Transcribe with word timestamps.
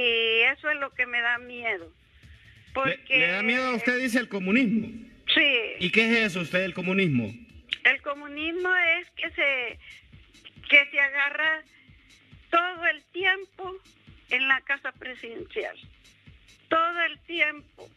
Y 0.00 0.42
eso 0.42 0.70
es 0.70 0.78
lo 0.78 0.90
que 0.90 1.06
me 1.06 1.20
da 1.20 1.38
miedo. 1.38 1.92
Porque... 2.72 3.18
¿Le, 3.18 3.26
da 3.28 3.42
miedo 3.42 3.66
a 3.66 3.74
usted, 3.74 4.00
dice, 4.00 4.18
el 4.18 4.28
comunismo? 4.28 4.88
Sí. 5.34 5.56
¿Y 5.78 5.90
qué 5.90 6.06
es 6.06 6.30
eso 6.30 6.40
usted, 6.40 6.60
el 6.60 6.74
comunismo? 6.74 7.30
El 7.84 8.02
comunismo 8.02 8.74
es 8.98 9.10
que 9.10 9.30
se, 9.30 9.78
que 10.68 10.90
se 10.90 11.00
agarra 11.00 11.62
todo 12.50 12.86
el 12.86 13.04
tiempo 13.12 13.76
en 14.30 14.48
la 14.48 14.60
casa 14.62 14.92
presidencial. 14.92 15.76
Todo 16.68 17.02
el 17.02 17.18
tiempo. 17.20 17.88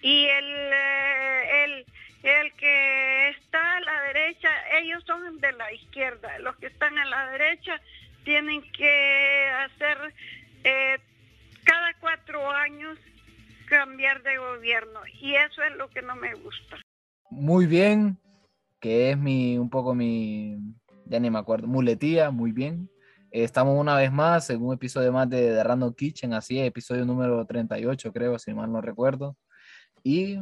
Y 0.00 0.24
el, 0.24 0.44
eh, 0.72 1.64
el, 1.64 1.86
el 2.24 2.52
que 2.54 3.28
está 3.28 3.76
a 3.76 3.80
la 3.80 4.02
derecha, 4.12 4.48
ellos 4.80 5.04
son 5.06 5.40
de 5.40 5.52
la 5.52 5.72
izquierda. 5.72 6.38
Los 6.40 6.56
que 6.56 6.66
están 6.66 6.98
a 6.98 7.04
la 7.04 7.30
derecha 7.30 7.80
tienen 8.24 8.62
que 8.72 9.50
hacer 9.50 9.98
eh, 10.64 10.98
cada 11.64 11.94
cuatro 12.00 12.50
años 12.50 12.98
cambiar 13.68 14.22
de 14.22 14.36
gobierno. 14.38 15.00
Y 15.20 15.34
eso 15.34 15.62
es 15.62 15.76
lo 15.76 15.88
que 15.88 16.02
no 16.02 16.16
me 16.16 16.34
gusta. 16.34 16.76
Muy 17.30 17.66
bien, 17.66 18.18
que 18.80 19.10
es 19.10 19.18
mi, 19.18 19.56
un 19.56 19.70
poco 19.70 19.94
mi, 19.94 20.58
ya 21.06 21.18
ni 21.18 21.30
me 21.30 21.38
acuerdo, 21.38 21.66
muletía, 21.66 22.30
muy 22.30 22.52
bien. 22.52 22.90
Estamos 23.30 23.80
una 23.80 23.96
vez 23.96 24.12
más 24.12 24.50
en 24.50 24.62
un 24.62 24.74
episodio 24.74 25.10
más 25.10 25.28
de, 25.30 25.52
de 25.52 25.64
Random 25.64 25.94
Kitchen, 25.94 26.34
así 26.34 26.58
es, 26.58 26.66
episodio 26.66 27.06
número 27.06 27.46
38, 27.46 28.12
creo, 28.12 28.38
si 28.38 28.52
mal 28.52 28.70
no 28.70 28.82
recuerdo. 28.82 29.36
Y 30.02 30.38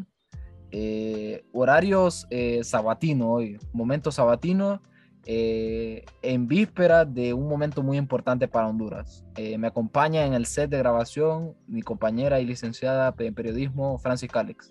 eh, 0.73 1.45
horarios 1.53 2.27
eh, 2.31 2.63
sabatino 2.63 3.33
hoy, 3.33 3.59
momento 3.73 4.13
sabatino, 4.13 4.83
eh, 5.27 6.05
en 6.23 6.47
víspera 6.47 7.05
de 7.05 7.35
un 7.35 7.49
momento 7.49 7.83
muy 7.83 7.99
importante 7.99 8.49
para 8.49 8.69
Honduras. 8.69 9.25
Eh, 9.37 9.59
me 9.59 9.67
acompaña 9.67 10.25
en 10.25 10.33
el 10.33 10.47
set 10.47 10.71
de 10.71 10.79
grabación 10.79 11.55
mi 11.67 11.83
compañera 11.83 12.41
y 12.41 12.47
licenciada 12.47 13.15
en 13.19 13.35
periodismo, 13.35 13.99
Francis 13.99 14.31
Calix. 14.31 14.71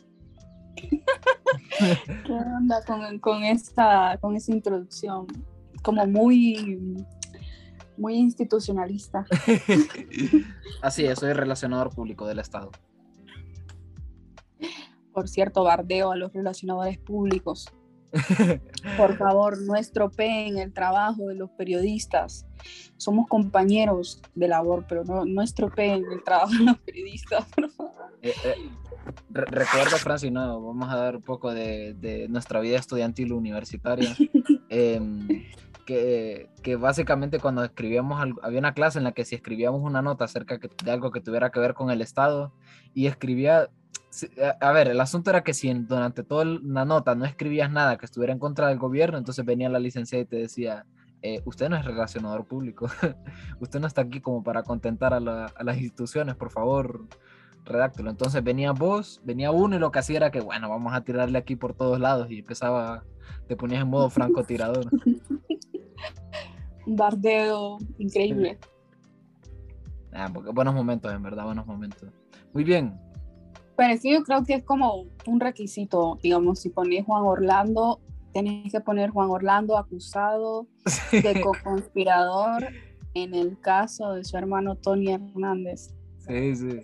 ¿Qué 2.26 2.34
onda 2.34 2.84
con, 2.86 3.20
con, 3.20 3.44
esta, 3.44 4.18
con 4.22 4.36
introducción? 4.36 5.28
Como 5.84 6.06
muy, 6.08 7.06
muy 7.98 8.16
institucionalista. 8.16 9.26
Así 10.82 11.06
es, 11.06 11.20
soy 11.20 11.34
relacionador 11.34 11.94
público 11.94 12.28
del 12.28 12.40
Estado. 12.40 12.72
Por 15.14 15.28
cierto, 15.28 15.64
bardeo 15.64 16.12
a 16.12 16.16
los 16.16 16.34
relacionadores 16.34 16.98
públicos. 16.98 17.68
Por 18.98 19.18
favor, 19.18 19.62
no 19.62 19.76
estropeen 19.76 20.58
el 20.58 20.74
trabajo 20.74 21.28
de 21.28 21.36
los 21.36 21.50
periodistas. 21.52 22.46
Somos 22.98 23.28
compañeros 23.28 24.22
de 24.36 24.48
labor, 24.48 24.86
pero 24.88 25.04
no, 25.04 25.26
no 25.26 25.42
estropeen 25.42 26.04
el 26.12 26.24
trabajo 26.24 26.54
de 26.54 26.64
los 26.66 26.78
periodistas, 26.80 27.46
por 27.56 27.70
favor. 27.70 27.94
Eh, 28.22 28.34
eh, 28.44 28.56
re 29.30 29.46
recuerda, 29.46 29.98
Francis, 29.98 30.32
no, 30.32 30.62
vamos 30.62 30.92
a 30.92 30.98
dar 30.98 31.16
un 31.16 31.22
poco 31.22 31.54
de, 31.54 31.94
de 31.94 32.28
nuestra 32.28 32.60
vida 32.60 32.78
estudiantil 32.78 33.34
universitaria. 33.34 34.16
eh, 34.70 35.02
que, 35.86 36.50
que, 36.62 36.76
básicamente 36.76 37.40
cuando 37.40 37.64
escribíamos, 37.64 38.22
había 38.44 38.60
una 38.60 38.76
clase 38.76 39.00
en 39.00 39.06
la 39.06 39.12
que 39.12 39.26
si 39.26 39.34
escribíamos 39.34 39.82
una 39.82 40.04
nota 40.04 40.26
acerca 40.26 40.60
de 40.60 40.92
algo 40.92 41.12
que 41.12 41.20
tuviera 41.20 41.50
que 41.50 41.60
ver 41.60 41.73
con 41.73 41.90
el 41.90 42.02
Estado 42.02 42.54
y 42.94 43.08
escribía 43.08 43.70
a 44.60 44.72
ver, 44.72 44.88
el 44.88 45.00
asunto 45.00 45.30
era 45.30 45.44
que 45.44 45.54
si 45.54 45.72
durante 45.74 46.24
toda 46.24 46.46
la 46.46 46.86
nota 46.86 47.16
no 47.16 47.26
escribías 47.26 47.72
nada 47.72 47.98
que 47.98 48.06
estuviera 48.06 48.34
en 48.34 48.40
contra 48.40 48.68
del 48.68 48.80
gobierno, 48.80 49.18
entonces 49.18 49.46
venía 49.46 49.70
la 49.70 49.80
licenciada 49.80 50.24
y 50.24 50.26
te 50.26 50.36
decía, 50.38 50.86
eh, 51.22 51.42
usted 51.46 51.70
no 51.70 51.76
es 51.76 51.86
relacionador 51.86 52.46
público, 52.46 52.88
usted 53.60 53.80
no 53.80 53.88
está 53.88 54.02
aquí 54.02 54.22
como 54.22 54.44
para 54.44 54.64
contentar 54.64 55.14
a, 55.14 55.20
la, 55.20 55.46
a, 55.46 55.64
las 55.64 55.78
instituciones, 55.78 56.36
por 56.36 56.50
favor, 56.50 57.06
redáctelo. 57.66 58.10
Entonces 58.10 58.44
venía 58.44 58.72
vos, 58.72 59.22
venía 59.24 59.52
uno 59.52 59.76
y 59.76 59.80
lo 59.80 59.92
que 59.92 60.00
hacía 60.00 60.18
era 60.18 60.32
que, 60.32 60.42
bueno, 60.42 60.70
vamos 60.70 60.94
a 60.94 61.02
tirarle 61.02 61.38
aquí 61.38 61.56
por 61.56 61.73
todos 61.73 62.00
lados 62.00 62.32
y 62.32 62.40
empezaba, 62.40 63.04
te 63.48 63.56
ponías 63.56 63.82
en 63.82 63.89
modo 63.89 64.10
francotirador. 64.10 64.88
Un 66.86 66.95
bardeo 66.95 67.78
increíble. 67.98 68.58
Ah, 70.12 70.30
porque 70.33 70.52
buenos 70.52 70.73
momentos, 70.73 71.14
en 71.14 71.22
verdad, 71.22 71.45
buenos 71.45 71.67
momentos. 71.67 72.10
Muy 72.54 72.64
bien, 72.64 73.00
pero 73.80 73.98
sí, 73.98 74.12
yo 74.12 74.23
creo 74.23 74.44
que 74.44 74.56
es 74.56 74.64
como 74.66 75.06
un 75.26 75.40
requisito, 75.40 76.20
digamos, 76.22 76.60
si 76.60 76.67
pones 76.70 77.06
Juan 77.06 77.23
Orlando, 77.23 78.02
tenés 78.34 78.73
que 78.73 78.82
poner 78.82 79.10
Juan 79.10 79.30
Orlando 79.30 79.78
acusado 79.78 80.67
de 81.14 81.40
co-conspirador 81.40 82.68
en 83.14 83.34
el 83.34 83.58
caso 83.62 84.16
de 84.16 84.26
su 84.26 84.36
hermano 84.36 84.76
Tony 84.76 85.14
Hernández. 85.14 85.95
Sí, 86.28 86.56
sí. 86.56 86.82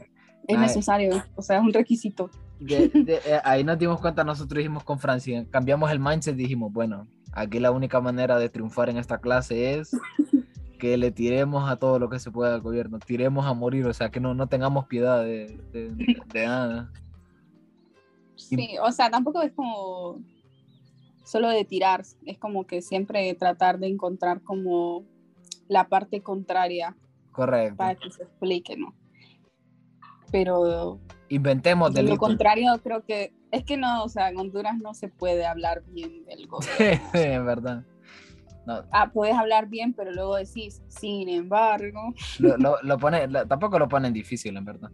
Es 0.47 0.55
Ay. 0.55 0.57
necesario, 0.57 1.21
o 1.35 1.41
sea, 1.41 1.57
es 1.57 1.63
un 1.63 1.73
requisito. 1.73 2.29
De, 2.61 2.87
de, 2.87 3.15
eh, 3.25 3.41
ahí 3.43 3.65
nos 3.65 3.77
dimos 3.77 3.99
cuenta, 3.99 4.23
nosotros 4.23 4.57
dijimos 4.57 4.85
con 4.85 4.97
Francia, 4.97 5.45
cambiamos 5.51 5.91
el 5.91 5.99
mindset, 5.99 6.37
dijimos, 6.37 6.71
bueno, 6.71 7.09
aquí 7.33 7.59
la 7.59 7.71
única 7.71 7.99
manera 7.99 8.39
de 8.39 8.47
triunfar 8.47 8.89
en 8.89 8.95
esta 8.95 9.17
clase 9.17 9.79
es 9.79 9.91
que 10.77 10.97
le 10.97 11.11
tiremos 11.11 11.69
a 11.69 11.77
todo 11.77 11.99
lo 11.99 12.09
que 12.09 12.19
se 12.19 12.31
pueda 12.31 12.53
al 12.53 12.61
gobierno, 12.61 12.99
tiremos 12.99 13.45
a 13.45 13.53
morir, 13.53 13.85
o 13.85 13.93
sea, 13.93 14.09
que 14.09 14.19
no, 14.19 14.33
no 14.33 14.47
tengamos 14.47 14.87
piedad 14.87 15.23
de, 15.23 15.57
de, 15.71 15.89
de, 15.89 16.21
de 16.33 16.45
nada. 16.45 16.91
Sí, 18.35 18.75
o 18.81 18.91
sea, 18.91 19.09
tampoco 19.09 19.41
es 19.41 19.51
como 19.53 20.19
solo 21.23 21.49
de 21.49 21.65
tirar, 21.65 22.03
es 22.25 22.37
como 22.37 22.65
que 22.65 22.81
siempre 22.81 23.33
tratar 23.33 23.79
de 23.79 23.87
encontrar 23.87 24.41
como 24.41 25.03
la 25.67 25.87
parte 25.87 26.21
contraria. 26.21 26.95
Correcto. 27.31 27.77
Para 27.77 27.95
que 27.95 28.11
se 28.11 28.23
explique, 28.23 28.77
¿no? 28.77 28.93
Pero... 30.31 30.99
Inventemos 31.27 31.93
de 31.93 32.03
lo 32.03 32.17
contrario, 32.17 32.79
creo 32.83 33.03
que 33.03 33.33
es 33.51 33.63
que 33.63 33.77
no, 33.77 34.03
o 34.03 34.09
sea, 34.09 34.29
en 34.29 34.37
Honduras 34.37 34.77
no 34.77 34.93
se 34.93 35.07
puede 35.07 35.45
hablar 35.45 35.83
bien 35.87 36.23
del 36.25 36.47
gobierno. 36.47 37.09
sí, 37.11 37.19
en 37.19 37.45
verdad. 37.45 37.83
No. 38.65 38.83
Ah, 38.91 39.11
puedes 39.11 39.35
hablar 39.35 39.67
bien, 39.67 39.93
pero 39.93 40.11
luego 40.11 40.35
decís, 40.37 40.81
sin 40.87 41.29
embargo. 41.29 42.13
Lo, 42.39 42.57
lo, 42.57 42.77
lo 42.81 42.97
pone, 42.97 43.27
lo, 43.27 43.45
tampoco 43.47 43.77
lo 43.77 43.87
ponen 43.87 44.11
difícil, 44.11 44.57
en 44.57 44.65
verdad. 44.65 44.91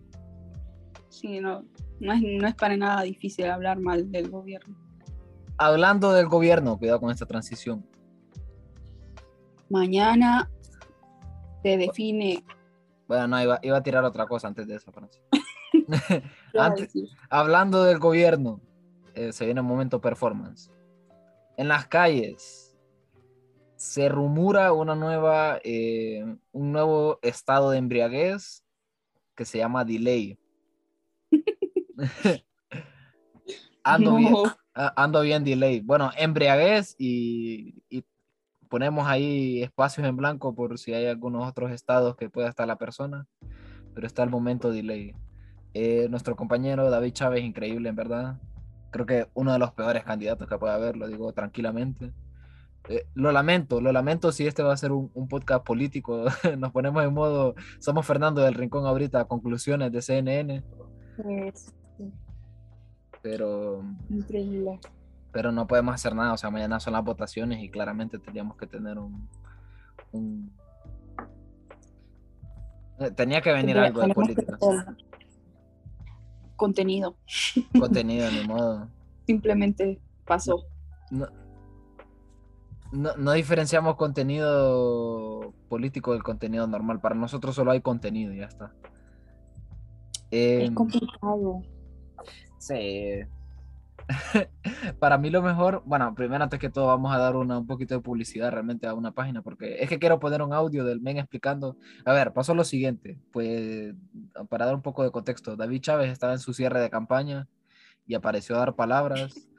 Sí, 1.10 1.40
no, 1.40 1.64
no 2.00 2.14
es, 2.14 2.22
no 2.22 2.48
es 2.48 2.56
para 2.56 2.76
nada 2.76 3.04
difícil 3.04 3.46
hablar 3.46 3.80
mal 3.80 4.12
del 4.12 4.30
gobierno. 4.30 4.76
Hablando 5.58 6.12
del 6.14 6.28
gobierno, 6.28 6.78
cuidado 6.78 7.00
con 7.00 7.12
esta 7.12 7.26
transición. 7.26 7.86
Mañana 9.70 10.50
se 11.64 11.78
define. 11.78 12.44
Bueno, 13.08 13.28
no, 13.28 13.42
iba, 13.42 13.60
iba 13.62 13.78
a 13.78 13.84
tirar 13.84 14.04
otra 14.04 14.26
cosa 14.26 14.48
antes 14.48 14.68
de 14.68 14.76
eso, 14.76 14.92
Francia. 14.92 15.22
antes, 16.58 16.94
hablando 17.30 17.84
del 17.84 18.00
gobierno, 18.00 18.60
eh, 19.14 19.32
se 19.32 19.46
viene 19.46 19.62
un 19.62 19.68
momento 19.68 20.02
performance. 20.02 20.72
En 21.58 21.68
las 21.68 21.88
calles, 21.88 22.71
se 23.82 24.08
rumora 24.10 24.74
una 24.74 24.94
nueva, 24.94 25.60
eh, 25.64 26.24
un 26.52 26.72
nuevo 26.72 27.18
estado 27.24 27.72
de 27.72 27.80
embriaguez 27.80 28.64
que 29.36 29.44
se 29.44 29.58
llama 29.58 29.84
delay. 29.84 30.38
ando, 33.84 34.12
no. 34.12 34.18
bien, 34.20 34.34
ando 34.76 35.22
bien 35.22 35.44
delay. 35.44 35.80
Bueno, 35.80 36.12
embriaguez 36.16 36.96
y, 37.00 37.84
y, 37.90 38.06
ponemos 38.70 39.08
ahí 39.08 39.64
espacios 39.64 40.06
en 40.06 40.16
blanco 40.16 40.54
por 40.54 40.78
si 40.78 40.94
hay 40.94 41.08
algunos 41.08 41.50
otros 41.50 41.72
estados 41.72 42.16
que 42.16 42.30
pueda 42.30 42.50
estar 42.50 42.68
la 42.68 42.78
persona, 42.78 43.26
pero 43.96 44.06
está 44.06 44.22
el 44.22 44.30
momento 44.30 44.72
delay. 44.72 45.16
Eh, 45.74 46.06
nuestro 46.08 46.36
compañero 46.36 46.88
David 46.92 47.14
Chávez, 47.14 47.44
increíble 47.44 47.90
en 47.90 47.96
verdad. 47.96 48.40
Creo 48.92 49.08
que 49.08 49.28
uno 49.34 49.52
de 49.52 49.58
los 49.60 49.72
peores 49.72 50.04
candidatos 50.04 50.48
que 50.48 50.60
puede 50.60 50.76
haber, 50.76 50.98
lo 50.98 51.08
digo 51.08 51.34
tranquilamente. 51.34 52.14
Eh, 52.90 53.06
lo 53.14 53.32
lamento, 53.32 53.80
lo 53.80 53.92
lamento 53.92 54.32
si 54.32 54.48
este 54.48 54.64
va 54.64 54.74
a 54.74 54.78
ser 54.78 54.92
un, 54.92 55.12
un, 55.14 55.28
podcast 55.28 55.64
político. 55.64 56.26
Nos 56.58 56.72
ponemos 56.72 57.04
en 57.04 57.14
modo, 57.14 57.56
somos 57.80 58.06
Fernando 58.06 58.42
del 58.42 58.56
Rincón 58.56 58.86
ahorita, 58.86 59.26
conclusiones 59.26 59.92
de 59.92 60.02
CNN. 60.02 60.64
Sí. 61.18 62.12
Pero. 63.22 63.84
Increíble. 64.10 64.80
Pero 65.32 65.52
no 65.52 65.68
podemos 65.68 65.96
hacer 65.96 66.16
nada. 66.16 66.34
O 66.34 66.38
sea, 66.38 66.50
mañana 66.50 66.80
son 66.80 66.94
las 66.94 67.04
votaciones 67.04 67.64
y 67.64 67.70
claramente 67.70 68.20
tendríamos 68.20 68.58
que 68.58 68.68
tener 68.68 68.98
un. 68.98 69.30
un... 70.12 70.52
Tenía 73.16 73.42
que 73.42 73.52
venir 73.52 73.78
algo 73.78 74.02
de 74.02 74.14
política. 74.14 74.58
Contenido. 76.56 77.16
Contenido, 77.80 78.30
ni 78.32 78.48
modo. 78.48 78.88
Simplemente 79.26 80.00
pasó. 80.26 80.66
No, 81.10 81.28
no, 82.92 83.16
no, 83.18 83.32
diferenciamos 83.34 83.96
contenido 83.96 85.54
político 85.70 86.14
del 86.14 86.24
contenido 86.24 86.68
normal. 86.68 87.00
Para 87.00 87.16
nosotros 87.16 87.56
solo 87.56 87.72
hay 87.72 87.82
contenido 87.82 88.34
y 88.34 88.38
ya 88.38 88.46
está. 88.46 88.74
Eh, 90.32 90.66
es 90.66 90.72
complicado. 90.72 91.62
Sí. 92.58 93.22
Para 95.00 95.18
mí 95.18 95.30
lo 95.30 95.42
mejor, 95.42 95.84
bueno, 95.86 96.14
primero 96.16 96.44
antes 96.44 96.60
que 96.60 96.70
todo 96.70 96.88
vamos 96.88 97.14
a 97.14 97.18
dar 97.18 97.36
una, 97.36 97.60
un 97.60 97.68
poquito 97.68 97.96
de 97.96 98.02
publicidad 98.02 98.52
realmente 98.52 98.88
a 98.88 98.94
una 98.94 99.12
página 99.12 99.42
porque 99.42 99.82
es 99.82 99.90
que 99.90 100.00
quiero 100.00 100.20
poner 100.20 100.42
un 100.42 100.54
audio 100.54 100.84
del 100.84 101.02
men 101.02 101.18
explicando. 101.18 101.78
A 102.06 102.14
ver, 102.14 102.34
pasó 102.34 102.54
lo 102.54 102.64
siguiente, 102.64 103.20
pues 103.32 103.94
para 104.50 104.66
dar 104.66 104.76
un 104.76 104.82
poco 104.82 105.04
de 105.04 105.12
contexto, 105.12 105.56
David 105.56 105.82
Chávez 105.82 106.12
estaba 106.12 106.34
en 106.34 106.40
su 106.40 106.54
cierre 106.54 106.80
de 106.80 106.90
campaña 106.90 107.48
y 108.06 108.16
apareció 108.16 108.56
a 108.56 108.60
dar 108.60 108.76
palabras. 108.76 109.51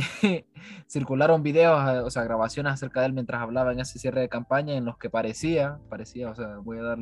Circularon 0.88 1.42
videos, 1.42 1.80
eh, 1.88 2.00
o 2.00 2.10
sea, 2.10 2.24
grabaciones 2.24 2.72
acerca 2.72 3.00
de 3.00 3.06
él 3.06 3.12
mientras 3.12 3.40
hablaba 3.40 3.72
en 3.72 3.80
ese 3.80 3.98
cierre 3.98 4.20
de 4.20 4.28
campaña 4.28 4.74
en 4.74 4.84
los 4.84 4.98
que 4.98 5.10
parecía, 5.10 5.78
parecía, 5.88 6.30
o 6.30 6.34
sea, 6.34 6.58
voy 6.58 6.78
a 6.78 6.82
dar 6.82 6.98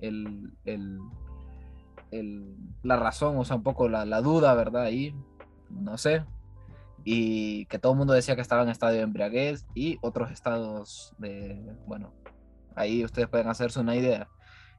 el, 0.00 0.52
el, 0.64 0.98
el, 2.10 2.56
la 2.82 2.96
razón, 2.96 3.36
o 3.38 3.44
sea, 3.44 3.56
un 3.56 3.62
poco 3.62 3.88
la, 3.88 4.04
la 4.04 4.20
duda, 4.20 4.54
¿verdad? 4.54 4.82
Ahí, 4.82 5.14
no 5.70 5.98
sé, 5.98 6.24
y 7.04 7.66
que 7.66 7.78
todo 7.78 7.92
el 7.92 7.98
mundo 7.98 8.12
decía 8.12 8.34
que 8.34 8.42
estaba 8.42 8.62
en 8.62 8.68
estado 8.68 8.92
de 8.92 9.00
embriaguez 9.00 9.66
y 9.74 9.98
otros 10.02 10.30
estados 10.30 11.14
de, 11.18 11.58
bueno, 11.86 12.12
ahí 12.74 13.04
ustedes 13.04 13.28
pueden 13.28 13.48
hacerse 13.48 13.80
una 13.80 13.96
idea. 13.96 14.28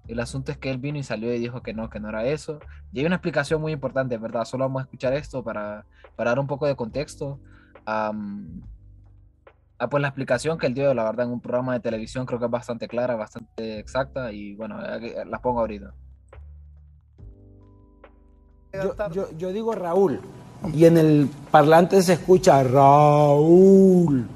El 0.07 0.19
asunto 0.19 0.51
es 0.51 0.57
que 0.57 0.71
él 0.71 0.77
vino 0.79 0.97
y 0.97 1.03
salió 1.03 1.33
y 1.33 1.39
dijo 1.39 1.61
que 1.61 1.73
no, 1.73 1.89
que 1.89 1.99
no 1.99 2.09
era 2.09 2.25
eso. 2.25 2.59
Y 2.91 2.99
hay 2.99 3.05
una 3.05 3.15
explicación 3.15 3.61
muy 3.61 3.71
importante, 3.73 4.17
¿verdad? 4.17 4.45
Solo 4.45 4.63
vamos 4.65 4.79
a 4.81 4.83
escuchar 4.85 5.13
esto 5.13 5.43
para, 5.43 5.85
para 6.15 6.31
dar 6.31 6.39
un 6.39 6.47
poco 6.47 6.65
de 6.65 6.75
contexto. 6.75 7.39
ah, 7.85 8.11
pues 9.89 10.01
la 10.01 10.07
explicación 10.09 10.57
que 10.57 10.67
él 10.67 10.73
dio, 10.73 10.93
la 10.93 11.03
verdad, 11.05 11.25
en 11.27 11.31
un 11.33 11.39
programa 11.41 11.73
de 11.73 11.79
televisión 11.79 12.25
creo 12.25 12.37
que 12.39 12.45
es 12.45 12.51
bastante 12.51 12.87
clara, 12.87 13.15
bastante 13.15 13.79
exacta 13.79 14.31
y 14.31 14.55
bueno, 14.55 14.77
eh, 14.83 15.23
la 15.25 15.39
pongo 15.41 15.59
ahorita. 15.61 15.93
Yo, 18.73 18.93
yo- 19.11 19.31
yo 19.37 19.51
digo 19.53 19.73
Raúl 19.73 20.19
y 20.73 20.85
en 20.85 20.97
el 20.97 21.29
parlante 21.49 22.01
se 22.01 22.13
escucha 22.13 22.61
Raúl. 22.63 24.27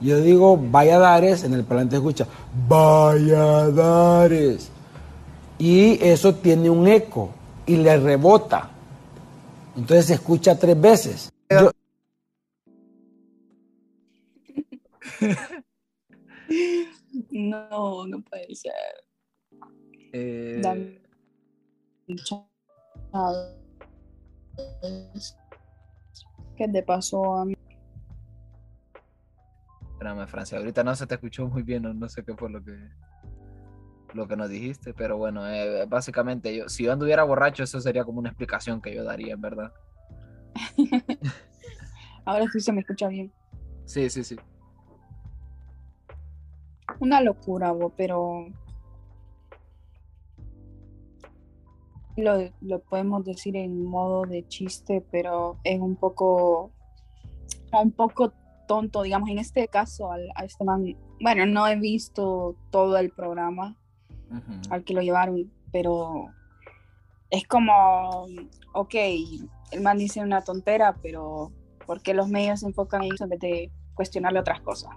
Yo 0.00 0.18
digo 0.20 0.56
Valladares, 0.56 1.44
en 1.44 1.52
el 1.54 1.64
parlante 1.64 1.90
se 1.92 1.96
escucha 1.98 2.26
Valladares. 3.60 4.70
Y 5.60 6.02
eso 6.02 6.34
tiene 6.34 6.70
un 6.70 6.88
eco 6.88 7.30
y 7.66 7.76
le 7.76 7.96
rebota. 7.98 8.70
Entonces 9.76 10.06
se 10.06 10.14
escucha 10.14 10.58
tres 10.58 10.80
veces. 10.80 11.30
Yo- 11.50 11.70
No, 17.30 18.06
no 18.06 18.22
puede 18.22 18.54
ser. 18.54 18.72
Eh, 20.12 20.60
Dame- 20.62 21.00
¿Qué 26.56 26.68
te 26.68 26.82
pasó 26.82 27.36
a 27.36 27.44
mí? 27.44 27.54
espérame, 29.92 30.26
Francia, 30.26 30.58
ahorita 30.58 30.82
no 30.82 30.94
se 30.96 31.06
te 31.06 31.14
escuchó 31.14 31.46
muy 31.46 31.62
bien, 31.62 31.82
no, 31.82 31.92
no 31.94 32.08
sé 32.08 32.24
qué 32.24 32.34
fue 32.34 32.48
lo 32.50 32.62
que 32.64 32.72
lo 34.14 34.26
que 34.28 34.36
nos 34.36 34.48
dijiste, 34.48 34.92
pero 34.94 35.16
bueno, 35.16 35.48
eh, 35.48 35.86
básicamente 35.86 36.54
yo, 36.56 36.68
si 36.68 36.84
yo 36.84 36.92
anduviera 36.92 37.22
borracho, 37.24 37.62
eso 37.62 37.80
sería 37.80 38.04
como 38.04 38.18
una 38.18 38.30
explicación 38.30 38.80
que 38.80 38.94
yo 38.94 39.04
daría, 39.04 39.34
en 39.34 39.40
verdad. 39.40 39.72
Ahora 42.24 42.46
sí 42.52 42.60
se 42.60 42.72
me 42.72 42.80
escucha 42.80 43.08
bien. 43.08 43.32
Sí, 43.84 44.10
sí, 44.10 44.24
sí. 44.24 44.36
Una 47.00 47.20
locura, 47.20 47.72
bo, 47.72 47.90
pero 47.96 48.46
lo, 52.16 52.52
lo 52.60 52.80
podemos 52.80 53.24
decir 53.24 53.56
en 53.56 53.84
modo 53.84 54.22
de 54.26 54.46
chiste, 54.48 55.04
pero 55.10 55.58
es 55.64 55.80
un 55.80 55.96
poco 55.96 56.72
un 57.72 57.92
poco 57.92 58.32
tonto, 58.66 59.02
digamos, 59.02 59.28
en 59.30 59.38
este 59.38 59.66
caso 59.68 60.12
al- 60.12 60.30
a 60.34 60.44
este 60.44 60.64
man, 60.64 60.84
bueno, 61.20 61.46
no 61.46 61.66
he 61.66 61.76
visto 61.76 62.56
todo 62.70 62.98
el 62.98 63.10
programa 63.10 63.76
Al 64.70 64.84
que 64.84 64.94
lo 64.94 65.02
llevaron, 65.02 65.50
pero 65.72 66.32
es 67.30 67.46
como, 67.46 68.26
ok, 68.72 68.94
el 69.72 69.80
man 69.82 69.98
dice 69.98 70.20
una 70.20 70.42
tontera, 70.42 70.96
pero 71.02 71.52
¿por 71.86 72.02
qué 72.02 72.14
los 72.14 72.28
medios 72.28 72.60
se 72.60 72.66
enfocan 72.66 73.02
en 73.02 73.14
eso 73.14 73.24
en 73.24 73.30
vez 73.30 73.40
de 73.40 73.70
cuestionarle 73.94 74.40
otras 74.40 74.60
cosas? 74.60 74.92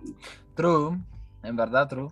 True, 0.55 0.97
en 1.43 1.55
verdad, 1.55 1.87
true. 1.87 2.09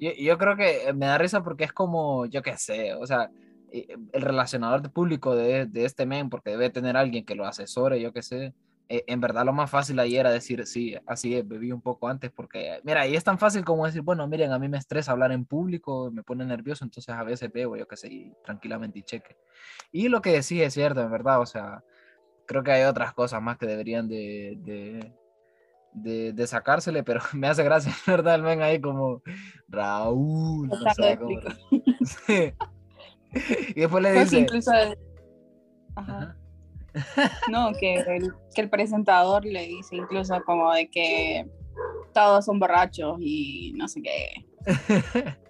Yo, 0.00 0.12
yo 0.12 0.38
creo 0.38 0.56
que 0.56 0.92
me 0.94 1.06
da 1.06 1.18
risa 1.18 1.42
porque 1.42 1.64
es 1.64 1.72
como, 1.72 2.26
yo 2.26 2.42
qué 2.42 2.56
sé, 2.56 2.94
o 2.94 3.06
sea, 3.06 3.30
eh, 3.72 3.88
el 4.12 4.22
relacionador 4.22 4.82
de 4.82 4.88
público 4.88 5.34
de, 5.34 5.66
de 5.66 5.84
este 5.84 6.06
men, 6.06 6.30
porque 6.30 6.50
debe 6.50 6.70
tener 6.70 6.96
alguien 6.96 7.24
que 7.24 7.34
lo 7.34 7.44
asesore, 7.44 8.00
yo 8.00 8.12
qué 8.12 8.22
sé. 8.22 8.54
Eh, 8.88 9.04
en 9.06 9.20
verdad 9.20 9.44
lo 9.44 9.52
más 9.52 9.70
fácil 9.70 9.98
ahí 9.98 10.16
era 10.16 10.30
decir, 10.30 10.66
sí, 10.66 10.94
así 11.06 11.34
es, 11.34 11.46
bebí 11.48 11.72
un 11.72 11.80
poco 11.80 12.08
antes, 12.08 12.30
porque, 12.30 12.80
mira, 12.84 13.06
y 13.06 13.16
es 13.16 13.24
tan 13.24 13.38
fácil 13.38 13.64
como 13.64 13.86
decir, 13.86 14.02
bueno, 14.02 14.26
miren, 14.28 14.52
a 14.52 14.58
mí 14.58 14.68
me 14.68 14.78
estresa 14.78 15.12
hablar 15.12 15.32
en 15.32 15.44
público, 15.46 16.10
me 16.12 16.22
pone 16.22 16.44
nervioso, 16.44 16.84
entonces 16.84 17.14
a 17.14 17.22
veces 17.22 17.50
bebo, 17.52 17.76
yo 17.76 17.88
qué 17.88 17.96
sé, 17.96 18.08
y 18.12 18.32
tranquilamente 18.44 18.98
y 18.98 19.02
cheque. 19.02 19.36
Y 19.90 20.08
lo 20.08 20.20
que 20.20 20.30
decís 20.32 20.60
es 20.60 20.74
cierto, 20.74 21.00
en 21.00 21.10
verdad, 21.10 21.40
o 21.40 21.46
sea, 21.46 21.82
creo 22.46 22.62
que 22.62 22.72
hay 22.72 22.82
otras 22.84 23.14
cosas 23.14 23.40
más 23.40 23.56
que 23.56 23.66
deberían 23.66 24.06
de, 24.06 24.58
de, 24.58 25.12
de, 25.94 26.32
de 26.34 26.46
sacársele, 26.46 27.02
pero 27.02 27.20
me 27.32 27.48
hace 27.48 27.62
gracia, 27.64 27.92
verdad, 28.06 28.34
el 28.34 28.42
men 28.42 28.60
ahí 28.62 28.80
como 28.80 29.22
Raúl. 29.68 30.70
o 30.70 30.78
Tratando 30.78 30.94
sea, 30.94 31.10
de 31.10 31.18
como- 31.18 31.38
explicar. 31.38 31.58
Sí. 32.04 32.52
Y 33.74 33.80
después 33.80 34.00
le 34.02 34.12
dice, 34.12 34.38
incluso 34.38 34.70
Ajá. 34.70 34.94
Ajá. 35.96 36.36
No, 37.50 37.72
que 37.78 37.94
el, 37.94 38.32
que 38.54 38.60
el 38.60 38.70
presentador 38.70 39.44
le 39.44 39.66
dice 39.66 39.96
incluso 39.96 40.40
como 40.44 40.72
de 40.72 40.88
que 40.88 41.46
todos 42.12 42.44
son 42.44 42.58
borrachos 42.58 43.18
y 43.20 43.72
no 43.76 43.88
sé 43.88 44.02
qué. 44.02 44.46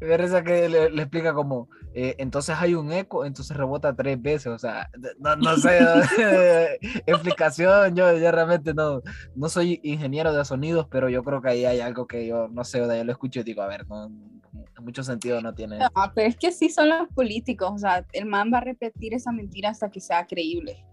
Da 0.00 0.16
risa 0.16 0.42
que 0.42 0.68
le, 0.68 0.90
le 0.90 1.02
explica 1.02 1.32
como, 1.32 1.68
eh, 1.94 2.14
entonces 2.18 2.56
hay 2.58 2.74
un 2.74 2.90
eco, 2.92 3.24
entonces 3.24 3.56
rebota 3.56 3.94
tres 3.94 4.20
veces, 4.20 4.48
o 4.48 4.58
sea, 4.58 4.88
no, 5.18 5.36
no 5.36 5.56
sé, 5.56 5.78
explicación, 7.06 7.94
yo, 7.94 8.16
yo 8.16 8.32
realmente 8.32 8.74
no, 8.74 9.02
no 9.34 9.48
soy 9.48 9.80
ingeniero 9.82 10.32
de 10.32 10.44
sonidos, 10.44 10.86
pero 10.90 11.08
yo 11.08 11.22
creo 11.22 11.42
que 11.42 11.50
ahí 11.50 11.64
hay 11.64 11.80
algo 11.80 12.06
que 12.06 12.26
yo, 12.26 12.48
no 12.48 12.64
sé, 12.64 12.80
o 12.80 12.86
sea, 12.86 12.96
yo 12.96 13.04
lo 13.04 13.12
escucho 13.12 13.40
y 13.40 13.44
digo, 13.44 13.62
a 13.62 13.68
ver, 13.68 13.86
no, 13.88 14.10
mucho 14.80 15.02
sentido 15.02 15.40
no 15.40 15.54
tiene. 15.54 15.78
Ah, 15.94 16.12
pero 16.14 16.28
es 16.28 16.36
que 16.36 16.52
sí 16.52 16.68
son 16.68 16.88
los 16.88 17.08
políticos, 17.14 17.70
o 17.74 17.78
sea, 17.78 18.06
el 18.12 18.26
man 18.26 18.50
va 18.52 18.58
a 18.58 18.62
repetir 18.62 19.14
esa 19.14 19.32
mentira 19.32 19.70
hasta 19.70 19.90
que 19.90 20.00
sea 20.00 20.26
creíble. 20.26 20.84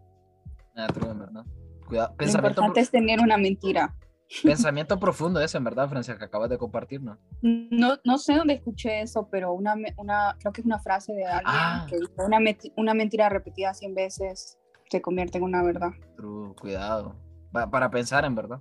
Ah, 0.76 0.88
true, 0.88 1.14
verdad. 1.14 1.44
Cuidado, 1.88 2.10
Lo 2.12 2.18
pensamiento, 2.18 2.50
importante 2.62 2.80
es 2.82 2.92
tener 2.92 3.20
una 3.20 3.38
mentira. 3.38 3.96
pensamiento 4.44 5.00
profundo 5.00 5.42
ese, 5.42 5.58
en 5.58 5.64
verdad, 5.64 5.90
Francia, 5.90 6.18
que 6.18 6.24
acabas 6.26 6.50
de 6.52 6.58
compartir, 6.60 7.02
¿no? 7.02 7.18
No, 7.42 7.98
no 8.06 8.18
sé 8.20 8.36
dónde 8.36 8.54
escuché 8.54 9.02
eso, 9.02 9.28
pero 9.32 9.52
una, 9.54 9.74
una 9.98 10.36
creo 10.40 10.54
que 10.54 10.62
es 10.62 10.66
una 10.66 10.80
frase 10.80 11.14
de 11.14 11.26
alguien 11.26 11.46
Ah. 11.48 11.86
que 11.90 11.98
dijo, 12.00 12.14
una, 12.26 12.38
una 12.78 12.94
mentira 12.94 13.28
repetida 13.28 13.74
100 13.74 13.96
veces 13.96 14.60
se 14.90 15.02
convierte 15.02 15.40
en 15.40 15.44
una 15.46 15.64
verdad. 15.64 15.92
True, 16.16 16.54
cuidado. 16.56 17.16
Pa- 17.52 17.70
para 17.70 17.90
pensar, 17.90 18.24
en 18.24 18.36
verdad. 18.36 18.60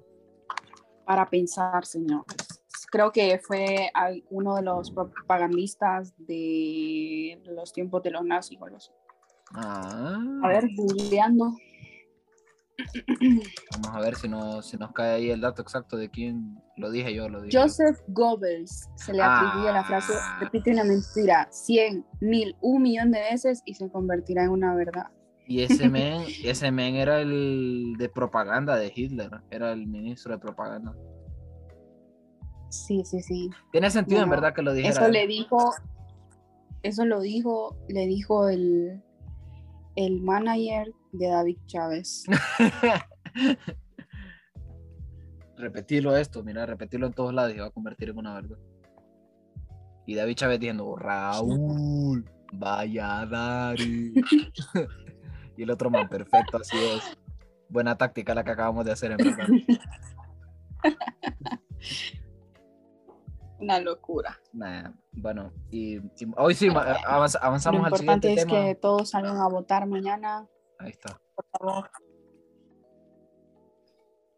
Para 1.06 1.26
pensar, 1.26 1.84
señores. 1.84 2.57
Creo 2.90 3.12
que 3.12 3.38
fue 3.47 3.90
uno 4.30 4.57
de 4.57 4.62
los 4.62 4.90
propagandistas 4.90 6.14
de 6.18 7.40
los 7.45 7.73
tiempos 7.73 8.02
de 8.02 8.11
los 8.11 8.25
nazis. 8.25 8.59
Ah, 9.54 10.18
A 10.42 10.49
ver, 10.49 10.68
googleando. 10.76 11.54
vamos 13.73 13.97
a 13.97 14.00
ver 14.00 14.14
si, 14.14 14.28
no, 14.28 14.62
si 14.62 14.76
nos 14.76 14.92
cae 14.92 15.14
ahí 15.16 15.30
el 15.30 15.40
dato 15.40 15.62
exacto 15.62 15.97
de 15.97 16.09
quién 16.11 16.57
lo 16.76 16.90
dije 16.90 17.12
yo, 17.12 17.28
lo 17.28 17.42
dije. 17.42 17.59
Joseph 17.59 17.99
Goebbels 18.09 18.88
se 18.95 19.12
le 19.12 19.23
atribuye 19.23 19.73
la 19.73 19.83
frase, 19.85 20.12
Ah. 20.16 20.38
repite 20.40 20.71
una 20.71 20.85
mentira 20.85 21.49
100, 21.50 22.07
mil, 22.21 22.54
un 22.61 22.83
millón 22.83 23.11
de 23.11 23.21
veces 23.21 23.62
y 23.64 23.75
se 23.75 23.90
convertirá 23.90 24.45
en 24.45 24.50
una 24.50 24.75
verdad. 24.75 25.07
Y 25.47 25.62
ese 25.62 25.88
men, 25.88 26.23
ese 26.45 26.71
men 26.71 26.95
era 26.95 27.21
el 27.21 27.95
de 27.99 28.09
propaganda 28.09 28.76
de 28.76 28.92
Hitler, 28.95 29.30
era 29.50 29.73
el 29.73 29.87
ministro 29.87 30.33
de 30.35 30.38
propaganda. 30.38 30.95
Sí, 32.68 33.02
sí, 33.04 33.22
sí. 33.22 33.50
Tiene 33.72 33.90
sentido 33.90 34.22
en 34.22 34.30
verdad 34.30 34.54
que 34.54 34.62
lo 34.62 34.72
dijera. 34.72 34.92
Eso 34.92 35.06
él. 35.06 35.12
le 35.12 35.26
dijo, 35.26 35.75
eso 36.82 37.04
lo 37.04 37.20
dijo, 37.20 37.76
le 37.88 38.06
dijo 38.06 38.48
el, 38.48 39.02
el 39.96 40.20
manager 40.20 40.92
de 41.12 41.28
David 41.28 41.58
Chávez. 41.66 42.25
repetirlo 45.56 46.16
esto, 46.16 46.42
mira, 46.42 46.64
repetirlo 46.66 47.06
en 47.06 47.12
todos 47.12 47.34
lados 47.34 47.54
y 47.54 47.58
va 47.58 47.66
a 47.66 47.70
convertir 47.70 48.10
en 48.10 48.18
una 48.18 48.34
verdad. 48.34 48.58
Y 50.06 50.14
David 50.14 50.37
Chávez 50.37 50.60
diciendo, 50.60 50.96
Raúl, 50.96 52.25
vaya 52.52 53.26
Dari. 53.26 54.14
y 55.56 55.62
el 55.62 55.70
otro 55.70 55.90
man, 55.90 56.08
perfecto, 56.08 56.58
así 56.58 56.76
es. 56.78 57.18
Buena 57.68 57.96
táctica 57.98 58.34
la 58.34 58.44
que 58.44 58.50
acabamos 58.50 58.84
de 58.87 58.92
hacer 58.92 59.12
en 59.12 59.18
verdad. 59.18 59.48
Una 63.58 63.80
locura. 63.80 64.38
Nah, 64.52 64.92
bueno, 65.12 65.52
y, 65.70 65.96
y 65.96 66.02
hoy 66.36 66.54
sí 66.54 66.70
ma- 66.70 66.94
avanz- 66.98 67.38
avanzamos 67.40 67.80
Lo 67.80 67.86
al 67.86 67.92
importante 67.92 68.28
siguiente 68.28 68.40
es 68.42 68.46
tema. 68.46 68.66
que 68.68 68.74
todos 68.76 69.10
salgan 69.10 69.36
a 69.38 69.48
votar 69.48 69.86
mañana, 69.86 70.46
Ahí 70.78 70.90
está. 70.90 71.18
por 71.34 71.44
favor. 71.58 71.90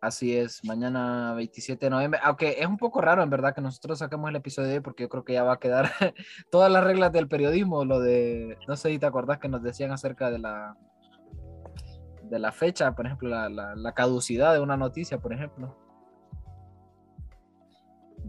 Así 0.03 0.35
es, 0.35 0.65
mañana 0.65 1.35
27 1.35 1.85
de 1.87 1.91
noviembre, 1.91 2.19
aunque 2.25 2.57
es 2.59 2.67
un 2.67 2.79
poco 2.79 3.03
raro 3.03 3.23
en 3.23 3.29
verdad 3.29 3.55
que 3.55 3.61
nosotros 3.61 3.99
saquemos 3.99 4.31
el 4.31 4.37
episodio 4.37 4.69
de 4.69 4.75
hoy 4.77 4.81
porque 4.81 5.03
yo 5.03 5.11
creo 5.11 5.25
que 5.25 5.35
ya 5.35 5.45
va 5.45 5.53
a 5.55 5.59
quedar 5.59 5.91
todas 6.51 6.73
las 6.73 6.83
reglas 6.83 7.13
del 7.13 7.29
periodismo, 7.29 7.85
lo 7.85 8.01
de, 8.01 8.57
no 8.67 8.77
sé 8.77 8.89
si 8.89 8.99
te 8.99 9.05
acordás 9.05 9.39
que 9.39 9.49
nos 9.49 9.63
decían 9.63 9.93
acerca 9.93 10.31
de 10.31 10.39
la 10.39 10.75
de 12.23 12.39
la 12.39 12.53
fecha, 12.53 12.93
por 12.95 13.05
ejemplo, 13.07 13.29
la, 13.29 13.49
la, 13.51 13.75
la 13.75 13.93
caducidad 13.93 14.55
de 14.55 14.61
una 14.61 14.77
noticia, 14.79 15.19
por 15.19 15.33
ejemplo. 15.35 15.77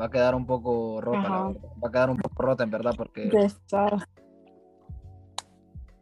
Va 0.01 0.07
a 0.07 0.09
quedar 0.09 0.33
un 0.33 0.47
poco 0.47 0.99
rota, 0.99 1.29
la 1.29 1.47
verdad. 1.47 1.61
va 1.83 1.87
a 1.87 1.91
quedar 1.91 2.09
un 2.09 2.17
poco 2.17 2.41
rota 2.41 2.63
en 2.63 2.71
verdad 2.71 2.95
porque 2.97 3.29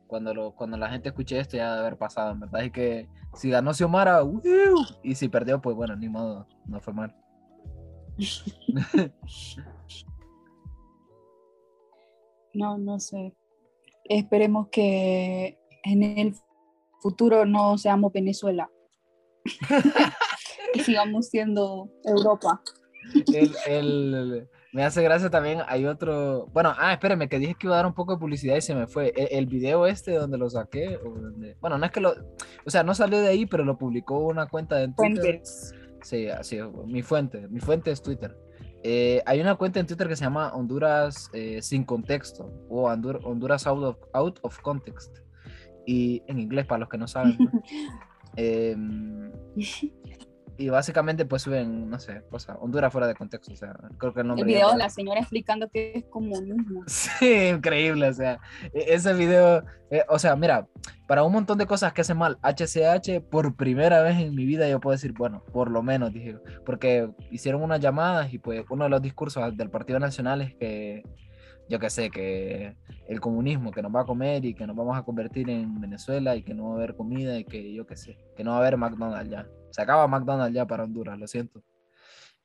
cuando, 0.07 0.33
lo, 0.33 0.55
cuando 0.55 0.77
la 0.77 0.89
gente 0.89 1.09
escuche 1.09 1.37
esto 1.37 1.57
ya 1.57 1.71
debe 1.71 1.81
haber 1.81 1.97
pasado, 1.97 2.31
en 2.31 2.39
verdad. 2.39 2.63
Y 2.63 2.71
que 2.71 3.09
si 3.35 3.49
ganó 3.49 3.73
Xiomara, 3.73 4.23
¡uh! 4.23 4.41
y 5.03 5.15
si 5.15 5.27
perdió, 5.27 5.61
pues 5.61 5.75
bueno, 5.75 5.97
ni 5.97 6.07
modo, 6.07 6.47
no 6.65 6.79
fue 6.79 6.93
mal. 6.93 7.13
No, 12.51 12.79
no 12.79 12.99
sé. 12.99 13.35
Esperemos 14.05 14.69
que 14.69 15.59
en 15.83 16.01
el 16.01 16.35
futuro 16.99 17.45
no 17.45 17.77
seamos 17.77 18.11
Venezuela. 18.11 18.71
y 20.73 20.79
sigamos 20.79 21.27
siendo 21.27 21.89
Europa. 22.03 22.59
El, 23.33 23.55
el- 23.67 24.47
me 24.71 24.83
hace 24.83 25.01
gracia 25.01 25.31
también, 25.31 25.61
hay 25.67 25.85
otro, 25.87 26.45
bueno, 26.53 26.73
ah, 26.77 26.93
espérame, 26.93 27.27
que 27.27 27.39
dije 27.39 27.55
que 27.59 27.65
iba 27.65 27.73
a 27.73 27.77
dar 27.77 27.87
un 27.87 27.95
poco 27.95 28.13
de 28.13 28.19
publicidad 28.19 28.55
y 28.55 28.61
se 28.61 28.75
me 28.75 28.85
fue. 28.85 29.11
El, 29.15 29.27
el 29.31 29.45
video 29.47 29.87
este 29.87 30.11
donde 30.13 30.37
lo 30.37 30.47
saqué, 30.49 30.97
o 30.97 31.09
donde- 31.09 31.57
bueno, 31.59 31.77
no 31.79 31.85
es 31.85 31.91
que 31.91 32.01
lo, 32.01 32.11
o 32.65 32.69
sea, 32.69 32.83
no 32.83 32.93
salió 32.93 33.19
de 33.19 33.29
ahí, 33.29 33.45
pero 33.47 33.63
lo 33.65 33.77
publicó 33.77 34.19
una 34.19 34.45
cuenta 34.47 34.75
de 34.75 34.89
Twitter. 34.89 35.21
Fuentes. 35.23 35.73
Sí, 36.03 36.27
así, 36.29 36.59
mi 36.85 37.01
fuente, 37.01 37.47
mi 37.49 37.59
fuente 37.59 37.89
es 37.91 38.01
Twitter. 38.01 38.37
Eh, 38.83 39.21
hay 39.25 39.41
una 39.41 39.55
cuenta 39.55 39.79
en 39.81 39.87
Twitter 39.87 40.07
que 40.07 40.15
se 40.15 40.23
llama 40.23 40.53
Honduras 40.53 41.29
eh, 41.33 41.61
sin 41.61 41.83
contexto 41.83 42.49
o 42.69 42.87
Hondur- 42.89 43.19
Honduras 43.25 43.65
out 43.67 43.83
of, 43.83 43.97
out 44.13 44.39
of 44.43 44.57
context. 44.61 45.17
Y 45.85 46.21
en 46.27 46.39
inglés, 46.39 46.65
para 46.67 46.79
los 46.81 46.89
que 46.89 46.97
no 46.99 47.07
saben. 47.07 47.35
Em, 48.35 49.31
y 50.59 50.69
básicamente 50.69 51.25
pues 51.25 51.41
suben, 51.43 51.89
no 51.89 51.99
sé, 51.99 52.21
cosas, 52.29 52.57
Honduras 52.59 52.91
fuera 52.91 53.07
de 53.07 53.15
contexto, 53.15 53.53
o 53.53 53.55
sea, 53.55 53.73
creo 53.97 54.13
que 54.13 54.21
el 54.21 54.27
nombre... 54.27 54.41
El 54.41 54.47
video 54.47 54.71
de 54.71 54.77
la 54.77 54.89
señora 54.89 55.21
explicando 55.21 55.69
que 55.69 55.93
es 55.95 56.05
comunismo. 56.05 56.83
Sí, 56.87 57.47
increíble, 57.47 58.09
o 58.09 58.13
sea, 58.13 58.39
e- 58.73 58.93
ese 58.93 59.13
video, 59.13 59.63
eh, 59.89 60.03
o 60.09 60.19
sea, 60.19 60.35
mira, 60.35 60.67
para 61.07 61.23
un 61.23 61.31
montón 61.31 61.57
de 61.57 61.65
cosas 61.65 61.93
que 61.93 62.01
hace 62.01 62.13
mal 62.13 62.37
HCH, 62.43 63.21
por 63.31 63.55
primera 63.55 64.01
vez 64.03 64.17
en 64.17 64.35
mi 64.35 64.45
vida 64.45 64.67
yo 64.67 64.81
puedo 64.81 64.91
decir, 64.91 65.13
bueno, 65.13 65.43
por 65.53 65.71
lo 65.71 65.81
menos, 65.81 66.11
dije, 66.11 66.35
porque 66.65 67.09
hicieron 67.31 67.63
unas 67.63 67.79
llamadas 67.79 68.33
y 68.33 68.37
pues 68.37 68.65
uno 68.69 68.83
de 68.83 68.89
los 68.89 69.01
discursos 69.01 69.55
del 69.55 69.69
Partido 69.69 69.99
Nacional 69.99 70.41
es 70.41 70.55
que, 70.55 71.03
yo 71.69 71.79
qué 71.79 71.89
sé, 71.89 72.09
que 72.09 72.75
el 73.07 73.21
comunismo, 73.21 73.71
que 73.71 73.81
nos 73.81 73.95
va 73.95 74.01
a 74.01 74.05
comer 74.05 74.43
y 74.43 74.53
que 74.53 74.65
nos 74.65 74.75
vamos 74.75 74.97
a 74.97 75.03
convertir 75.03 75.49
en 75.49 75.79
Venezuela 75.79 76.35
y 76.35 76.43
que 76.43 76.53
no 76.53 76.69
va 76.69 76.71
a 76.71 76.77
haber 76.77 76.95
comida 76.95 77.37
y 77.37 77.45
que 77.45 77.73
yo 77.73 77.85
qué 77.85 77.95
sé, 77.95 78.17
que 78.35 78.43
no 78.43 78.51
va 78.51 78.57
a 78.57 78.59
haber 78.59 78.77
McDonald's 78.77 79.29
ya. 79.29 79.47
Se 79.69 79.81
acaba 79.81 80.07
McDonald's 80.07 80.55
ya 80.55 80.65
para 80.65 80.83
Honduras, 80.83 81.17
lo 81.17 81.27
siento. 81.27 81.63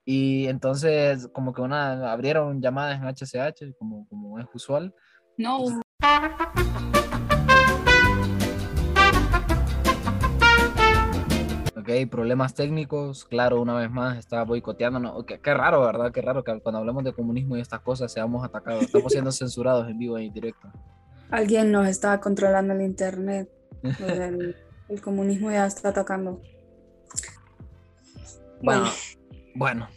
Y 0.05 0.47
entonces, 0.49 1.29
como 1.33 1.55
que 1.55 1.63
una, 1.63 2.13
abrieron 2.13 2.61
llamadas 2.61 3.01
en 3.01 3.09
HCH, 3.09 3.75
como, 3.79 4.07
como 4.09 4.39
es 4.39 4.47
usual. 4.53 4.95
No, 5.39 5.65
Ok, 11.85 12.09
problemas 12.11 12.55
técnicos, 12.55 13.27
claro, 13.27 13.61
una 13.61 13.75
vez 13.75 13.91
más 13.91 14.17
está 14.17 14.43
boicoteándonos. 14.45 15.23
Qué, 15.27 15.39
qué 15.39 15.53
raro, 15.53 15.83
¿verdad? 15.83 16.13
Qué 16.13 16.23
raro 16.23 16.43
que 16.43 16.59
cuando 16.61 16.79
hablemos 16.79 17.05
de 17.05 17.13
comunismo 17.13 17.59
y 17.59 17.61
estas 17.61 17.81
cosas 17.81 18.11
seamos 18.11 18.43
atacados. 18.43 18.85
Estamos 18.85 19.13
siendo 19.13 19.31
censurados 19.31 19.87
en 19.91 19.99
vivo 19.99 20.17
e 20.17 20.25
indirecto. 20.25 20.73
alguien 21.31 21.71
nos 21.71 21.87
está 21.87 22.19
controlando 22.21 22.73
el 22.73 22.81
internet. 22.81 23.51
El, 23.83 24.57
el 24.89 25.01
comunismo 25.03 25.51
ya 25.51 25.67
está 25.67 25.91
atacando. 25.91 26.41
Bueno, 28.63 28.87
bueno, 29.55 29.89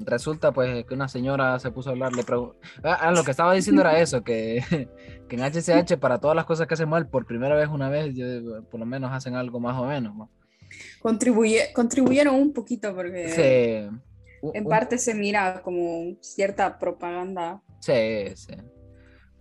resulta 0.00 0.50
pues 0.50 0.84
que 0.84 0.94
una 0.94 1.06
señora 1.06 1.60
se 1.60 1.70
puso 1.70 1.90
a 1.90 1.92
hablar, 1.92 2.12
le 2.12 2.24
pregun- 2.24 2.54
ah, 2.82 2.98
ah, 3.02 3.12
lo 3.12 3.22
que 3.22 3.30
estaba 3.30 3.52
diciendo 3.52 3.82
era 3.82 4.00
eso, 4.00 4.24
que, 4.24 4.64
que 5.28 5.36
en 5.36 5.42
HCH 5.42 5.96
para 6.00 6.18
todas 6.18 6.34
las 6.34 6.44
cosas 6.44 6.66
que 6.66 6.74
hacen 6.74 6.88
mal, 6.88 7.08
por 7.08 7.24
primera 7.24 7.54
vez 7.54 7.68
una 7.68 7.88
vez, 7.88 8.12
por 8.68 8.80
lo 8.80 8.86
menos 8.86 9.12
hacen 9.12 9.36
algo 9.36 9.60
más 9.60 9.76
o 9.80 9.84
menos. 9.86 10.12
¿no? 10.16 10.28
Contribuye, 11.00 11.72
contribuyeron 11.74 12.34
un 12.34 12.52
poquito 12.52 12.94
porque 12.94 13.28
Sí, 13.90 13.98
u- 14.42 14.50
en 14.54 14.64
un- 14.64 14.68
parte 14.68 14.98
se 14.98 15.14
mira 15.14 15.62
como 15.62 16.16
cierta 16.20 16.78
propaganda. 16.78 17.62
Sí, 17.80 17.92
sí. 18.34 18.54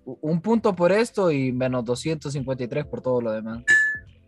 Un 0.05 0.39
punto 0.41 0.75
por 0.75 0.91
esto 0.91 1.31
y 1.31 1.51
menos 1.51 1.83
253 1.83 2.85
por 2.85 3.01
todo 3.01 3.21
lo 3.21 3.31
demás. 3.31 3.63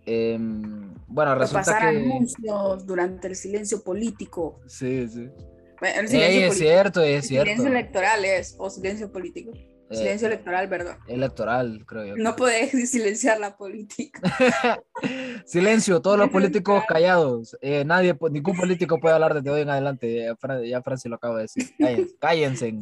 Em, 0.05 0.93
bueno, 1.07 1.35
resulta 1.35 1.65
pasar 1.65 1.81
que... 1.91 1.97
anuncios 1.99 2.85
durante 2.87 3.27
el 3.27 3.35
silencio 3.35 3.83
político. 3.83 4.59
Sí, 4.67 5.07
sí. 5.07 5.29
El 5.81 6.05
Ey, 6.05 6.07
silencio, 6.07 6.17
es 6.17 6.31
político. 6.47 6.53
cierto, 6.53 7.01
El 7.03 7.13
es 7.15 7.27
cierto. 7.27 7.45
silencio 7.51 7.67
electoral 7.71 8.25
es, 8.25 8.55
o 8.57 8.69
silencio 8.69 9.11
político. 9.11 9.51
Eh, 9.89 9.95
Silencio 9.95 10.27
electoral, 10.27 10.67
¿verdad? 10.67 10.97
electoral, 11.07 11.83
creo 11.85 12.05
yo. 12.05 12.15
No 12.17 12.35
puedes 12.35 12.71
silenciar 12.91 13.39
la 13.39 13.55
política. 13.55 14.21
Silencio, 15.45 16.01
todos 16.01 16.17
los 16.17 16.29
políticos 16.29 16.83
callados. 16.87 17.55
Eh, 17.61 17.85
nadie, 17.85 18.15
ningún 18.31 18.57
político 18.57 18.99
puede 18.99 19.15
hablar 19.15 19.33
desde 19.33 19.49
hoy 19.49 19.61
en 19.61 19.69
adelante. 19.69 20.23
Ya, 20.25 20.35
Fran- 20.35 20.67
ya 20.67 20.81
Francis 20.81 21.09
lo 21.09 21.15
acaba 21.15 21.35
de 21.37 21.41
decir. 21.43 21.63
Cállense. 21.79 22.15
cállense. 22.19 22.75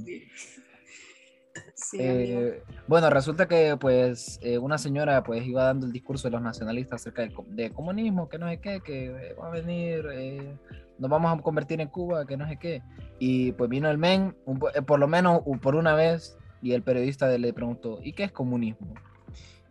Sí, 1.75 1.97
amigo. 2.05 2.39
Eh, 2.41 2.63
bueno, 2.87 3.09
resulta 3.09 3.47
que 3.47 3.77
pues 3.79 4.39
eh, 4.41 4.57
una 4.57 4.77
señora 4.77 5.23
pues 5.23 5.45
iba 5.45 5.63
dando 5.65 5.85
el 5.85 5.91
discurso 5.91 6.27
de 6.27 6.31
los 6.31 6.41
nacionalistas 6.41 7.01
acerca 7.01 7.21
del 7.21 7.33
de 7.49 7.69
comunismo, 7.71 8.27
que 8.29 8.39
no 8.39 8.49
sé 8.49 8.59
qué, 8.59 8.81
que 8.81 9.05
eh, 9.07 9.33
va 9.39 9.47
a 9.47 9.51
venir, 9.51 10.05
eh, 10.11 10.57
nos 10.97 11.09
vamos 11.09 11.37
a 11.37 11.41
convertir 11.41 11.79
en 11.81 11.89
Cuba, 11.89 12.25
que 12.25 12.35
no 12.37 12.47
sé 12.47 12.57
qué. 12.57 12.81
Y 13.19 13.51
pues 13.53 13.69
vino 13.69 13.89
el 13.89 13.97
men, 13.97 14.35
un 14.45 14.59
po- 14.59 14.69
eh, 14.69 14.81
por 14.81 14.99
lo 14.99 15.07
menos 15.07 15.41
por 15.61 15.75
una 15.75 15.93
vez, 15.95 16.37
y 16.61 16.73
el 16.73 16.83
periodista 16.83 17.27
le 17.37 17.53
preguntó, 17.53 17.99
¿y 18.03 18.13
qué 18.13 18.23
es 18.23 18.31
comunismo? 18.31 18.93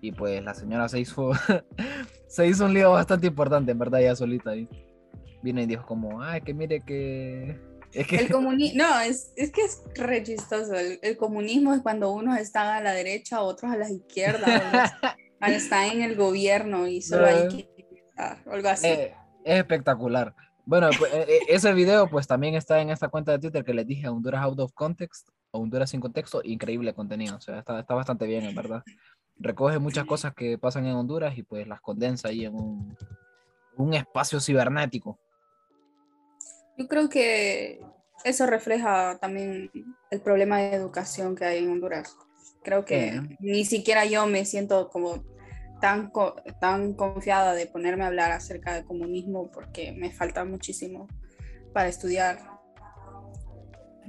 Y 0.01 0.13
pues 0.13 0.43
la 0.45 0.55
señora 0.55 0.89
se 0.89 1.01
hizo, 1.01 1.33
se 2.29 2.47
hizo 2.47 2.67
un 2.67 2.75
lío 2.75 2.93
bastante 2.93 3.27
importante, 3.27 3.73
en 3.73 3.79
verdad, 3.79 4.01
ya 4.01 4.15
solita 4.15 4.51
ahí. 4.51 4.69
Vino 5.43 5.61
y 5.61 5.67
dijo 5.67 5.87
como, 5.87 6.23
ay, 6.23 6.43
que 6.43 6.55
mire 6.55 6.81
que... 6.81 7.59
Es 7.93 8.07
que... 8.07 8.17
El 8.17 8.29
comunismo, 8.33 8.83
no, 8.83 9.01
es, 9.01 9.33
es 9.37 9.51
que 9.51 9.63
es 9.63 9.83
re 9.95 10.23
chistoso. 10.23 10.75
El, 10.75 10.99
el 11.03 11.17
comunismo 11.17 11.73
es 11.73 11.81
cuando 11.81 12.13
unos 12.13 12.39
están 12.39 12.69
a 12.69 12.81
la 12.81 12.93
derecha, 12.93 13.41
otros 13.41 13.73
a 13.73 13.77
la 13.77 13.91
izquierda, 13.91 14.93
otros 15.41 15.53
están 15.57 15.91
en 15.91 16.03
el 16.03 16.17
gobierno 16.17 16.87
y 16.87 17.01
solo 17.01 17.27
hay 17.27 17.49
que 17.49 17.69
estar, 18.09 18.43
o 18.47 18.53
algo 18.53 18.69
así. 18.69 18.89
Eh, 18.89 19.15
es 19.45 19.59
espectacular. 19.59 20.35
Bueno, 20.67 20.89
pues, 20.99 21.13
eh, 21.13 21.27
eh, 21.29 21.39
ese 21.49 21.73
video 21.75 22.09
pues 22.09 22.27
también 22.27 22.55
está 22.55 22.81
en 22.81 22.91
esta 22.91 23.09
cuenta 23.09 23.33
de 23.33 23.39
Twitter 23.39 23.65
que 23.65 23.75
les 23.75 23.87
dije, 23.87 24.09
Honduras 24.09 24.43
Out 24.43 24.61
of 24.61 24.73
Context 24.73 25.29
Honduras 25.57 25.91
sin 25.91 26.01
contexto, 26.01 26.41
increíble 26.45 26.95
contenido, 26.95 27.37
o 27.37 27.41
sea, 27.41 27.59
está, 27.61 27.81
está 27.81 27.95
bastante 27.95 28.27
bien, 28.27 28.45
en 28.45 28.55
verdad. 28.55 28.83
Recoge 29.37 29.79
muchas 29.79 30.05
cosas 30.05 30.35
que 30.35 30.59
pasan 30.59 30.87
en 30.87 30.95
Honduras 30.95 31.37
y 31.37 31.43
pues 31.43 31.67
las 31.67 31.81
condensa 31.81 32.29
ahí 32.29 32.45
en 32.45 32.55
un, 32.55 32.97
un 33.77 33.95
espacio 33.95 34.41
cibernético. 34.41 35.19
Yo 36.77 36.89
creo 36.89 37.09
que 37.09 37.81
eso 38.25 38.47
refleja 38.47 39.19
también 39.21 39.71
el 40.11 40.21
problema 40.21 40.59
de 40.59 40.75
educación 40.75 41.35
que 41.37 41.45
hay 41.45 41.65
en 41.65 41.71
Honduras. 41.71 42.17
Creo 42.63 42.85
que 42.85 43.13
Sí. 43.13 43.37
ni 43.41 43.65
siquiera 43.65 44.05
yo 44.07 44.27
me 44.27 44.45
siento 44.45 44.89
como 44.89 45.23
tan, 45.81 46.11
tan 46.61 46.95
confiada 46.95 47.53
de 47.55 47.67
ponerme 47.67 48.05
a 48.05 48.07
hablar 48.09 48.33
acerca 48.33 48.75
de 48.75 48.85
comunismo 48.85 49.51
porque 49.51 49.93
me 49.93 50.11
falta 50.11 50.45
muchísimo 50.45 51.07
para 51.73 51.89
estudiar. 51.89 52.54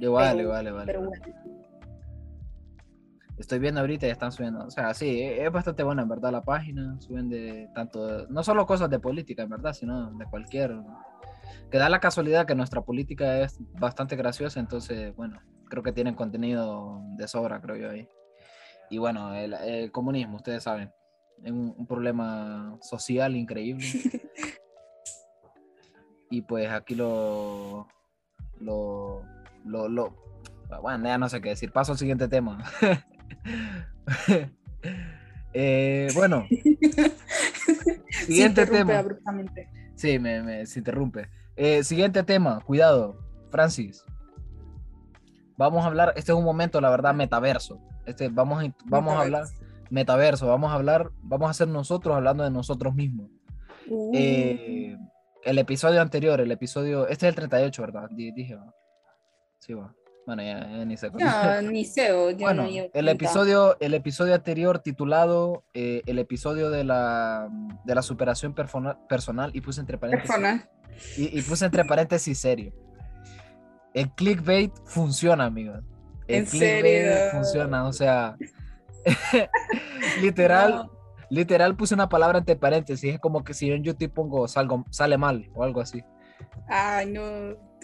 Igual, 0.00 0.36
Pero- 0.36 0.42
igual, 0.48 0.66
igual. 0.68 0.86
Pero 0.86 1.00
bueno, 1.08 1.22
Estoy 3.38 3.58
viendo 3.58 3.80
ahorita 3.82 4.06
y 4.06 4.10
están 4.10 4.32
subiendo. 4.32 4.64
O 4.64 4.70
sea, 4.70 4.94
sí, 4.94 5.20
e- 5.20 5.44
es 5.44 5.52
bastante 5.52 5.82
buena, 5.82 6.00
en 6.02 6.08
verdad, 6.08 6.32
la 6.32 6.42
página. 6.42 6.98
Suben 7.00 7.28
de 7.28 7.68
tanto, 7.74 8.26
no 8.28 8.42
solo 8.42 8.64
cosas 8.66 8.88
de 8.88 8.98
política, 8.98 9.42
en 9.42 9.50
verdad, 9.50 9.74
sino 9.74 10.10
de 10.12 10.24
cualquier. 10.24 10.74
Que 11.70 11.76
da 11.76 11.90
la 11.90 12.00
casualidad 12.00 12.46
que 12.46 12.54
nuestra 12.54 12.80
política 12.80 13.40
es 13.40 13.58
bastante 13.78 14.16
graciosa, 14.16 14.58
entonces, 14.58 15.14
bueno, 15.16 15.38
creo 15.68 15.82
que 15.82 15.92
tienen 15.92 16.14
contenido 16.14 17.02
de 17.18 17.28
sobra, 17.28 17.60
creo 17.60 17.76
yo 17.76 17.90
ahí. 17.90 18.08
Y 18.88 18.96
bueno, 18.98 19.34
el, 19.34 19.52
el 19.52 19.92
comunismo, 19.92 20.36
ustedes 20.36 20.62
saben, 20.62 20.90
es 21.42 21.52
un, 21.52 21.74
un 21.76 21.86
problema 21.86 22.78
social 22.80 23.36
increíble. 23.36 23.84
y 26.30 26.40
pues 26.40 26.70
aquí 26.70 26.94
lo. 26.94 27.86
Lo. 28.60 29.22
Lo. 29.66 29.88
lo 29.88 30.14
bueno, 30.82 31.04
ya 31.04 31.18
no 31.18 31.28
sé 31.28 31.40
qué 31.40 31.50
decir. 31.50 31.70
Paso 31.72 31.92
al 31.92 31.98
siguiente 31.98 32.28
tema. 32.28 32.62
Eh, 35.58 36.08
bueno, 36.14 36.44
se 36.50 38.24
siguiente 38.26 38.62
interrumpe 38.62 38.78
tema. 38.78 38.98
abruptamente. 38.98 39.68
Sí, 39.94 40.18
me, 40.18 40.42
me- 40.42 40.66
se 40.66 40.80
interrumpe. 40.80 41.28
Eh, 41.56 41.82
siguiente 41.82 42.22
tema, 42.22 42.60
cuidado, 42.60 43.18
Francis. 43.50 44.04
Vamos 45.56 45.82
a 45.82 45.86
hablar, 45.86 46.12
este 46.16 46.32
es 46.32 46.38
un 46.38 46.44
momento, 46.44 46.78
la 46.82 46.90
verdad, 46.90 47.14
metaverso. 47.14 47.80
Este, 48.04 48.28
vamos 48.28 48.62
a, 48.62 48.74
vamos 48.84 49.14
a 49.14 49.22
hablar 49.22 49.44
metaverso, 49.88 50.46
vamos 50.46 50.70
a 50.72 50.74
hablar, 50.74 51.10
vamos 51.22 51.46
a 51.48 51.52
hacer 51.52 51.68
nosotros 51.68 52.14
hablando 52.14 52.44
de 52.44 52.50
nosotros 52.50 52.94
mismos. 52.94 53.30
Uh, 53.88 54.12
Eh, 54.14 54.98
el 55.44 55.58
episodio 55.58 56.02
anterior, 56.02 56.38
el 56.40 56.50
episodio, 56.52 57.08
este 57.08 57.26
es 57.26 57.30
el 57.30 57.34
38, 57.36 57.80
¿verdad? 57.82 58.10
Di- 58.10 58.32
Dije, 58.32 58.56
va. 58.56 58.74
Sí, 59.58 59.74
va. 59.74 59.94
Bueno, 60.26 60.42
ya, 60.42 60.60
ya 60.68 60.84
ni 60.84 60.96
sé. 60.96 61.10
no, 61.12 61.62
ni 61.70 61.84
sé, 61.84 62.10
o 62.12 62.30
yo 62.30 62.38
Bueno, 62.38 62.64
no 62.64 62.68
llevo 62.68 62.86
el 62.86 62.90
cuenta. 62.92 63.10
episodio, 63.12 63.76
el 63.78 63.94
episodio 63.94 64.34
anterior 64.34 64.80
titulado 64.80 65.62
eh, 65.72 66.02
el 66.06 66.18
episodio 66.18 66.68
de 66.70 66.82
la, 66.82 67.48
de 67.84 67.94
la 67.94 68.02
superación 68.02 68.52
perfona- 68.52 68.98
personal 69.08 69.52
y 69.54 69.60
puse 69.60 69.80
entre 69.80 69.98
paréntesis 69.98 70.34
y, 71.16 71.38
y 71.38 71.42
puse 71.42 71.64
entre 71.64 71.84
paréntesis 71.84 72.38
serio. 72.40 72.72
El 73.94 74.10
clickbait 74.10 74.72
funciona, 74.84 75.44
amigos. 75.44 75.78
El 76.26 76.38
¿En 76.40 76.46
clickbait 76.46 76.82
serio? 76.82 77.30
funciona, 77.30 77.86
o 77.86 77.92
sea, 77.92 78.36
literal, 80.20 80.70
No. 80.74 80.90
literal 81.30 81.76
puse 81.76 81.94
una 81.94 82.08
palabra 82.08 82.38
entre 82.38 82.56
paréntesis, 82.56 83.14
es 83.14 83.20
como 83.20 83.44
que 83.44 83.54
si 83.54 83.68
yo 83.68 83.74
en 83.74 83.84
YouTube 83.84 84.12
pongo 84.12 84.48
salgo, 84.48 84.84
sale 84.90 85.16
mal 85.18 85.48
o 85.54 85.62
algo 85.62 85.80
así. 85.80 86.02
Ay, 86.68 87.06
no. 87.12 87.22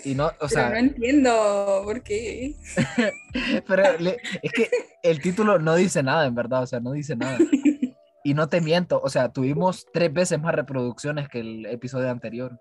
Y 0.04 0.14
no, 0.14 0.26
o 0.26 0.32
Pero 0.38 0.48
sea, 0.48 0.70
no 0.70 0.76
entiendo 0.76 1.82
por 1.84 2.02
qué. 2.02 2.54
Pero 3.68 3.98
le- 3.98 4.18
es 4.42 4.52
que 4.52 4.68
el 5.02 5.20
título 5.20 5.58
no 5.58 5.74
dice 5.76 6.02
nada, 6.02 6.26
en 6.26 6.34
verdad, 6.34 6.62
o 6.62 6.66
sea, 6.66 6.80
no 6.80 6.92
dice 6.92 7.16
nada. 7.16 7.38
Y 8.24 8.34
no 8.34 8.48
te 8.48 8.60
miento, 8.60 9.00
o 9.02 9.10
sea, 9.10 9.30
tuvimos 9.30 9.84
tres 9.92 10.12
veces 10.12 10.40
más 10.40 10.54
reproducciones 10.54 11.28
que 11.28 11.40
el 11.40 11.66
episodio 11.66 12.08
anterior. 12.08 12.56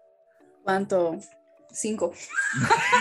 ¿Cuánto? 0.63 1.17
Cinco. 1.71 2.13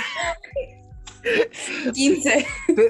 Quince. 1.95 2.47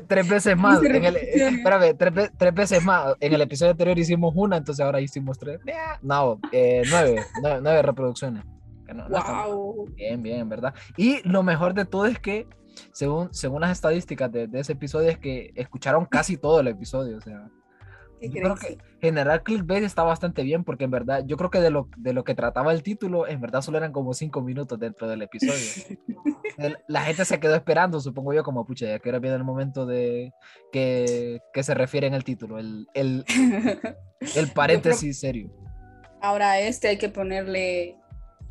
Tres 0.07 0.29
veces 0.29 0.57
más. 0.57 0.83
En 0.83 1.05
el, 1.05 1.17
eh, 1.17 1.49
espérame, 1.49 1.97
tres, 1.97 2.31
tres 2.37 2.55
veces 2.55 2.85
más. 2.85 3.15
En 3.21 3.33
el 3.33 3.41
episodio 3.43 3.73
anterior 3.73 3.99
hicimos 3.99 4.33
una, 4.37 4.57
entonces 4.57 4.85
ahora 4.85 5.01
hicimos 5.01 5.39
tres. 5.39 5.61
No, 6.03 6.39
eh, 6.53 6.83
nueve, 6.91 7.25
nueve, 7.43 7.61
nueve 7.63 7.83
reproducciones. 7.83 8.45
Que 8.91 8.95
no- 8.97 9.09
no 9.09 9.19
Wow. 9.23 9.87
Bien, 9.95 10.21
bien, 10.21 10.49
¿verdad? 10.49 10.75
Y 10.97 11.27
lo 11.29 11.43
mejor 11.45 11.75
de 11.75 11.85
todo 11.85 12.07
es 12.07 12.19
que, 12.19 12.49
según, 12.93 13.33
según 13.33 13.61
las 13.61 13.71
estadísticas 13.71 14.31
de, 14.33 14.49
de 14.49 14.61
ese 14.61 14.73
episodio, 14.73 15.09
es 15.11 15.19
que 15.19 15.53
escucharon 15.55 16.07
casi 16.07 16.37
todo 16.37 16.59
el 16.61 16.67
episodio, 16.69 17.19
o 17.19 17.21
sea. 17.21 17.49
¿Qué 18.21 18.29
Yo 18.29 18.43
creo 18.43 18.55
que 18.57 18.77
generar 19.01 19.43
clickbait 19.45 19.83
está 19.85 20.03
bastante 20.03 20.43
bien 20.43 20.63
porque 20.65 20.85
en 20.85 20.91
verdad, 20.91 21.23
yo 21.25 21.39
creo 21.39 21.49
que 21.51 21.61
de 21.61 21.71
lo, 21.71 21.89
de 21.97 22.13
lo 22.13 22.23
que 22.25 22.35
trataba 22.35 22.71
el 22.73 22.83
título, 22.83 23.27
en 23.27 23.41
verdad 23.41 23.63
solo 23.63 23.79
eran 23.79 23.93
como 23.93 24.13
cinco 24.13 24.43
minutos 24.43 24.79
dentro 24.79 25.09
del 25.09 25.23
episodio. 25.23 25.55
El- 26.59 26.77
La 26.89 27.03
gente 27.03 27.25
se 27.25 27.39
quedó 27.41 27.55
esperando, 27.55 27.99
supongo 28.01 28.35
yo, 28.35 28.43
como 28.43 28.67
pucha, 28.67 28.87
ya 28.87 28.99
que 28.99 29.09
era 29.09 29.21
bien 29.21 29.33
el 29.35 29.45
momento 29.45 29.87
de 29.87 30.33
que, 30.73 31.41
que 31.55 31.63
se 31.63 31.73
refiere 31.75 32.09
en 32.09 32.15
el 32.15 32.25
título, 32.25 32.59
el, 32.59 32.89
el, 32.93 33.25
el 34.37 34.51
paréntesis 34.53 35.21
serio. 35.21 35.51
Ahora 36.21 36.61
este 36.61 36.89
hay 36.89 36.99
que 36.99 37.09
ponerle 37.09 37.97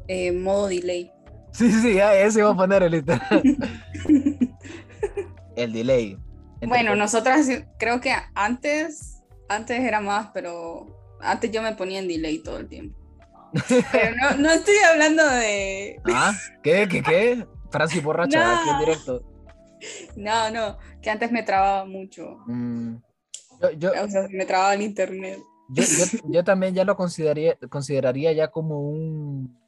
eh, 0.09 0.31
modo 0.33 0.67
delay. 0.67 1.11
Sí, 1.51 1.71
sí, 1.71 1.95
ya, 1.95 2.13
ese 2.13 2.39
iba 2.41 2.51
a 2.51 2.55
poner 2.55 2.83
el 2.83 2.91
literal. 2.91 3.41
El 5.55 5.73
delay. 5.73 6.17
Bueno, 6.61 6.95
nosotras 6.95 7.47
creo 7.79 7.99
que 8.01 8.13
antes, 8.35 9.21
antes 9.47 9.79
era 9.79 9.99
más, 9.99 10.29
pero 10.33 11.17
antes 11.21 11.51
yo 11.51 11.61
me 11.61 11.73
ponía 11.75 11.99
en 11.99 12.07
delay 12.07 12.39
todo 12.43 12.57
el 12.59 12.67
tiempo. 12.67 12.97
Pero 13.91 14.15
no, 14.15 14.37
no 14.37 14.51
estoy 14.51 14.75
hablando 14.91 15.25
de. 15.27 15.99
¿Ah? 16.13 16.33
¿Qué? 16.61 16.87
¿Qué? 16.87 17.01
¿Qué? 17.01 17.47
Francis 17.71 18.03
borracha, 18.03 18.43
No. 18.45 18.51
aquí 18.61 18.69
en 18.69 18.79
directo. 18.79 19.23
No, 20.15 20.51
no, 20.51 20.77
que 21.01 21.09
antes 21.09 21.31
me 21.31 21.41
trababa 21.41 21.83
mucho. 21.85 22.37
Mm, 22.45 22.97
yo, 23.59 23.71
yo, 23.71 23.91
O 24.03 24.07
sea, 24.07 24.27
me 24.29 24.45
trababa 24.45 24.75
el 24.75 24.83
internet. 24.83 25.39
Yo, 25.69 25.83
yo- 25.83 26.19
yo 26.29 26.43
también 26.43 26.75
ya 26.75 26.83
lo 26.85 26.95
consideraría, 26.95 27.57
consideraría 27.69 28.31
ya 28.33 28.49
como 28.49 28.81
un 28.81 29.58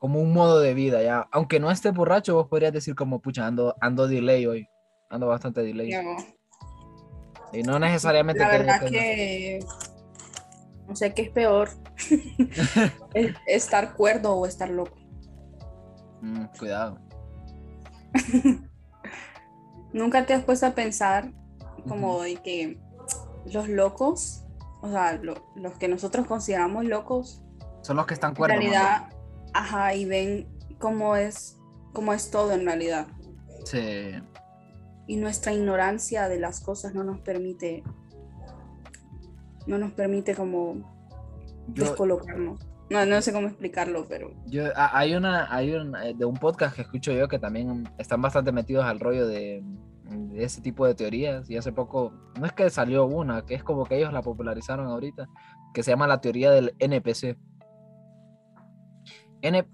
como 0.00 0.20
un 0.20 0.32
modo 0.32 0.58
de 0.58 0.74
vida 0.74 1.00
ya. 1.02 1.28
Aunque 1.30 1.60
no 1.60 1.70
estés 1.70 1.94
borracho, 1.94 2.34
vos 2.34 2.48
podrías 2.48 2.72
decir 2.72 2.96
como, 2.96 3.20
pucha, 3.20 3.46
ando, 3.46 3.76
ando 3.80 4.08
delay 4.08 4.44
hoy. 4.46 4.68
Ando 5.08 5.28
bastante 5.28 5.62
delay. 5.62 5.90
No, 5.92 6.16
Y 7.52 7.62
no 7.62 7.78
necesariamente 7.78 8.40
la 8.42 8.48
verdad 8.48 8.80
que 8.88 9.60
no 10.88 10.96
sé 10.96 11.14
qué 11.14 11.22
es 11.22 11.30
peor. 11.30 11.68
Es- 13.14 13.36
estar 13.46 13.94
cuerdo 13.94 14.34
o 14.34 14.46
estar 14.46 14.68
loco. 14.70 14.96
Mm, 16.22 16.46
cuidado. 16.58 16.98
Nunca 19.92 20.24
te 20.26 20.34
has 20.34 20.44
puesto 20.44 20.66
a 20.66 20.70
pensar 20.70 21.32
como 21.88 22.22
de 22.22 22.36
que 22.36 22.78
los 23.52 23.68
locos, 23.68 24.44
o 24.82 24.88
sea, 24.90 25.14
lo- 25.14 25.44
los 25.56 25.74
que 25.78 25.88
nosotros 25.88 26.26
consideramos 26.26 26.84
locos, 26.84 27.42
Son 27.82 27.96
los 27.96 28.06
que 28.06 28.14
están 28.14 28.30
en 28.30 28.36
cuerdos. 28.36 28.56
¿no? 28.56 28.60
realidad, 28.70 29.08
ajá, 29.54 29.94
y 29.94 30.04
ven 30.04 30.48
cómo 30.78 31.16
es, 31.16 31.58
cómo 31.92 32.12
es 32.12 32.30
todo 32.30 32.52
en 32.52 32.64
realidad. 32.64 33.06
Sí. 33.64 34.12
Y 35.06 35.16
nuestra 35.16 35.52
ignorancia 35.52 36.28
de 36.28 36.38
las 36.38 36.60
cosas 36.60 36.94
no 36.94 37.02
nos 37.04 37.20
permite, 37.20 37.82
no 39.66 39.78
nos 39.78 39.92
permite 39.92 40.34
como 40.34 40.76
Yo, 41.68 41.84
descolocarnos. 41.84 42.60
No, 42.90 43.06
no 43.06 43.22
sé 43.22 43.32
cómo 43.32 43.46
explicarlo, 43.46 44.06
pero 44.08 44.32
yo, 44.46 44.64
a- 44.74 44.98
hay 44.98 45.14
una, 45.14 45.52
hay 45.54 45.72
un, 45.74 45.94
eh, 45.94 46.12
de 46.16 46.24
un 46.24 46.34
podcast 46.36 46.74
que 46.74 46.82
escucho 46.82 47.12
yo 47.12 47.28
que 47.28 47.38
también 47.38 47.88
están 47.98 48.20
bastante 48.20 48.50
metidos 48.50 48.84
al 48.84 48.98
rollo 48.98 49.28
de, 49.28 49.62
de 50.04 50.44
ese 50.44 50.60
tipo 50.60 50.86
de 50.86 50.94
teorías. 50.96 51.48
Y 51.48 51.56
hace 51.56 51.70
poco, 51.70 52.12
no 52.38 52.46
es 52.46 52.52
que 52.52 52.68
salió 52.68 53.06
una, 53.06 53.46
que 53.46 53.54
es 53.54 53.62
como 53.62 53.84
que 53.84 53.96
ellos 53.98 54.12
la 54.12 54.22
popularizaron 54.22 54.88
ahorita, 54.88 55.28
que 55.72 55.84
se 55.84 55.92
llama 55.92 56.08
la 56.08 56.20
teoría 56.20 56.50
del 56.50 56.74
NPC. 56.80 57.36
N- 59.42 59.66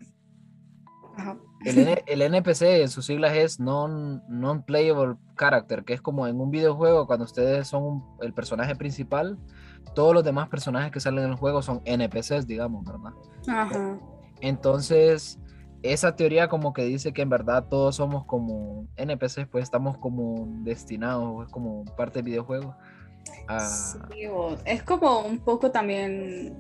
ajá. 1.17 1.39
el, 1.65 1.79
N- 1.79 2.03
el 2.07 2.23
NPC 2.23 2.83
en 2.83 2.89
sus 2.89 3.07
siglas 3.07 3.35
es 3.35 3.59
non, 3.61 4.23
Non-Playable 4.29 5.17
Character, 5.39 5.85
que 5.85 5.95
es 5.95 6.01
como 6.01 6.27
en 6.27 6.41
un 6.41 6.51
videojuego 6.51 7.07
cuando 7.07 7.25
ustedes 7.25 7.69
son 7.69 7.83
un- 7.83 8.05
el 8.23 8.33
personaje 8.33 8.75
principal, 8.77 9.39
todos 9.95 10.15
los 10.15 10.25
demás 10.25 10.49
personajes 10.49 10.91
que 10.93 11.01
salen 11.01 11.25
en 11.25 11.31
el 11.31 11.37
juego 11.37 11.63
son 11.63 11.81
NPCs, 11.85 12.47
digamos, 12.47 12.85
¿verdad? 12.85 13.13
Ajá. 13.49 13.99
Entonces, 14.41 15.39
esa 15.83 16.17
teoría 16.17 16.49
como 16.49 16.73
que 16.73 16.85
dice 16.85 17.13
que 17.13 17.23
en 17.23 17.29
verdad 17.31 17.67
todos 17.69 17.97
somos 17.97 18.25
como 18.27 18.87
NPCs, 18.97 19.47
pues 19.51 19.65
estamos 19.65 19.97
como 19.99 20.47
destinados, 20.63 21.47
es 21.47 21.53
como 21.53 21.85
parte 21.97 22.19
del 22.19 22.27
videojuego. 22.27 22.75
a- 23.49 23.59
Sí, 23.61 23.99
es 24.65 24.83
como 24.85 25.21
un 25.21 25.39
poco 25.41 25.71
también. 25.73 26.57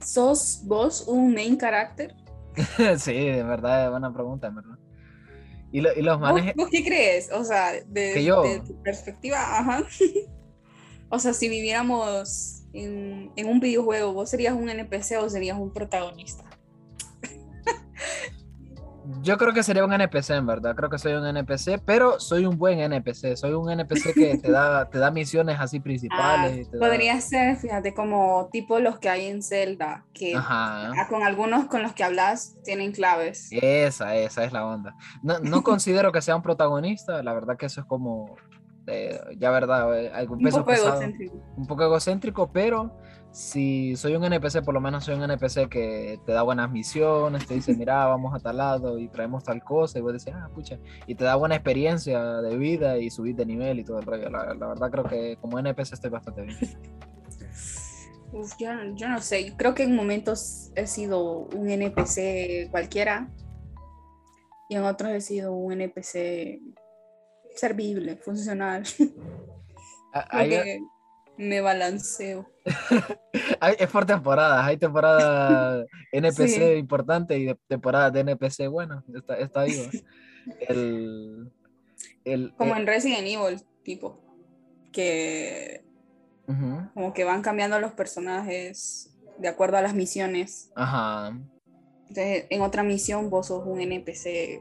¿Sos 0.00 0.62
vos 0.64 1.06
un 1.08 1.34
main 1.34 1.58
character? 1.58 2.14
sí, 2.98 3.12
de 3.14 3.42
verdad, 3.42 3.84
es 3.84 3.90
buena 3.90 4.12
pregunta, 4.12 4.48
verdad. 4.50 4.78
Y, 5.72 5.80
lo- 5.80 5.92
y 5.94 6.02
los 6.02 6.18
¿Vos, 6.20 6.32
manes... 6.32 6.54
vos 6.54 6.68
qué 6.70 6.84
crees? 6.84 7.30
O 7.32 7.44
sea, 7.44 7.72
de, 7.72 8.12
Que 8.14 8.24
yo. 8.24 8.42
de 8.42 8.60
tu 8.60 8.80
perspectiva, 8.82 9.58
ajá. 9.58 9.84
o 11.10 11.18
sea, 11.18 11.32
si 11.34 11.48
viviéramos 11.48 12.62
en, 12.72 13.30
en 13.36 13.48
un 13.48 13.60
videojuego, 13.60 14.12
¿vos 14.12 14.30
serías 14.30 14.54
un 14.54 14.68
NPC 14.68 15.18
o 15.20 15.28
serías 15.28 15.58
un 15.58 15.72
protagonista? 15.72 16.44
Yo 19.22 19.36
creo 19.38 19.52
que 19.52 19.62
sería 19.62 19.84
un 19.84 19.92
NPC, 19.92 20.30
en 20.30 20.46
verdad. 20.46 20.74
Creo 20.74 20.90
que 20.90 20.98
soy 20.98 21.12
un 21.14 21.26
NPC, 21.26 21.80
pero 21.84 22.18
soy 22.18 22.44
un 22.46 22.58
buen 22.58 22.80
NPC. 22.80 23.36
Soy 23.36 23.52
un 23.52 23.70
NPC 23.70 24.12
que 24.14 24.38
te 24.42 24.50
da, 24.50 24.88
te 24.90 24.98
da 24.98 25.10
misiones 25.10 25.58
así 25.60 25.78
Ah, 25.78 25.82
principales. 25.82 26.66
y 26.66 26.70
te 26.70 26.78
da- 26.78 26.86
podría 26.88 27.20
ser, 27.20 27.56
fíjate, 27.56 27.94
como 27.94 28.48
tipo 28.52 28.78
los 28.80 28.98
que 28.98 29.08
hay 29.08 29.26
en 29.26 29.42
Zelda, 29.42 30.04
que 30.12 30.34
Ajá. 30.34 30.90
ah, 30.92 31.06
con 31.08 31.22
algunos 31.22 31.66
con 31.66 31.82
los 31.82 31.92
que 31.92 32.04
hablas 32.04 32.56
tienen 32.64 32.92
claves. 32.92 33.48
Esa, 33.52 34.16
esa 34.16 34.44
es 34.44 34.52
la 34.52 34.66
onda. 34.66 34.94
No, 35.22 35.38
no 35.40 35.62
considero 35.64 36.10
que 36.12 36.20
sea 36.22 36.34
un 36.36 36.42
protagonista. 36.42 37.22
La 37.22 37.32
verdad 37.32 37.56
que 37.56 37.66
eso 37.66 37.80
es 37.82 37.86
como, 37.86 38.34
eh, 38.86 39.20
ya 39.38 39.50
verdad, 39.50 39.98
eh, 40.00 40.10
algún 40.14 40.38
Un 40.38 40.44
peso 40.44 40.58
poco 40.58 40.70
pesado. 40.70 40.90
egocéntrico. 40.94 41.36
un 41.56 41.66
poco 41.66 41.82
egocéntrico, 41.84 42.50
pero 42.52 42.98
si 43.36 43.94
soy 43.96 44.16
un 44.16 44.24
NPC, 44.24 44.64
por 44.64 44.72
lo 44.72 44.80
menos 44.80 45.04
soy 45.04 45.14
un 45.14 45.22
NPC 45.22 45.68
que 45.68 46.18
te 46.24 46.32
da 46.32 46.40
buenas 46.40 46.70
misiones, 46.70 47.46
te 47.46 47.52
dice, 47.52 47.74
mira, 47.74 48.06
vamos 48.06 48.34
a 48.34 48.38
tal 48.38 48.56
lado 48.56 48.98
y 48.98 49.08
traemos 49.08 49.44
tal 49.44 49.62
cosa, 49.62 49.98
y 49.98 50.00
vos 50.00 50.14
decís, 50.14 50.32
ah, 50.34 50.48
pucha, 50.54 50.78
y 51.06 51.14
te 51.14 51.24
da 51.24 51.34
buena 51.34 51.54
experiencia 51.54 52.18
de 52.40 52.56
vida 52.56 52.96
y 52.96 53.10
subir 53.10 53.36
de 53.36 53.44
nivel 53.44 53.78
y 53.78 53.84
todo 53.84 53.98
el 53.98 54.06
rollo. 54.06 54.30
La, 54.30 54.54
la 54.54 54.68
verdad 54.68 54.90
creo 54.90 55.04
que 55.04 55.36
como 55.38 55.58
NPC 55.58 55.92
estoy 55.92 56.08
bastante 56.08 56.42
bien. 56.44 56.56
Uf, 58.32 58.54
yo, 58.58 58.70
yo 58.94 59.06
no 59.06 59.20
sé, 59.20 59.52
creo 59.54 59.74
que 59.74 59.82
en 59.82 59.94
momentos 59.94 60.72
he 60.74 60.86
sido 60.86 61.40
un 61.40 61.68
NPC 61.68 62.70
cualquiera 62.70 63.28
y 64.70 64.76
en 64.76 64.84
otros 64.84 65.10
he 65.10 65.20
sido 65.20 65.52
un 65.52 65.72
NPC 65.72 66.62
servible, 67.54 68.16
funcional. 68.16 68.84
Ah, 70.18 70.26
Hay, 70.30 70.80
Me 71.38 71.60
balanceo. 71.60 72.50
Es 73.78 73.88
por 73.90 74.04
temporadas, 74.06 74.64
hay 74.66 74.76
temporada 74.76 75.84
NPC 76.12 76.76
importante 76.78 77.38
y 77.38 77.44
de- 77.46 77.58
temporada 77.68 78.10
de 78.10 78.20
NPC 78.20 78.68
bueno, 78.68 79.04
está, 79.14 79.36
está. 79.38 79.60
¿va? 79.60 79.66
El, 80.68 81.50
el, 82.24 82.54
Como 82.56 82.74
eh, 82.74 82.78
en 82.80 82.86
Resident 82.86 83.26
Evil, 83.26 83.62
tipo. 83.82 84.20
Que 84.92 85.84
como 86.94 87.12
que 87.12 87.24
van 87.24 87.42
cambiando 87.42 87.80
los 87.80 87.92
personajes 87.92 89.12
de 89.38 89.48
acuerdo 89.48 89.76
a 89.76 89.82
las 89.82 89.94
misiones. 89.94 90.70
Ajá. 90.76 91.36
Entonces, 92.08 92.46
en 92.50 92.60
otra 92.62 92.82
misión 92.84 93.28
vos 93.30 93.48
sos 93.48 93.66
un 93.66 93.80
NPC. 93.80 94.60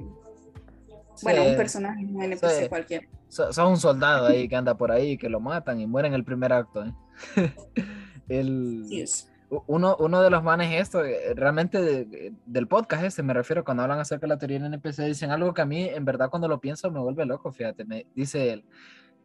Bueno, 1.22 1.44
Sí. 1.44 1.50
un 1.50 1.56
personaje, 1.58 2.06
un 2.06 2.24
NPC 2.24 2.64
Sí. 2.64 2.70
cualquiera. 2.70 3.08
So- 3.28 3.52
Sos 3.52 3.70
un 3.70 3.78
soldado 3.78 4.28
ahí 4.28 4.48
que 4.48 4.56
anda 4.56 4.76
por 4.78 4.92
ahí, 4.92 5.18
que 5.18 5.30
lo 5.30 5.40
matan 5.40 5.80
y 5.82 5.88
muere 5.88 6.08
en 6.08 6.14
el 6.14 6.24
primer 6.24 6.54
acto. 6.54 6.84
¿eh? 6.86 6.94
el, 8.30 8.86
Sí, 8.88 9.02
es. 9.02 9.32
u- 9.50 9.64
uno, 9.68 9.96
uno 10.00 10.22
de 10.22 10.30
los 10.30 10.44
manes 10.44 10.80
esto, 10.82 11.04
eh, 11.04 11.34
realmente 11.36 11.82
de- 11.82 12.34
del 12.46 12.68
podcast 12.68 13.04
este, 13.04 13.24
me 13.24 13.34
refiero 13.34 13.64
cuando 13.64 13.84
hablan 13.84 14.00
acerca 14.00 14.22
de 14.26 14.30
la 14.30 14.38
teoría 14.38 14.60
del 14.60 14.74
NPC, 14.74 15.04
dicen 15.06 15.32
algo 15.32 15.54
que 15.54 15.62
a 15.62 15.66
mí 15.66 15.84
en 15.88 16.06
verdad 16.06 16.30
cuando 16.30 16.48
lo 16.48 16.60
pienso 16.60 16.90
me 16.92 17.00
vuelve 17.00 17.26
loco, 17.26 17.52
fíjate, 17.52 17.86
me 17.86 18.06
dice 18.16 18.54
él, 18.54 18.66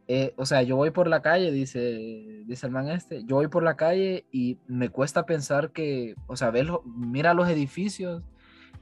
eh, 0.08 0.34
o 0.36 0.44
sea, 0.44 0.62
yo 0.62 0.74
voy 0.76 0.90
por 0.90 1.06
la 1.06 1.22
calle, 1.22 1.52
dice, 1.52 2.42
dice 2.46 2.66
el 2.66 2.72
man 2.72 2.88
este, 2.88 3.22
yo 3.24 3.36
voy 3.36 3.46
por 3.48 3.62
la 3.62 3.76
calle 3.76 4.24
y 4.32 4.58
me 4.66 4.88
cuesta 4.88 5.24
pensar 5.24 5.70
que, 5.70 6.16
o 6.26 6.36
sea, 6.36 6.50
lo- 6.50 6.82
mira 6.84 7.32
los 7.32 7.48
edificios 7.48 8.22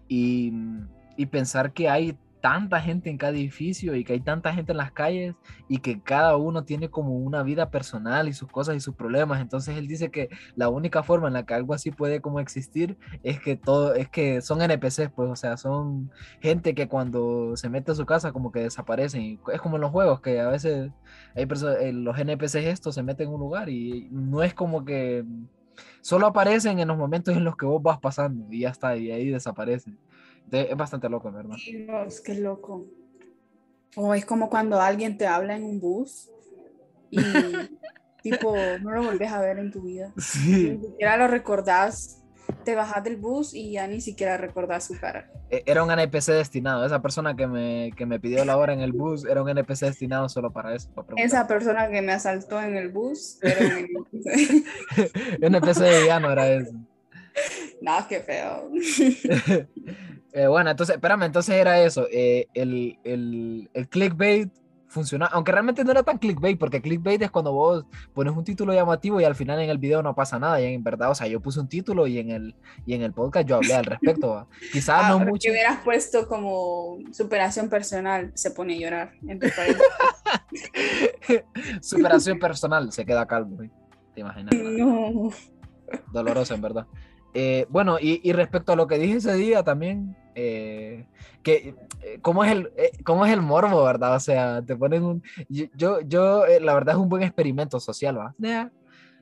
y, 0.08 0.52
y 1.16 1.26
pensar 1.26 1.72
que 1.72 1.88
hay 1.90 2.16
tanta 2.48 2.80
gente 2.80 3.10
en 3.10 3.18
cada 3.18 3.32
edificio 3.34 3.94
y 3.94 4.04
que 4.04 4.14
hay 4.14 4.20
tanta 4.20 4.54
gente 4.54 4.72
en 4.72 4.78
las 4.78 4.92
calles 4.92 5.34
y 5.68 5.78
que 5.78 6.00
cada 6.02 6.36
uno 6.36 6.64
tiene 6.64 6.88
como 6.90 7.12
una 7.12 7.42
vida 7.42 7.70
personal 7.70 8.26
y 8.28 8.32
sus 8.32 8.48
cosas 8.50 8.76
y 8.76 8.80
sus 8.80 8.94
problemas. 8.94 9.40
Entonces 9.42 9.76
él 9.76 9.86
dice 9.86 10.10
que 10.10 10.28
la 10.54 10.68
única 10.70 11.02
forma 11.02 11.28
en 11.28 11.34
la 11.34 11.44
que 11.44 11.52
algo 11.54 11.74
así 11.74 11.90
puede 11.90 12.20
como 12.22 12.40
existir 12.40 12.96
es 13.22 13.38
que 13.40 13.56
todo, 13.56 13.94
es 13.94 14.08
que 14.08 14.40
son 14.40 14.62
NPCs, 14.62 15.10
pues, 15.14 15.28
o 15.30 15.36
sea, 15.36 15.56
son 15.58 16.10
gente 16.40 16.74
que 16.74 16.88
cuando 16.88 17.54
se 17.56 17.68
mete 17.68 17.92
a 17.92 17.94
su 17.94 18.06
casa 18.06 18.32
como 18.32 18.50
que 18.50 18.60
desaparecen. 18.60 19.40
Es 19.52 19.60
como 19.60 19.76
en 19.76 19.82
los 19.82 19.90
juegos, 19.90 20.20
que 20.22 20.40
a 20.40 20.48
veces 20.48 20.90
hay 21.34 21.44
perso- 21.46 21.76
eh, 21.78 21.92
los 21.92 22.18
NPCs 22.18 22.54
estos 22.66 22.94
se 22.94 23.02
meten 23.02 23.28
en 23.28 23.34
un 23.34 23.40
lugar 23.40 23.68
y 23.68 24.08
no 24.10 24.42
es 24.42 24.54
como 24.54 24.84
que 24.84 25.24
solo 26.00 26.26
aparecen 26.26 26.78
en 26.78 26.88
los 26.88 26.96
momentos 26.98 27.36
en 27.36 27.44
los 27.44 27.56
que 27.56 27.66
vos 27.66 27.82
vas 27.82 27.98
pasando 28.00 28.46
y 28.50 28.60
ya 28.60 28.70
está, 28.70 28.96
y 28.96 29.10
ahí 29.10 29.28
desaparecen. 29.30 29.98
Entonces, 30.48 30.70
es 30.70 30.76
bastante 30.78 31.08
loco, 31.10 31.30
¿verdad? 31.30 31.56
Dios, 31.66 32.20
qué 32.22 32.34
loco. 32.34 32.86
O 33.96 34.14
es 34.14 34.24
como 34.24 34.48
cuando 34.48 34.80
alguien 34.80 35.18
te 35.18 35.26
habla 35.26 35.56
en 35.56 35.64
un 35.64 35.78
bus 35.80 36.30
y 37.10 37.18
tipo 38.22 38.54
no 38.82 38.90
lo 38.92 39.02
volvés 39.02 39.30
a 39.32 39.40
ver 39.40 39.58
en 39.58 39.70
tu 39.70 39.82
vida. 39.82 40.12
Sí. 40.16 40.70
Ni 40.70 40.86
siquiera 40.88 41.16
lo 41.16 41.28
recordás. 41.28 42.22
Te 42.64 42.74
bajas 42.74 43.04
del 43.04 43.16
bus 43.18 43.52
y 43.52 43.72
ya 43.72 43.86
ni 43.86 44.00
siquiera 44.00 44.38
recordás 44.38 44.84
su 44.84 44.98
cara. 44.98 45.30
E- 45.50 45.62
Era 45.66 45.84
un 45.84 45.90
NPC 45.90 46.32
destinado. 46.32 46.84
Esa 46.86 47.02
persona 47.02 47.36
que 47.36 47.46
me, 47.46 47.90
que 47.94 48.06
me 48.06 48.18
pidió 48.18 48.42
la 48.46 48.56
hora 48.56 48.72
en 48.72 48.80
el 48.80 48.92
bus 48.92 49.26
era 49.26 49.42
un 49.42 49.50
NPC 49.50 49.80
destinado 49.84 50.30
solo 50.30 50.50
para 50.50 50.74
eso. 50.74 50.90
para. 50.94 51.08
Esa 51.22 51.46
persona 51.46 51.90
que 51.90 52.00
me 52.00 52.12
asaltó 52.12 52.58
en 52.62 52.74
el 52.76 52.88
bus 52.88 53.38
era 53.42 53.58
un- 53.66 54.06
NPC 55.42 55.78
de 55.82 56.00
villano 56.00 56.30
era 56.32 56.48
eso. 56.50 56.72
No, 57.80 57.92
qué 58.08 58.18
feo. 58.18 58.68
Eh, 60.32 60.46
bueno, 60.46 60.70
entonces, 60.70 60.96
espérame, 60.96 61.24
entonces 61.24 61.54
era 61.56 61.80
eso. 61.82 62.06
eh, 62.10 62.46
el, 62.54 62.98
el, 63.04 63.70
el 63.72 63.88
clickbait 63.88 64.50
funciona, 64.90 65.26
aunque 65.26 65.52
realmente 65.52 65.84
no 65.84 65.90
era 65.90 66.02
tan 66.02 66.16
clickbait, 66.16 66.58
porque 66.58 66.80
clickbait 66.80 67.20
es 67.20 67.30
cuando 67.30 67.52
vos 67.52 67.84
pones 68.14 68.34
un 68.34 68.42
título 68.42 68.72
llamativo 68.72 69.20
y 69.20 69.24
al 69.24 69.34
final 69.34 69.60
en 69.60 69.68
el 69.68 69.76
video 69.78 70.02
no 70.02 70.14
pasa 70.14 70.38
nada. 70.38 70.60
Y 70.62 70.72
en 70.72 70.82
verdad, 70.82 71.10
o 71.10 71.14
sea, 71.14 71.26
yo 71.26 71.40
puse 71.40 71.60
un 71.60 71.68
título 71.68 72.06
y 72.06 72.18
en 72.18 72.30
el, 72.30 72.54
y 72.86 72.94
en 72.94 73.02
el 73.02 73.12
podcast 73.12 73.46
yo 73.48 73.56
hablé 73.56 73.74
al 73.74 73.84
respecto. 73.84 74.48
Quizás 74.72 75.02
Ah, 75.04 75.08
no 75.10 75.18
mucho. 75.20 75.44
que 75.44 75.50
hubieras 75.50 75.80
puesto 75.84 76.26
como 76.26 76.98
superación 77.12 77.68
personal, 77.68 78.32
se 78.34 78.50
pone 78.50 78.76
a 78.76 78.78
llorar 78.78 79.12
en 79.26 79.38
tu 79.38 79.48
país. 79.54 79.76
Superación 81.82 82.38
personal, 82.38 82.92
se 82.92 83.04
queda 83.04 83.26
calvo. 83.26 83.62
¿eh? 83.62 83.70
Te 84.14 84.20
imaginas. 84.20 84.54
no. 84.54 85.30
doloroso 86.12 86.54
en 86.54 86.62
verdad. 86.62 86.86
Eh, 87.34 87.66
bueno, 87.68 87.98
y, 88.00 88.20
y 88.22 88.32
respecto 88.32 88.72
a 88.72 88.76
lo 88.76 88.86
que 88.86 88.98
dije 88.98 89.16
ese 89.16 89.34
día 89.34 89.62
también, 89.62 90.16
eh, 90.34 91.04
que 91.42 91.74
eh, 92.02 92.18
cómo 92.22 92.44
es 92.44 92.52
el 92.52 92.72
eh, 92.76 92.92
cómo 93.04 93.26
es 93.26 93.32
el 93.32 93.42
morbo, 93.42 93.84
¿verdad? 93.84 94.14
O 94.16 94.20
sea, 94.20 94.62
te 94.62 94.76
ponen 94.76 95.02
un 95.02 95.22
yo 95.48 96.00
yo, 96.00 96.46
eh, 96.46 96.60
la 96.60 96.74
verdad 96.74 96.94
es 96.94 97.00
un 97.00 97.08
buen 97.08 97.22
experimento 97.22 97.80
social, 97.80 98.18
¿va? 98.18 98.34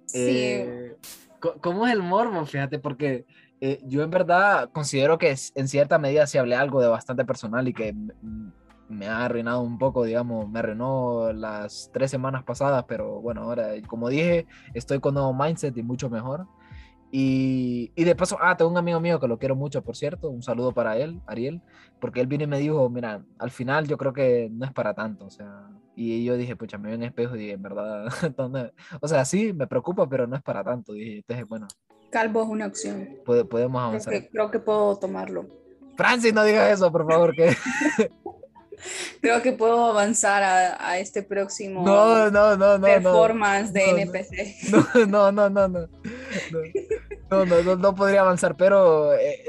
Sí. 0.04 0.18
Eh, 0.18 0.96
¿Cómo 1.60 1.86
es 1.86 1.92
el 1.92 2.02
morbo? 2.02 2.44
Fíjate, 2.46 2.78
porque 2.78 3.24
yo 3.84 4.02
en 4.02 4.10
verdad 4.10 4.70
considero 4.72 5.16
que 5.18 5.34
en 5.54 5.68
cierta 5.68 5.98
medida 5.98 6.26
sí 6.26 6.38
hablé 6.38 6.56
algo 6.56 6.80
de 6.80 6.88
bastante 6.88 7.24
personal 7.24 7.66
y 7.68 7.72
que 7.72 7.94
me 8.88 9.08
ha 9.08 9.24
arruinado 9.24 9.60
un 9.62 9.78
poco, 9.78 10.04
digamos, 10.04 10.48
me 10.48 10.58
arruinó 10.58 11.32
las 11.32 11.90
tres 11.92 12.10
semanas 12.10 12.44
pasadas, 12.44 12.84
pero 12.88 13.20
bueno, 13.20 13.42
ahora, 13.42 13.68
como 13.86 14.08
dije, 14.08 14.46
estoy 14.74 15.00
con 15.00 15.14
nuevo 15.14 15.32
mindset 15.34 15.76
y 15.76 15.82
mucho 15.82 16.10
mejor. 16.10 16.46
Y, 17.12 17.92
y 17.94 18.04
de 18.04 18.16
paso, 18.16 18.36
ah, 18.40 18.56
tengo 18.56 18.70
un 18.70 18.76
amigo 18.76 19.00
mío 19.00 19.20
que 19.20 19.28
lo 19.28 19.38
quiero 19.38 19.54
mucho, 19.54 19.82
por 19.82 19.96
cierto, 19.96 20.28
un 20.28 20.42
saludo 20.42 20.72
para 20.72 20.96
él, 20.98 21.20
Ariel, 21.26 21.62
porque 22.00 22.20
él 22.20 22.26
vino 22.26 22.44
y 22.44 22.48
me 22.48 22.58
dijo, 22.58 22.88
mira, 22.90 23.22
al 23.38 23.50
final 23.50 23.86
yo 23.86 23.96
creo 23.96 24.12
que 24.12 24.48
no 24.52 24.66
es 24.66 24.72
para 24.72 24.92
tanto, 24.92 25.24
o 25.26 25.30
sea, 25.30 25.68
y 25.94 26.24
yo 26.24 26.36
dije, 26.36 26.56
pucha, 26.56 26.78
me 26.78 26.88
veo 26.88 26.96
en 26.96 27.04
espejo 27.04 27.36
y 27.36 27.38
dije, 27.38 27.52
en 27.52 27.62
verdad, 27.62 28.06
¿dónde? 28.36 28.72
o 29.00 29.08
sea, 29.08 29.24
sí, 29.24 29.52
me 29.52 29.66
preocupa, 29.66 30.08
pero 30.08 30.26
no 30.26 30.36
es 30.36 30.42
para 30.42 30.64
tanto, 30.64 30.92
dije, 30.92 31.18
entonces, 31.18 31.46
bueno, 31.48 31.68
Calvo 32.10 32.42
es 32.42 32.48
una 32.48 32.66
opción. 32.66 33.08
podemos 33.24 33.50
Creo 33.50 33.78
avanzar. 33.80 34.12
que, 34.12 34.28
creo 34.28 34.50
que 34.50 34.58
puedo 34.58 34.96
tomarlo. 34.96 35.46
Francis, 35.96 36.32
no 36.34 36.44
digas 36.44 36.72
eso, 36.72 36.90
por 36.92 37.06
favor, 37.08 37.34
que 37.34 37.54
Creo 39.20 39.42
que 39.42 39.52
puedo 39.52 39.86
avanzar 39.86 40.42
a, 40.42 40.88
a 40.90 40.98
este 40.98 41.22
próximo 41.22 41.82
no, 41.84 42.30
no, 42.30 42.56
no, 42.56 42.80
performance 42.80 43.72
de. 43.72 44.02
NPC. 44.02 45.06
No, 45.06 45.06
no, 45.06 45.32
no, 45.32 45.48
no, 45.48 45.68
no. 45.68 45.88
No, 47.30 47.44
no, 47.44 47.62
no, 47.62 47.76
no 47.76 47.94
podría 47.94 48.20
avanzar, 48.20 48.56
pero, 48.56 49.12
eh, 49.14 49.42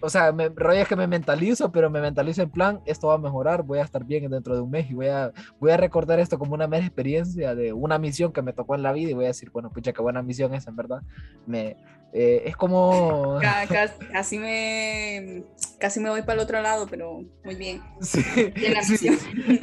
o 0.00 0.10
sea, 0.10 0.32
me, 0.32 0.48
rollo 0.48 0.80
es 0.80 0.88
que 0.88 0.96
me 0.96 1.06
mentalizo, 1.06 1.70
pero 1.70 1.88
me 1.90 2.00
mentalizo 2.00 2.42
en 2.42 2.50
plan, 2.50 2.80
esto 2.86 3.08
va 3.08 3.14
a 3.14 3.18
mejorar, 3.18 3.62
voy 3.62 3.78
a 3.78 3.82
estar 3.84 4.04
bien 4.04 4.28
dentro 4.30 4.54
de 4.54 4.60
un 4.60 4.70
mes 4.70 4.90
y 4.90 4.94
voy 4.94 5.06
a, 5.08 5.32
voy 5.60 5.70
a 5.70 5.76
recordar 5.76 6.18
esto 6.18 6.38
como 6.38 6.54
una 6.54 6.66
mera 6.66 6.84
experiencia 6.84 7.54
de 7.54 7.72
una 7.72 7.98
misión 7.98 8.32
que 8.32 8.42
me 8.42 8.52
tocó 8.52 8.74
en 8.74 8.82
la 8.82 8.92
vida 8.92 9.10
y 9.10 9.14
voy 9.14 9.24
a 9.24 9.28
decir, 9.28 9.50
bueno, 9.50 9.70
pucha, 9.70 9.92
qué 9.92 10.02
buena 10.02 10.22
misión 10.22 10.54
es, 10.54 10.66
en 10.66 10.74
verdad. 10.76 11.02
Me, 11.46 11.76
eh, 12.12 12.42
es 12.46 12.56
como... 12.56 13.38
Ca- 13.40 13.66
ca- 13.68 13.94
Casi 14.12 14.38
me, 14.38 15.44
casi 15.78 16.00
me 16.00 16.10
voy 16.10 16.22
para 16.22 16.34
el 16.34 16.40
otro 16.40 16.60
lado, 16.60 16.86
pero 16.88 17.22
muy 17.44 17.54
bien. 17.54 17.80
Sí, 18.00 18.22
la 18.72 18.82
sí, 18.82 19.08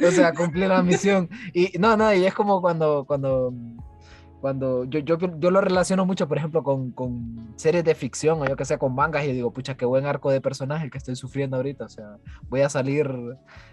o 0.02 0.10
sea, 0.10 0.32
cumplí 0.32 0.66
la 0.66 0.82
misión. 0.82 1.28
Y 1.52 1.78
no, 1.78 1.96
no, 1.96 2.12
y 2.14 2.24
es 2.24 2.34
como 2.34 2.60
cuando, 2.62 3.04
cuando, 3.06 3.52
cuando 4.40 4.84
yo, 4.84 5.00
yo, 5.00 5.18
yo 5.18 5.50
lo 5.50 5.60
relaciono 5.60 6.06
mucho, 6.06 6.26
por 6.26 6.38
ejemplo, 6.38 6.62
con, 6.62 6.92
con 6.92 7.52
series 7.56 7.84
de 7.84 7.94
ficción 7.94 8.40
o 8.40 8.46
yo 8.46 8.56
que 8.56 8.64
sé, 8.64 8.78
con 8.78 8.94
mangas 8.94 9.24
y 9.24 9.32
digo, 9.32 9.52
pucha, 9.52 9.76
qué 9.76 9.84
buen 9.84 10.06
arco 10.06 10.30
de 10.30 10.40
personaje 10.40 10.84
el 10.84 10.90
que 10.90 10.98
estoy 10.98 11.14
sufriendo 11.14 11.56
ahorita. 11.56 11.84
O 11.84 11.88
sea, 11.88 12.16
voy 12.48 12.62
a 12.62 12.70
salir, 12.70 13.10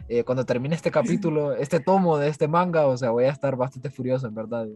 eh, 0.09 0.23
cuando 0.23 0.45
termine 0.45 0.75
este 0.75 0.91
capítulo, 0.91 1.53
este 1.55 1.79
tomo 1.79 2.17
de 2.17 2.27
este 2.27 2.47
manga, 2.47 2.87
o 2.87 2.97
sea, 2.97 3.11
voy 3.11 3.25
a 3.25 3.31
estar 3.31 3.55
bastante 3.55 3.89
furioso, 3.89 4.27
en 4.27 4.35
verdad. 4.35 4.67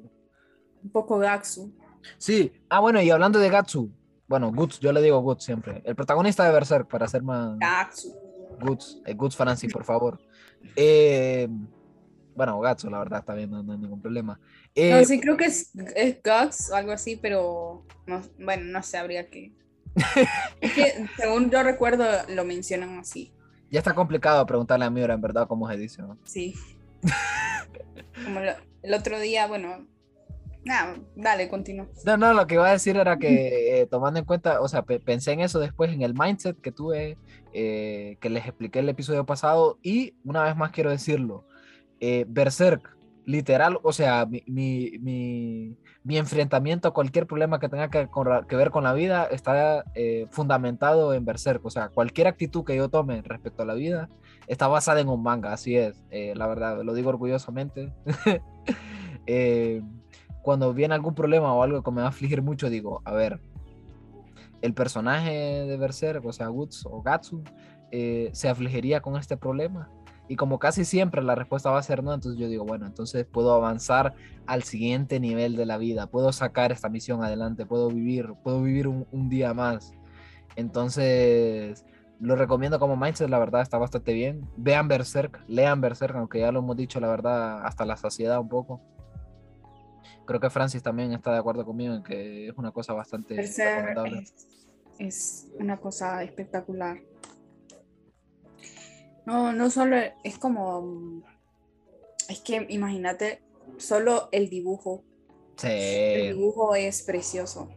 Un 0.83 0.89
poco 0.91 1.17
Gaxu. 1.17 1.73
Sí, 2.17 2.51
ah, 2.69 2.79
bueno, 2.79 3.01
y 3.01 3.09
hablando 3.11 3.37
de 3.37 3.49
Gatsu, 3.49 3.91
bueno, 4.27 4.51
Guts, 4.51 4.79
yo 4.79 4.91
le 4.91 5.01
digo 5.01 5.19
Guts 5.19 5.43
siempre, 5.43 5.81
el 5.85 5.95
protagonista 5.95 6.43
de 6.45 6.51
Berserk, 6.51 6.87
para 6.87 7.07
ser 7.07 7.21
más... 7.21 7.59
Gaxu. 7.59 8.15
Guts, 8.59 9.01
eh, 9.05 9.13
Guts 9.13 9.35
Francis, 9.35 9.71
por 9.71 9.83
favor. 9.83 10.19
Eh, 10.75 11.47
bueno, 12.35 12.59
Gatsu, 12.59 12.89
la 12.89 12.99
verdad, 12.99 13.19
está 13.19 13.33
bien, 13.33 13.51
no, 13.51 13.61
no 13.61 13.73
hay 13.73 13.77
ningún 13.77 14.01
problema. 14.01 14.39
Eh, 14.75 14.91
No, 14.91 15.03
sí, 15.05 15.19
creo 15.19 15.37
que 15.37 15.45
es, 15.45 15.71
es 15.95 16.17
o 16.71 16.75
algo 16.75 16.91
así, 16.91 17.15
pero 17.17 17.85
no, 18.07 18.21
bueno, 18.39 18.63
no 18.65 18.83
sé, 18.83 18.97
habría 18.97 19.29
que. 19.29 19.51
Es 20.61 20.73
que 20.73 21.05
según 21.17 21.49
yo 21.51 21.63
recuerdo, 21.63 22.05
lo 22.29 22.45
mencionan 22.45 22.99
así. 22.99 23.33
Ya 23.69 23.79
está 23.79 23.93
complicado 23.93 24.45
preguntarle 24.45 24.85
a 24.85 24.89
Miura, 24.89 25.13
en 25.13 25.21
verdad, 25.21 25.47
cómo 25.47 25.69
se 25.69 25.77
dice. 25.77 26.01
¿no? 26.01 26.17
Sí. 26.23 26.55
Como 28.23 28.39
lo- 28.39 28.53
el 28.83 28.93
otro 28.93 29.19
día, 29.19 29.47
bueno. 29.47 29.87
Nada, 30.63 30.95
dale, 31.15 31.49
continúa. 31.49 31.87
No, 32.05 32.17
no, 32.17 32.33
lo 32.33 32.45
que 32.45 32.53
iba 32.53 32.67
a 32.67 32.71
decir 32.73 32.95
era 32.95 33.17
que 33.17 33.81
eh, 33.81 33.87
tomando 33.87 34.19
en 34.19 34.25
cuenta, 34.25 34.61
o 34.61 34.67
sea, 34.67 34.83
pe- 34.83 34.99
pensé 34.99 35.31
en 35.31 35.39
eso 35.39 35.59
después, 35.59 35.91
en 35.91 36.03
el 36.03 36.13
mindset 36.13 36.59
que 36.61 36.71
tuve, 36.71 37.17
eh, 37.51 38.17
que 38.21 38.29
les 38.29 38.45
expliqué 38.45 38.77
el 38.79 38.89
episodio 38.89 39.25
pasado, 39.25 39.79
y 39.81 40.13
una 40.23 40.43
vez 40.43 40.55
más 40.55 40.69
quiero 40.71 40.91
decirlo, 40.91 41.47
eh, 41.99 42.25
Berserk, 42.27 42.95
literal, 43.25 43.79
o 43.83 43.93
sea, 43.93 44.25
mi, 44.25 44.43
mi, 44.47 44.97
mi, 44.99 45.77
mi 46.03 46.17
enfrentamiento 46.17 46.87
a 46.87 46.93
cualquier 46.93 47.27
problema 47.27 47.59
que 47.59 47.69
tenga 47.69 47.89
que, 47.89 48.07
ver 48.55 48.71
con 48.71 48.83
la 48.83 48.93
vida 48.93 49.25
está 49.25 49.85
eh, 49.93 50.27
fundamentado 50.31 51.13
en 51.13 51.25
Berserk, 51.25 51.65
o 51.65 51.69
sea, 51.69 51.89
cualquier 51.89 52.27
actitud 52.27 52.63
que 52.63 52.75
yo 52.75 52.89
tome 52.89 53.21
respecto 53.21 53.63
a 53.63 53.65
la 53.65 53.73
vida 53.73 54.09
está 54.47 54.67
basada 54.67 54.99
en 54.99 55.09
un 55.09 55.21
manga, 55.21 55.53
así 55.53 55.75
es, 55.75 56.03
eh, 56.09 56.33
la 56.35 56.47
verdad, 56.47 56.83
lo 56.83 56.93
digo 56.93 57.09
orgullosamente. 57.09 57.93
Eh, 59.27 59.83
cuando 60.41 60.73
viene 60.73 60.95
algún 60.95 61.13
problema 61.13 61.53
o 61.53 61.61
algo 61.61 61.83
que 61.83 61.91
me 61.91 62.01
va 62.01 62.07
a 62.07 62.09
afligir 62.09 62.41
mucho, 62.41 62.71
digo, 62.71 63.03
a 63.05 63.13
ver, 63.13 63.39
el 64.63 64.73
personaje 64.73 65.31
de 65.31 65.77
Berserk, 65.77 66.25
o 66.25 66.33
sea, 66.33 66.47
Guts 66.47 66.87
o 66.89 67.03
Gatsu, 67.03 67.43
se 67.91 68.49
afligiría 68.49 68.99
con 68.99 69.15
este 69.17 69.37
problema. 69.37 69.89
Y 70.31 70.37
como 70.37 70.59
casi 70.59 70.85
siempre 70.85 71.21
la 71.21 71.35
respuesta 71.35 71.71
va 71.71 71.79
a 71.79 71.83
ser 71.83 72.05
no, 72.05 72.13
entonces 72.13 72.39
yo 72.39 72.47
digo, 72.47 72.63
bueno, 72.63 72.85
entonces 72.85 73.25
puedo 73.25 73.53
avanzar 73.53 74.13
al 74.45 74.63
siguiente 74.63 75.19
nivel 75.19 75.57
de 75.57 75.65
la 75.65 75.77
vida, 75.77 76.07
puedo 76.07 76.31
sacar 76.31 76.71
esta 76.71 76.87
misión 76.87 77.21
adelante, 77.21 77.65
puedo 77.65 77.89
vivir, 77.89 78.31
puedo 78.41 78.63
vivir 78.63 78.87
un, 78.87 79.05
un 79.11 79.27
día 79.27 79.53
más. 79.53 79.91
Entonces, 80.55 81.83
lo 82.21 82.37
recomiendo 82.37 82.79
como 82.79 82.95
mindset, 82.95 83.29
la 83.29 83.39
verdad 83.39 83.61
está 83.61 83.77
bastante 83.77 84.13
bien. 84.13 84.47
Vean 84.55 84.87
Berserk, 84.87 85.43
lean 85.49 85.81
Berserk, 85.81 86.15
aunque 86.15 86.39
ya 86.39 86.53
lo 86.53 86.59
hemos 86.59 86.77
dicho, 86.77 87.01
la 87.01 87.09
verdad, 87.09 87.65
hasta 87.65 87.83
la 87.83 87.97
saciedad 87.97 88.39
un 88.39 88.47
poco. 88.47 88.79
Creo 90.25 90.39
que 90.39 90.49
Francis 90.49 90.81
también 90.81 91.11
está 91.11 91.33
de 91.33 91.39
acuerdo 91.39 91.65
conmigo 91.65 91.93
en 91.93 92.03
que 92.03 92.47
es 92.47 92.57
una 92.57 92.71
cosa 92.71 92.93
bastante 92.93 93.35
Berserk 93.35 93.85
recomendable. 93.85 94.23
es, 94.23 94.47
es 94.97 95.51
una 95.59 95.75
cosa 95.75 96.23
espectacular. 96.23 97.10
No, 99.25 99.53
no 99.53 99.69
solo 99.69 99.97
es 100.23 100.37
como. 100.37 101.23
Es 102.29 102.39
que 102.41 102.65
imagínate, 102.69 103.41
solo 103.77 104.29
el 104.31 104.49
dibujo. 104.49 105.03
El 105.63 106.21
Sí. 106.21 106.27
dibujo 106.33 106.75
es 106.75 107.03
precioso. 107.03 107.69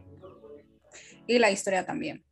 Y 1.27 1.39
la 1.39 1.51
historia 1.51 1.85
también. 1.85 2.23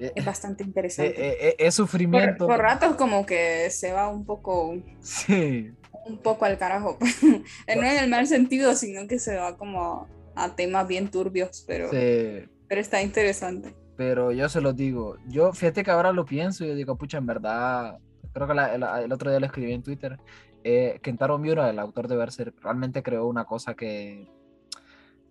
Eh, 0.00 0.12
Es 0.16 0.24
bastante 0.24 0.64
eh, 0.64 0.66
interesante. 0.66 1.10
eh, 1.30 1.36
eh, 1.40 1.56
es 1.58 1.76
Por, 1.76 1.86
sufrimiento. 1.86 2.46
por 2.46 2.58
ratos 2.58 2.96
como 2.96 3.24
que 3.24 3.70
se 3.70 3.92
va 3.92 4.08
un 4.08 4.24
poco, 4.24 4.74
Sí. 5.00 5.70
un 6.06 6.18
poco 6.18 6.44
al 6.44 6.58
carajo. 6.58 6.98
no 7.68 7.82
en 7.82 7.98
el 7.98 8.08
mal 8.10 8.26
sentido, 8.26 8.74
sino 8.74 9.06
que 9.06 9.18
se 9.18 9.36
va 9.36 9.56
como 9.56 10.08
a 10.34 10.56
temas 10.56 10.88
bien 10.88 11.10
turbios, 11.10 11.62
pero, 11.66 11.90
sí. 11.90 12.48
pero 12.68 12.80
está 12.80 13.02
interesante. 13.02 13.74
Pero 14.04 14.32
yo 14.32 14.48
se 14.48 14.60
los 14.60 14.74
digo, 14.74 15.16
yo 15.28 15.52
fíjate 15.52 15.84
que 15.84 15.90
ahora 15.92 16.10
lo 16.12 16.24
pienso 16.24 16.64
yo 16.64 16.74
digo, 16.74 16.96
pucha, 16.96 17.18
en 17.18 17.26
verdad, 17.26 17.98
creo 18.32 18.48
que 18.48 18.54
la- 18.54 18.74
el, 18.74 18.82
el 19.04 19.12
otro 19.12 19.30
día 19.30 19.38
lo 19.38 19.46
escribí 19.46 19.72
en 19.72 19.84
Twitter, 19.84 20.18
eh, 20.64 20.98
Kentaro 21.02 21.38
Miura, 21.38 21.70
el 21.70 21.78
autor 21.78 22.08
de 22.08 22.16
Berserk, 22.16 22.60
realmente 22.64 23.04
creó 23.04 23.28
una 23.28 23.44
cosa 23.44 23.74
que 23.74 24.28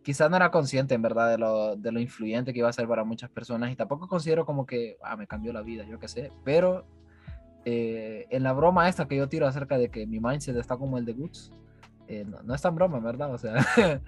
quizás 0.03 0.29
no 0.29 0.38
era 0.38 0.51
consciente, 0.51 0.95
en 0.95 1.01
verdad, 1.01 1.29
de 1.31 1.38
lo, 1.38 1.75
de 1.75 1.91
lo 1.91 1.99
influyente 1.99 2.53
que 2.53 2.60
iba 2.60 2.69
a 2.69 2.73
ser 2.73 2.88
para 2.88 3.03
muchas 3.03 3.29
personas 3.29 3.71
y 3.71 3.75
tampoco 3.75 4.07
considero 4.07 4.45
como 4.45 4.65
que, 4.65 4.95
ah, 5.03 5.17
me 5.17 5.27
cambió 5.27 5.51
la 5.51 5.63
vida, 5.63 5.84
yo 5.86 5.99
qué 5.99 6.07
sé, 6.07 6.31
pero 6.45 6.86
eh, 7.65 8.25
en 8.29 8.41
la 8.43 8.53
broma 8.53 8.88
esta 8.88 9.05
que 9.05 9.17
yo 9.17 9.27
tiro 9.27 9.47
acerca 9.47 9.77
de 9.77 9.89
que 9.89 10.07
mi 10.07 10.21
mindset 10.21 10.55
está 10.55 10.77
como 10.77 10.97
el 10.97 11.03
de 11.03 11.12
Guts, 11.12 11.51
eh, 12.07 12.25
no, 12.27 12.41
no 12.43 12.53
es 12.55 12.61
tan 12.61 12.75
broma, 12.75 12.99
verdad, 12.99 13.33
o 13.33 13.37
sea, 13.37 13.55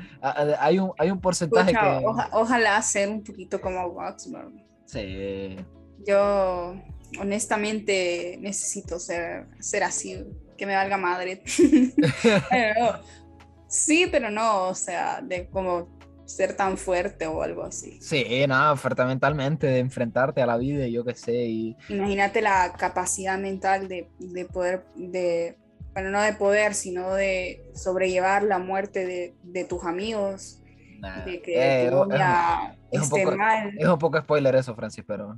hay 0.59 0.79
un, 0.79 0.91
hay 0.97 1.11
un 1.11 1.19
porcentaje 1.19 1.71
que... 1.71 2.05
oja- 2.05 2.29
ojalá 2.33 2.81
ser 2.81 3.09
un 3.09 3.23
poquito 3.23 3.59
como 3.61 3.85
Waxman. 3.87 4.63
Sí. 4.85 5.55
Yo 6.05 6.75
honestamente 7.19 8.37
necesito 8.41 8.99
ser, 8.99 9.47
ser 9.59 9.83
así, 9.83 10.25
que 10.57 10.65
me 10.65 10.75
valga 10.75 10.97
madre. 10.97 11.43
Pero 12.49 12.73
no, 12.79 12.99
sí, 13.67 14.07
pero 14.11 14.29
no, 14.29 14.67
o 14.67 14.75
sea, 14.75 15.21
de 15.21 15.47
como 15.49 15.97
ser 16.25 16.55
tan 16.55 16.77
fuerte 16.77 17.27
o 17.27 17.41
algo 17.41 17.63
así. 17.63 17.99
Sí, 18.01 18.23
nada, 18.47 18.75
fuerte 18.75 19.03
mentalmente, 19.05 19.67
de 19.67 19.79
enfrentarte 19.79 20.41
a 20.41 20.45
la 20.45 20.57
vida, 20.57 20.87
yo 20.87 21.03
qué 21.03 21.15
sé, 21.15 21.33
y 21.45 21.77
Imagínate 21.89 22.41
la 22.41 22.73
capacidad 22.73 23.37
mental 23.37 23.87
de, 23.87 24.09
de 24.19 24.45
poder, 24.45 24.85
de, 24.95 25.57
bueno, 25.93 26.09
no 26.09 26.21
de 26.21 26.33
poder, 26.33 26.73
sino 26.73 27.13
de 27.13 27.61
sobrellevar 27.75 28.43
la 28.43 28.59
muerte 28.59 29.05
de, 29.05 29.35
de 29.43 29.63
tus 29.65 29.83
amigos, 29.85 30.61
nada, 30.99 31.23
de 31.25 31.41
que 31.41 31.53
eh, 31.85 31.89
tu 31.89 32.01
es, 32.03 32.07
novia 32.07 32.77
es 32.91 32.99
un 32.99 33.03
esté 33.05 33.23
poco- 33.25 33.37
mal. 33.37 33.71
es 33.77 33.87
un 33.87 33.99
poco 33.99 34.19
spoiler 34.19 34.55
eso, 34.55 34.75
Francis, 34.75 35.03
pero... 35.07 35.35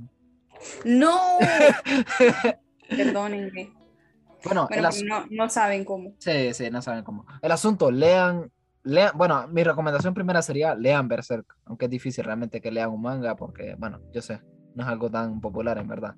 ¡No! 0.84 1.18
Perdónenme. 2.88 3.72
Bueno, 4.44 4.66
Bueno, 4.68 4.88
no, 5.06 5.26
no 5.30 5.48
saben 5.48 5.84
cómo. 5.84 6.14
sí, 6.18 6.54
sí, 6.54 6.70
no 6.70 6.80
saben 6.82 7.02
cómo. 7.04 7.26
El 7.42 7.50
asunto, 7.52 7.90
lean, 7.90 8.50
lean, 8.84 9.10
bueno, 9.16 9.48
mi 9.48 9.64
recomendación 9.64 10.14
primera 10.14 10.40
sería 10.40 10.74
lean 10.74 11.08
Berserk, 11.08 11.46
aunque 11.64 11.86
es 11.86 11.90
difícil 11.90 12.24
realmente 12.24 12.60
que 12.60 12.70
lean 12.70 12.90
un 12.90 13.02
manga, 13.02 13.34
porque, 13.34 13.74
bueno, 13.76 14.00
yo 14.12 14.22
sé, 14.22 14.40
no 14.74 14.84
es 14.84 14.88
algo 14.88 15.10
tan 15.10 15.40
popular 15.40 15.78
en 15.78 15.88
verdad, 15.88 16.14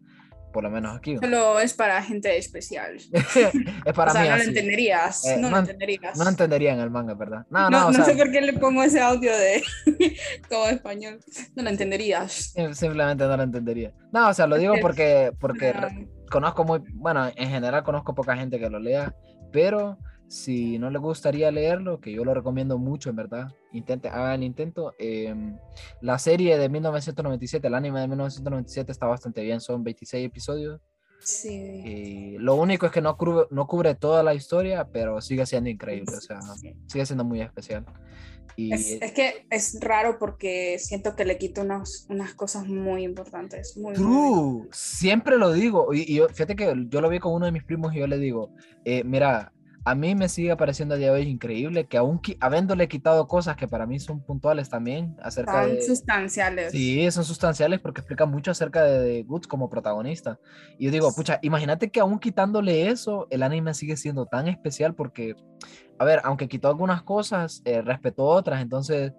por 0.53 0.63
lo 0.65 0.71
menos 0.71 0.97
aquí. 0.97 1.17
Solo 1.19 1.59
es 1.61 1.75
para 1.75 2.03
gente 2.03 2.37
especial. 2.39 2.97
es 3.13 3.93
para 3.95 4.11
o 4.11 4.15
sea, 4.15 4.23
mí 4.23 4.29
no 4.29 4.37
lo 4.37 4.43
entenderías. 4.43 5.25
Eh, 5.27 5.37
no, 5.37 5.43
no 5.43 5.51
lo 5.51 5.57
en- 5.57 5.63
entenderías. 5.65 6.17
No 6.19 6.29
entenderían 6.29 6.81
el 6.81 6.91
manga, 6.91 7.15
¿verdad? 7.15 7.47
No, 7.51 7.71
No, 7.71 7.81
no, 7.81 7.87
no 7.91 7.93
sea, 7.93 8.05
sé 8.05 8.15
por 8.17 8.31
qué 8.31 8.41
le 8.41 8.53
pongo 8.55 8.83
ese 8.83 9.01
audio 9.01 9.31
de 9.37 9.63
todo 10.49 10.69
español. 10.69 11.21
No 11.55 11.63
lo 11.63 11.71
entenderías. 11.71 12.53
sim- 12.55 12.75
simplemente 12.75 13.25
no 13.25 13.37
lo 13.37 13.43
entendería. 13.43 13.93
No, 14.13 14.29
o 14.29 14.35
sea, 14.35 14.47
lo 14.47 14.57
digo 14.59 14.75
porque, 14.81 15.33
porque 15.39 15.73
No. 15.75 15.89
conozco 16.31 16.65
muy, 16.65 16.81
bueno, 16.95 17.31
en 17.35 17.49
general 17.51 17.83
conozco 17.85 18.15
poca 18.15 18.37
gente 18.37 18.59
que 18.59 18.71
lo 18.71 18.79
lea, 18.79 19.15
pero 19.53 19.99
si 20.29 20.79
no 20.79 20.91
le 20.91 20.99
gustaría 20.99 21.51
leerlo, 21.51 22.01
que 22.01 22.12
yo 22.12 22.25
lo 22.25 22.35
recomiendo 22.35 22.79
mucho, 22.79 23.11
en 23.11 23.17
verdad, 23.17 23.49
intente, 23.73 24.09
hagan 24.09 24.35
el 24.35 24.45
intento. 24.45 24.95
em, 24.99 25.57
la 26.03 26.19
serie 26.19 26.59
de 26.59 26.69
1997, 26.69 27.67
el 27.67 27.75
anime 27.75 28.01
de 28.01 28.09
1997 28.09 28.93
está 28.93 29.07
bastante 29.07 29.43
bien, 29.43 29.61
son 29.61 29.83
26 29.83 30.27
episodios. 30.27 30.81
Sí. 31.21 31.49
Y 31.85 32.38
lo 32.38 32.55
único 32.55 32.87
es 32.87 32.93
que 32.93 33.01
no 33.01 33.17
cubre, 33.17 33.47
no 33.51 33.67
cubre 33.67 33.95
toda 33.95 34.23
la 34.23 34.35
historia, 34.35 34.87
pero 34.93 35.21
sigue 35.21 35.47
siendo 35.47 35.69
increíble, 35.71 36.17
o 36.17 36.21
sea, 36.21 36.38
sigue 36.87 37.07
siendo 37.07 37.25
muy 37.25 37.41
especial. 37.41 37.85
Y 38.55 38.73
Es, 38.75 38.91
es 39.01 39.12
que 39.12 39.47
es 39.51 39.79
raro 39.81 40.19
porque 40.19 40.79
siento 40.81 41.14
que 41.17 41.25
le 41.25 41.38
quito 41.38 41.62
unas, 41.62 42.07
unas 42.11 42.35
cosas 42.35 42.67
muy 42.67 43.05
importantes. 43.05 43.77
Muy, 43.77 43.95
muy- 43.95 43.95
True, 43.95 44.69
siempre 44.73 45.38
lo 45.38 45.53
digo. 45.53 45.95
Y, 45.95 46.01
y 46.03 46.17
yo, 46.17 46.29
fíjate 46.29 46.57
que 46.57 46.75
yo 46.88 47.01
lo 47.01 47.09
vi 47.09 47.19
con 47.21 47.33
uno 47.35 47.47
de 47.47 47.53
mis 47.53 47.62
primos 47.64 47.95
y 47.95 47.99
yo 48.01 48.07
le 48.09 48.19
digo, 48.19 48.51
eh, 48.85 49.05
mira, 49.05 49.53
a 49.90 49.94
mí 49.94 50.14
me 50.14 50.29
sigue 50.29 50.55
pareciendo 50.57 50.94
a 50.94 50.98
día 50.98 51.07
de 51.12 51.20
hoy 51.20 51.29
increíble 51.29 51.87
que 51.87 51.96
aún 51.96 52.20
qui- 52.20 52.37
habiéndole 52.40 52.88
quitado 52.88 53.27
cosas 53.27 53.57
que 53.57 53.66
para 53.66 53.87
mí 53.87 53.98
son 53.98 54.20
puntuales 54.20 54.68
también 54.68 55.16
acerca 55.22 55.62
Tan 55.62 55.77
de... 55.77 55.83
sustanciales. 55.83 56.72
Sí, 56.72 57.11
son 57.11 57.24
sustanciales 57.24 57.81
porque 57.81 58.01
explican 58.03 58.31
mucho 58.31 58.51
acerca 58.51 58.85
de, 58.85 58.98
de 59.01 59.22
Guts 59.22 59.46
como 59.46 59.70
protagonista. 59.70 60.38
Y 60.79 60.85
yo 60.87 60.90
digo, 60.90 61.11
pucha, 61.14 61.38
imagínate 61.42 61.90
que 61.90 62.01
aún 62.01 62.18
quitándole 62.18 62.88
eso, 62.88 63.27
el 63.31 63.42
anime 63.42 63.72
sigue 63.72 63.96
siendo 63.96 64.27
tan 64.27 64.46
especial 64.48 64.94
porque, 64.94 65.35
a 65.98 66.05
ver, 66.05 66.20
aunque 66.24 66.48
quitó 66.48 66.68
algunas 66.68 67.03
cosas, 67.03 67.62
eh, 67.64 67.81
respetó 67.81 68.24
otras. 68.24 68.61
Entonces, 68.61 69.12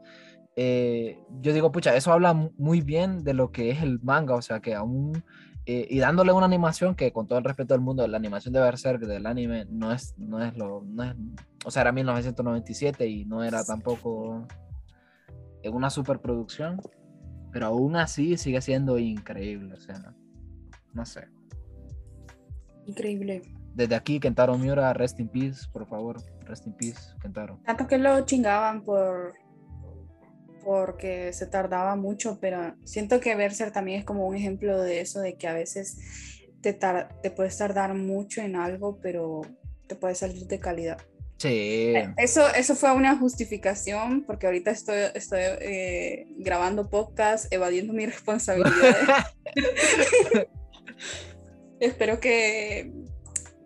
eh, 0.55 1.17
yo 1.41 1.53
digo, 1.53 1.71
pucha, 1.71 1.95
eso 1.95 2.12
habla 2.13 2.34
mu- 2.34 2.51
muy 2.58 2.82
bien 2.82 3.23
de 3.23 3.34
lo 3.34 3.51
que 3.51 3.71
es 3.71 3.82
el 3.82 3.99
manga. 4.01 4.36
O 4.36 4.41
sea, 4.43 4.60
que 4.60 4.75
aún, 4.75 5.23
eh, 5.71 5.88
y 5.89 5.99
dándole 5.99 6.32
una 6.32 6.45
animación 6.45 6.95
que 6.95 7.12
con 7.12 7.27
todo 7.27 7.39
el 7.39 7.45
respeto 7.45 7.73
del 7.73 7.82
mundo, 7.82 8.08
la 8.08 8.17
animación 8.17 8.53
de 8.53 8.60
Berserk 8.60 9.01
del 9.01 9.25
anime 9.25 9.65
no 9.69 9.91
es, 9.91 10.15
no 10.17 10.43
es 10.43 10.55
lo, 10.58 10.84
no 10.86 11.03
es, 11.03 11.15
o 11.65 11.71
sea, 11.71 11.82
era 11.82 11.91
1997 11.91 13.08
y 13.08 13.25
no 13.25 13.43
era 13.43 13.63
tampoco 13.63 14.47
una 15.63 15.89
superproducción 15.89 16.79
pero 17.51 17.67
aún 17.67 17.95
así 17.95 18.38
sigue 18.38 18.62
siendo 18.62 18.97
increíble, 18.97 19.73
o 19.73 19.79
sea, 19.79 20.13
no 20.93 21.05
sé. 21.05 21.27
Increíble. 22.86 23.41
Desde 23.73 23.95
aquí, 23.95 24.19
Kentaro 24.19 24.58
Miura, 24.58 24.93
rest 24.93 25.19
in 25.19 25.29
peace, 25.29 25.67
por 25.71 25.88
favor, 25.88 26.17
rest 26.45 26.67
in 26.67 26.73
peace, 26.73 27.15
Kentaro. 27.21 27.60
Tanto 27.65 27.88
que 27.88 27.97
lo 27.97 28.21
chingaban 28.25 28.84
por 28.84 29.34
porque 30.69 31.34
se 31.34 31.47
tardaba 31.47 31.95
mucho, 31.95 32.38
pero 32.39 32.75
siento 32.84 33.19
que 33.19 33.34
Berserk 33.34 33.73
también 33.73 33.97
es 33.97 34.05
como 34.05 34.27
un 34.27 34.36
ejemplo 34.36 34.79
de 34.84 35.01
eso, 35.01 35.19
de 35.19 35.34
que 35.36 35.47
a 35.47 35.53
veces 35.53 35.97
te, 36.62 36.73
tar- 36.73 37.19
te 37.23 37.32
puedes 37.32 37.58
tardar 37.58 37.95
mucho 37.95 38.41
en 38.41 38.55
algo, 38.55 38.99
pero 39.01 39.41
te 39.88 39.95
puede 39.95 40.13
salir 40.13 40.45
de 40.45 40.60
calidad. 40.60 40.99
Sí, 41.38 41.93
Eso, 42.17 42.47
eso 42.53 42.75
fue 42.75 42.91
una 42.93 43.17
justificación, 43.17 44.25
porque 44.27 44.45
ahorita 44.45 44.69
estoy, 44.69 44.99
estoy 45.15 45.39
eh, 45.41 46.27
grabando 46.38 46.88
podcast, 46.88 47.51
evadiendo 47.51 47.91
mis 47.91 48.05
responsabilidades. 48.13 48.95
Espero 51.79 52.19
que, 52.19 52.91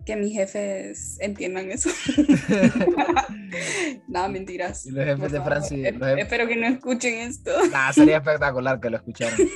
que 0.05 0.15
mis 0.15 0.33
jefes 0.33 1.17
entiendan 1.21 1.71
eso. 1.71 1.89
Nada, 4.07 4.27
mentiras. 4.27 4.85
Y 4.85 4.91
los 4.91 5.05
jefes 5.05 5.31
de. 5.31 5.41
Francis, 5.41 5.85
Eh, 5.85 5.91
los 5.93 6.01
jefes- 6.09 6.21
Espero 6.23 6.47
que 6.47 6.55
no 6.55 6.67
escuchen 6.67 7.13
esto. 7.15 7.51
Nah, 7.71 7.91
sería 7.93 8.17
espectacular 8.17 8.79
que 8.79 8.89
lo 8.89 8.97
escucharan. 8.97 9.37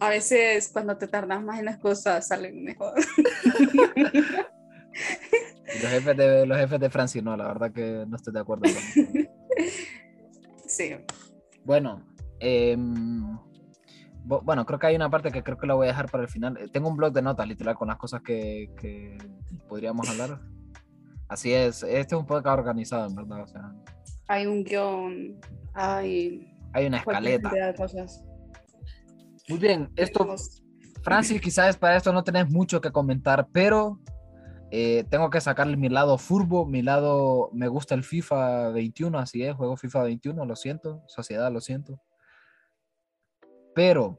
A 0.00 0.08
veces 0.10 0.68
cuando 0.72 0.96
te 0.98 1.08
tardas 1.08 1.42
más 1.42 1.58
en 1.58 1.64
las 1.66 1.78
cosas 1.78 2.26
salen 2.28 2.62
mejor. 2.64 2.92
Los 5.82 5.90
jefes 5.90 6.16
de, 6.16 6.46
los 6.46 6.58
jefes 6.58 6.80
de 6.80 6.90
Francis, 6.90 7.22
no, 7.22 7.36
la 7.36 7.48
verdad 7.48 7.72
que 7.72 8.04
no 8.06 8.16
estoy 8.16 8.32
de 8.34 8.40
acuerdo. 8.40 8.64
con- 8.64 9.28
Sí. 10.68 10.96
Bueno, 11.64 12.04
bo- 12.40 13.45
bueno, 14.26 14.66
creo 14.66 14.78
que 14.78 14.86
hay 14.88 14.96
una 14.96 15.08
parte 15.08 15.30
que 15.30 15.42
creo 15.42 15.56
que 15.56 15.66
la 15.66 15.74
voy 15.74 15.86
a 15.86 15.90
dejar 15.90 16.10
para 16.10 16.24
el 16.24 16.28
final. 16.28 16.56
Eh, 16.58 16.68
Tengo 16.68 16.88
un 16.88 16.96
blog 16.96 17.12
de 17.12 17.22
notas, 17.22 17.46
literal, 17.46 17.76
con 17.76 17.88
las 17.88 17.96
cosas 17.96 18.22
que, 18.22 18.70
que 18.80 19.16
podríamos 19.68 20.08
hablar. 20.10 20.40
Así 21.28 21.52
es, 21.52 21.82
este 21.82 22.14
es 22.14 22.20
un 22.20 22.26
podcast 22.26 22.58
organizado, 22.58 23.06
en 23.08 23.14
verdad. 23.14 23.42
O 23.42 23.46
sea, 23.46 23.72
Hay 24.28 24.46
un 24.46 24.64
guion, 24.64 25.40
hay 25.74 26.52
hay 26.72 26.86
una 26.86 26.98
escaleta. 26.98 27.50
de 27.50 27.74
cosas. 27.74 28.22
Muy 29.48 29.58
bien, 29.58 29.90
esto, 29.96 30.26
Francis, 31.02 31.40
quizás 31.40 31.76
para 31.76 31.96
esto 31.96 32.12
no 32.12 32.22
tenés 32.22 32.50
mucho 32.50 32.80
que 32.80 32.90
comentar, 32.90 33.48
pero 33.50 33.98
eh, 34.70 35.04
tengo 35.08 35.30
que 35.30 35.40
sacarle 35.40 35.76
mi 35.76 35.88
lado 35.88 36.18
furbo, 36.18 36.66
mi 36.66 36.82
lado, 36.82 37.48
me 37.54 37.68
gusta 37.68 37.94
el 37.94 38.02
FIFA 38.02 38.70
21, 38.70 39.18
así 39.18 39.42
es, 39.42 39.54
juego 39.54 39.76
FIFA 39.76 40.02
21, 40.02 40.44
lo 40.44 40.56
siento, 40.56 41.02
sociedad, 41.06 41.50
lo 41.50 41.60
siento. 41.60 41.98
Pero 43.76 44.18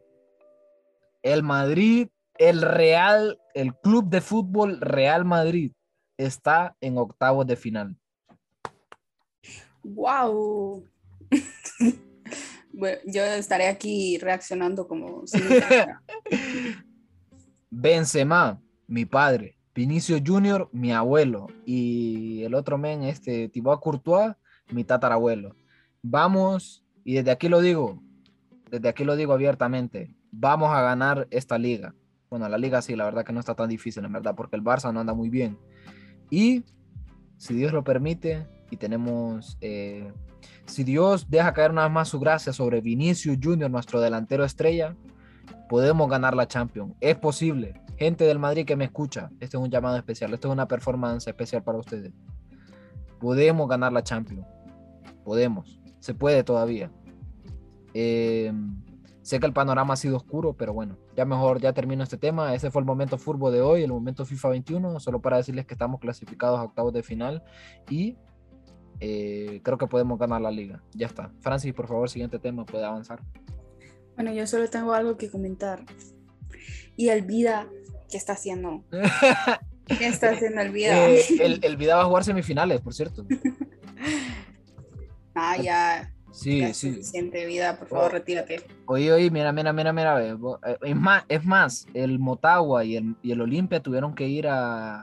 el 1.24 1.42
Madrid, 1.42 2.10
el 2.38 2.62
Real, 2.62 3.40
el 3.56 3.74
club 3.74 4.08
de 4.08 4.22
fútbol 4.22 4.80
Real 4.80 5.26
Madrid 5.26 5.72
está 6.16 6.78
en 6.80 7.00
octavos 7.00 7.48
de 7.48 7.56
final. 7.56 7.98
¡Wow! 9.82 10.88
bueno, 12.72 13.00
yo 13.08 13.24
estaré 13.24 13.68
aquí 13.68 14.20
reaccionando 14.20 14.88
como. 14.88 15.24
Benzema, 17.72 18.62
mi 18.86 19.06
padre. 19.06 19.58
Vinicio 19.74 20.20
Junior, 20.24 20.70
mi 20.72 20.94
abuelo. 20.94 21.48
Y 21.66 22.44
el 22.44 22.54
otro 22.54 22.78
men, 22.78 23.02
este 23.02 23.50
Thibaut 23.50 23.82
Courtois, 23.82 24.36
mi 24.70 24.84
tatarabuelo. 24.84 25.56
Vamos, 26.04 26.86
y 27.04 27.16
desde 27.16 27.32
aquí 27.32 27.50
lo 27.50 27.60
digo, 27.60 28.04
desde 28.70 28.90
aquí 28.90 29.04
lo 29.04 29.16
digo 29.16 29.34
abiertamente, 29.34 30.16
vamos 30.32 30.72
a 30.72 30.82
ganar 30.82 31.28
esta 31.32 31.58
liga. 31.58 31.96
Bueno, 32.30 32.48
la 32.50 32.58
liga 32.58 32.82
sí, 32.82 32.96
la 32.96 33.06
verdad 33.06 33.24
que 33.24 33.34
no 33.34 33.40
está 33.40 33.56
tan 33.56 33.70
difícil, 33.70 34.04
en 34.04 34.12
verdad, 34.12 34.36
porque 34.36 34.56
el 34.56 34.64
Barça 34.64 34.94
no 34.94 35.00
anda 35.00 35.14
muy 35.14 35.30
bien. 35.30 35.58
Y 36.30 36.64
si 37.38 37.54
Dios 37.54 37.72
lo 37.72 37.84
permite, 37.84 38.48
y 38.70 38.78
tenemos, 38.78 39.58
eh, 39.62 40.12
si 40.66 40.84
Dios 40.84 41.30
deja 41.30 41.54
caer 41.54 41.72
una 41.72 41.84
vez 41.84 41.92
más 41.92 42.10
su 42.10 42.20
gracia 42.20 42.52
sobre 42.52 42.82
Vinicio 42.82 43.34
Junior, 43.42 43.72
nuestro 43.72 44.02
delantero 44.02 44.44
estrella, 44.44 44.96
podemos 45.70 46.10
ganar 46.10 46.36
la 46.36 46.48
Champions. 46.48 46.94
Es 47.00 47.16
posible. 47.18 47.82
Gente 47.98 48.26
del 48.26 48.40
Madrid 48.40 48.66
que 48.66 48.76
me 48.76 48.86
escucha, 48.86 49.30
este 49.40 49.58
es 49.58 49.64
un 49.64 49.72
llamado 49.72 49.98
especial, 49.98 50.34
esto 50.34 50.50
es 50.50 50.54
una 50.54 50.68
performance 50.68 51.28
especial 51.28 51.64
para 51.64 51.80
ustedes. 51.80 52.14
Podemos 53.20 53.68
ganar 53.68 53.92
la 53.92 54.04
Champions. 54.04 54.46
Podemos. 55.24 55.80
Se 56.00 56.14
puede 56.14 56.44
todavía. 56.44 56.92
Eh, 58.00 58.54
sé 59.24 59.40
que 59.40 59.48
el 59.48 59.54
panorama 59.54 59.96
ha 59.96 59.98
sido 59.98 60.18
oscuro, 60.18 60.54
pero 60.54 60.72
bueno, 60.72 61.00
ya 61.16 61.26
mejor, 61.26 61.60
ya 61.60 61.74
termino 61.74 62.04
este 62.04 62.18
tema. 62.18 62.54
Ese 62.54 62.70
fue 62.70 62.80
el 62.80 62.86
momento 62.86 63.18
furbo 63.18 63.50
de 63.50 63.62
hoy, 63.62 63.82
el 63.82 63.90
momento 63.90 64.24
FIFA 64.24 64.50
21, 64.50 65.00
solo 65.00 65.20
para 65.20 65.38
decirles 65.38 65.66
que 65.66 65.74
estamos 65.74 66.00
clasificados 66.00 66.60
a 66.60 66.64
octavos 66.64 66.94
de 66.94 67.02
final 67.02 67.44
y 67.90 68.16
eh, 69.00 69.62
creo 69.64 69.80
que 69.80 69.88
podemos 69.88 70.20
ganar 70.20 70.42
la 70.42 70.52
liga. 70.52 70.84
Ya 70.94 71.08
está. 71.08 71.32
Francis, 71.40 71.74
por 71.74 71.88
favor, 71.88 72.08
siguiente 72.08 72.38
tema, 72.38 72.68
puede 72.68 72.86
avanzar. 72.86 73.20
Bueno, 74.14 74.32
yo 74.32 74.46
solo 74.46 74.70
tengo 74.70 74.94
algo 74.94 75.18
que 75.18 75.32
comentar. 75.32 75.84
Y 76.96 77.10
el 77.10 77.24
vida, 77.24 77.68
¿qué 78.12 78.18
está 78.18 78.34
haciendo? 78.34 78.84
¿Qué 79.88 80.06
está 80.06 80.30
haciendo 80.30 80.62
el 80.62 80.72
vida? 80.72 81.10
Eh, 81.10 81.24
el, 81.40 81.60
el 81.64 81.78
Vida 81.78 81.96
va 81.96 82.04
a 82.04 82.06
jugar 82.06 82.24
semifinales, 82.24 82.80
por 82.82 82.94
cierto. 82.94 83.26
Ah, 85.40 85.56
ya. 85.56 86.17
Sí, 86.38 86.74
sí. 86.74 86.92
suficiente 86.94 87.46
vida, 87.46 87.78
por 87.80 87.88
favor, 87.88 88.12
retírate. 88.12 88.62
Oye, 88.86 89.12
oye, 89.12 89.32
mira, 89.32 89.52
mira, 89.52 89.74
mira, 89.74 89.92
mira. 89.92 90.24
eh, 90.26 90.38
Es 90.84 90.96
más, 90.96 91.26
es 91.28 91.46
más 91.46 91.88
el 91.94 92.20
Motagua 92.20 92.84
y 92.86 92.96
el, 92.96 93.16
y 93.22 93.32
el 93.32 93.42
Olimpia 93.42 93.82
tuvieron 93.82 94.14
que 94.14 94.28
ir 94.28 94.48
a, 94.48 95.02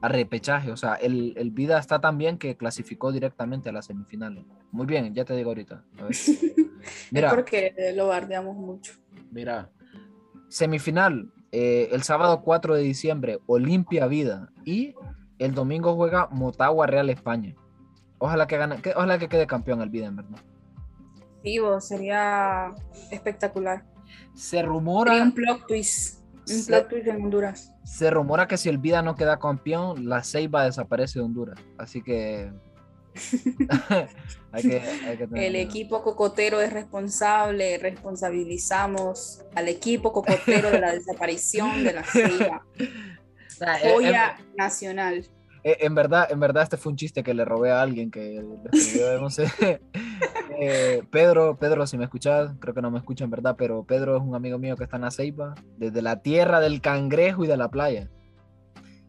a 0.00 0.08
repechaje. 0.08 0.70
O 0.70 0.76
sea, 0.76 0.94
el, 0.94 1.34
el 1.36 1.50
Vida 1.50 1.78
está 1.78 2.00
tan 2.00 2.18
bien 2.18 2.38
que 2.38 2.56
clasificó 2.56 3.10
directamente 3.12 3.68
a 3.68 3.72
las 3.72 3.86
semifinales. 3.86 4.44
Muy 4.70 4.86
bien, 4.86 5.12
ya 5.14 5.24
te 5.24 5.34
digo 5.34 5.50
ahorita. 5.50 5.82
A 5.98 6.04
ver. 6.04 6.12
Mira, 7.10 7.28
Es 7.28 7.34
porque 7.34 7.92
lo 7.96 8.06
bardeamos 8.08 8.56
mucho. 8.56 8.92
mira. 9.32 9.70
Semifinal, 10.48 11.32
eh, 11.50 11.88
el 11.90 12.02
sábado 12.04 12.42
4 12.42 12.76
de 12.76 12.82
diciembre, 12.82 13.40
Olimpia 13.46 14.06
Vida. 14.06 14.50
Y 14.64 14.94
el 15.38 15.52
domingo 15.54 15.96
juega 15.96 16.28
Motagua 16.30 16.86
Real 16.86 17.10
España. 17.10 17.54
Ojalá 18.18 18.46
que 18.46 18.56
gane, 18.56 18.76
que, 18.80 18.90
ojalá 18.90 19.18
que 19.18 19.28
quede 19.28 19.46
campeón 19.48 19.82
el 19.82 19.90
Vida, 19.90 20.06
en 20.06 20.16
verdad. 20.16 20.38
Vivo, 21.46 21.80
sería 21.80 22.74
espectacular. 23.12 23.84
Se 24.34 24.48
Sería 24.50 24.66
rumora. 24.66 25.12
un 25.22 25.32
plot 25.32 25.64
twist. 25.68 26.24
Un 26.40 26.46
Se- 26.46 26.66
plot 26.66 26.88
twist 26.88 27.06
en 27.06 27.22
Honduras. 27.22 27.72
Se 27.84 28.10
rumora 28.10 28.48
que 28.48 28.56
si 28.56 28.68
el 28.68 28.78
Vida 28.78 29.00
no 29.00 29.14
queda 29.14 29.38
campeón, 29.38 30.08
la 30.08 30.24
Ceiba 30.24 30.64
desaparece 30.64 31.20
de 31.20 31.24
Honduras. 31.24 31.60
Así 31.78 32.02
que. 32.02 32.50
hay 34.52 34.62
que, 34.62 34.80
hay 34.80 35.16
que 35.16 35.26
tener 35.26 35.44
El 35.44 35.52
cuidado. 35.52 35.54
equipo 35.70 36.02
cocotero 36.02 36.60
es 36.60 36.72
responsable, 36.72 37.78
responsabilizamos 37.78 39.42
al 39.54 39.68
equipo 39.68 40.12
cocotero 40.12 40.70
de 40.70 40.80
la 40.80 40.92
desaparición 40.92 41.84
de 41.84 41.92
la 41.92 42.02
ceiba. 42.12 42.66
Sea, 43.48 43.76
eh, 43.80 43.92
Joya 43.94 44.36
nacional. 44.58 45.24
Eh, 45.66 45.78
en 45.80 45.96
verdad, 45.96 46.28
en 46.30 46.38
verdad, 46.38 46.62
este 46.62 46.76
fue 46.76 46.92
un 46.92 46.96
chiste 46.96 47.24
que 47.24 47.34
le 47.34 47.44
robé 47.44 47.72
a 47.72 47.82
alguien 47.82 48.08
que 48.08 48.40
lo 48.40 48.62
escribió, 48.72 49.20
no 49.20 49.30
sé. 49.30 49.46
Eh, 50.58 51.02
Pedro, 51.10 51.58
Pedro, 51.58 51.86
si 51.86 51.98
me 51.98 52.04
escuchas, 52.04 52.52
creo 52.60 52.72
que 52.72 52.80
no 52.80 52.90
me 52.90 52.98
escucha 52.98 53.24
en 53.24 53.30
verdad, 53.30 53.56
pero 53.58 53.84
Pedro 53.84 54.16
es 54.16 54.22
un 54.22 54.34
amigo 54.34 54.58
mío 54.58 54.74
que 54.74 54.84
está 54.84 54.96
en 54.96 55.02
la 55.02 55.10
Ceiba, 55.10 55.54
desde 55.76 56.00
la 56.00 56.22
tierra 56.22 56.60
del 56.60 56.80
cangrejo 56.80 57.44
y 57.44 57.46
de 57.46 57.58
la 57.58 57.68
playa. 57.68 58.08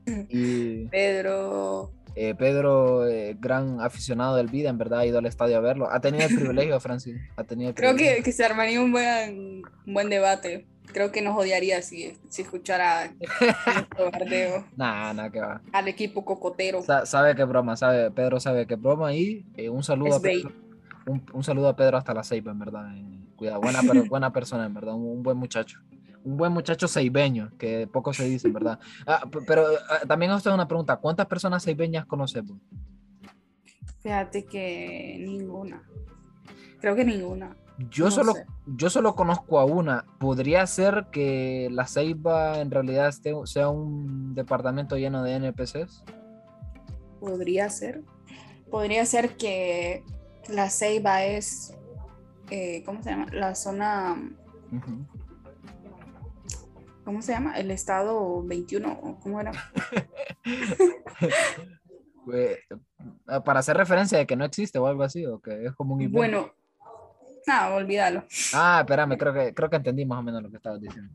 Y 0.06 0.88
Pedro, 0.88 1.93
eh, 2.15 2.36
Pedro, 2.36 3.08
eh, 3.08 3.38
gran 3.39 3.80
aficionado 3.80 4.36
del 4.36 4.48
vida, 4.48 4.70
en 4.70 4.78
verdad 4.78 5.00
ha 5.00 5.06
ido 5.06 5.20
al 5.20 5.26
estadio 5.26 5.56
a 5.56 5.62
verlo. 5.62 5.89
Ha 5.89 6.02
tenido 6.02 6.26
el 6.26 6.36
privilegio, 6.36 6.78
Francis. 6.82 7.15
Ha 7.38 7.46
tenido 7.46 7.70
el 7.70 7.76
creo 7.76 7.96
que 7.96 8.32
se 8.34 8.43
armaría 8.43 8.82
un 8.82 8.91
buen, 8.91 9.62
un 9.86 9.93
buen 9.93 10.10
debate. 10.10 10.67
Creo 10.93 11.12
que 11.12 11.21
nos 11.21 11.38
odiaría 11.38 11.82
si, 11.82 12.17
si 12.30 12.41
escuchara 12.43 13.13
bardeo 14.12 14.65
Nah, 14.76 15.13
nada 15.13 15.30
que 15.30 15.39
va. 15.41 15.62
al 15.73 15.88
equipo 15.88 16.23
cocotero. 16.26 16.82
Sa- 16.82 17.06
sabe 17.06 17.36
que 17.36 17.43
broma, 17.43 17.76
sabe, 17.76 18.10
Pedro 18.12 18.39
sabe 18.39 18.65
que 18.65 18.76
broma 18.76 19.13
y 19.13 19.45
eh, 19.56 19.69
un 19.69 19.84
saludo 19.84 20.13
a 20.13 20.15
Es. 20.17 20.21
Pedro. 20.21 20.52
Un, 21.06 21.23
un 21.34 21.43
saludo 21.43 21.69
a 21.69 21.76
Pedro 21.76 21.97
hasta 21.97 22.13
la 22.13 22.23
Ceiba, 22.23 22.52
en 22.52 22.60
verdad. 22.60 22.89
cuidado, 23.36 23.62
buena, 23.62 23.80
pero, 23.82 24.06
buena 24.10 24.32
persona, 24.34 24.65
en 24.65 24.73
verdad. 24.73 24.93
Un, 24.95 25.17
un 25.17 25.23
buen 25.23 25.38
muchacho. 25.38 25.80
Un 26.23 26.36
buen 26.36 26.52
muchacho 26.52 26.88
ceibeño, 26.89 27.52
que 27.58 27.88
poco 27.88 28.12
se 28.13 28.26
dice, 28.26 28.47
en 28.47 28.54
verdad. 28.54 28.80
Ah, 29.06 29.23
pero 29.45 29.65
ah, 29.89 30.06
también 30.08 30.32
os 30.32 30.43
tengo 30.43 30.56
una 30.56 30.67
pregunta. 30.67 30.97
¿Cuántas 30.97 31.26
personas 31.28 31.63
ceibeñas 31.63 32.06
conocemos? 32.06 32.58
Fíjate 34.02 34.45
que 34.45 35.17
ninguna. 35.19 35.84
Creo 36.82 36.95
que 36.95 37.06
ninguna. 37.06 37.56
Yo, 37.92 38.06
No 38.06 38.12
solo, 38.12 38.34
sé. 38.34 38.46
yo 38.66 38.90
solo 38.90 39.16
conozco 39.16 39.60
a 39.60 39.66
una. 39.66 40.06
¿Podría 40.20 40.66
ser 40.66 41.08
que 41.12 41.68
la 41.72 41.86
Ceiba 41.88 42.60
en 42.60 42.72
realidad 42.72 43.08
esté- 43.08 43.36
sea 43.46 43.70
un 43.70 44.34
departamento 44.34 44.98
lleno 44.98 45.22
de 45.24 45.34
NPCs? 45.36 46.04
Podría 47.20 47.70
ser. 47.70 48.04
Podría 48.72 49.06
ser 49.06 49.38
que 49.38 50.04
la 50.50 50.70
Ceiba 50.70 51.24
es, 51.24 51.76
eh, 52.50 52.84
¿cómo 52.86 53.04
se 53.04 53.12
llama? 53.12 53.28
La 53.32 53.54
zona. 53.56 54.16
¿cómo 57.06 57.22
se 57.22 57.32
llama? 57.32 57.58
El 57.58 57.72
estado 57.72 58.44
21, 58.44 59.00
¿o 59.02 59.20
¿cómo 59.20 59.40
era? 59.40 59.52
Ah, 63.28 63.42
para 63.46 63.60
hacer 63.60 63.78
referencia 63.78 64.18
de 64.18 64.26
que 64.28 64.36
no 64.36 64.44
existe 64.46 64.80
o 64.80 64.88
algo 64.88 65.04
así, 65.04 65.26
o 65.26 65.40
que 65.40 65.66
es 65.68 65.74
como 65.76 65.96
un 65.96 66.02
invento. 66.02 66.18
Bueno, 66.18 66.54
nada, 67.47 67.73
olvídalo. 67.75 68.23
Ah, 68.53 68.79
espérame, 68.81 69.17
creo 69.17 69.33
que, 69.33 69.53
creo 69.53 69.69
que 69.69 69.75
entendí 69.77 70.05
más 70.05 70.19
o 70.19 70.23
menos 70.23 70.43
lo 70.43 70.49
que 70.49 70.57
estabas 70.57 70.79
diciendo. 70.81 71.13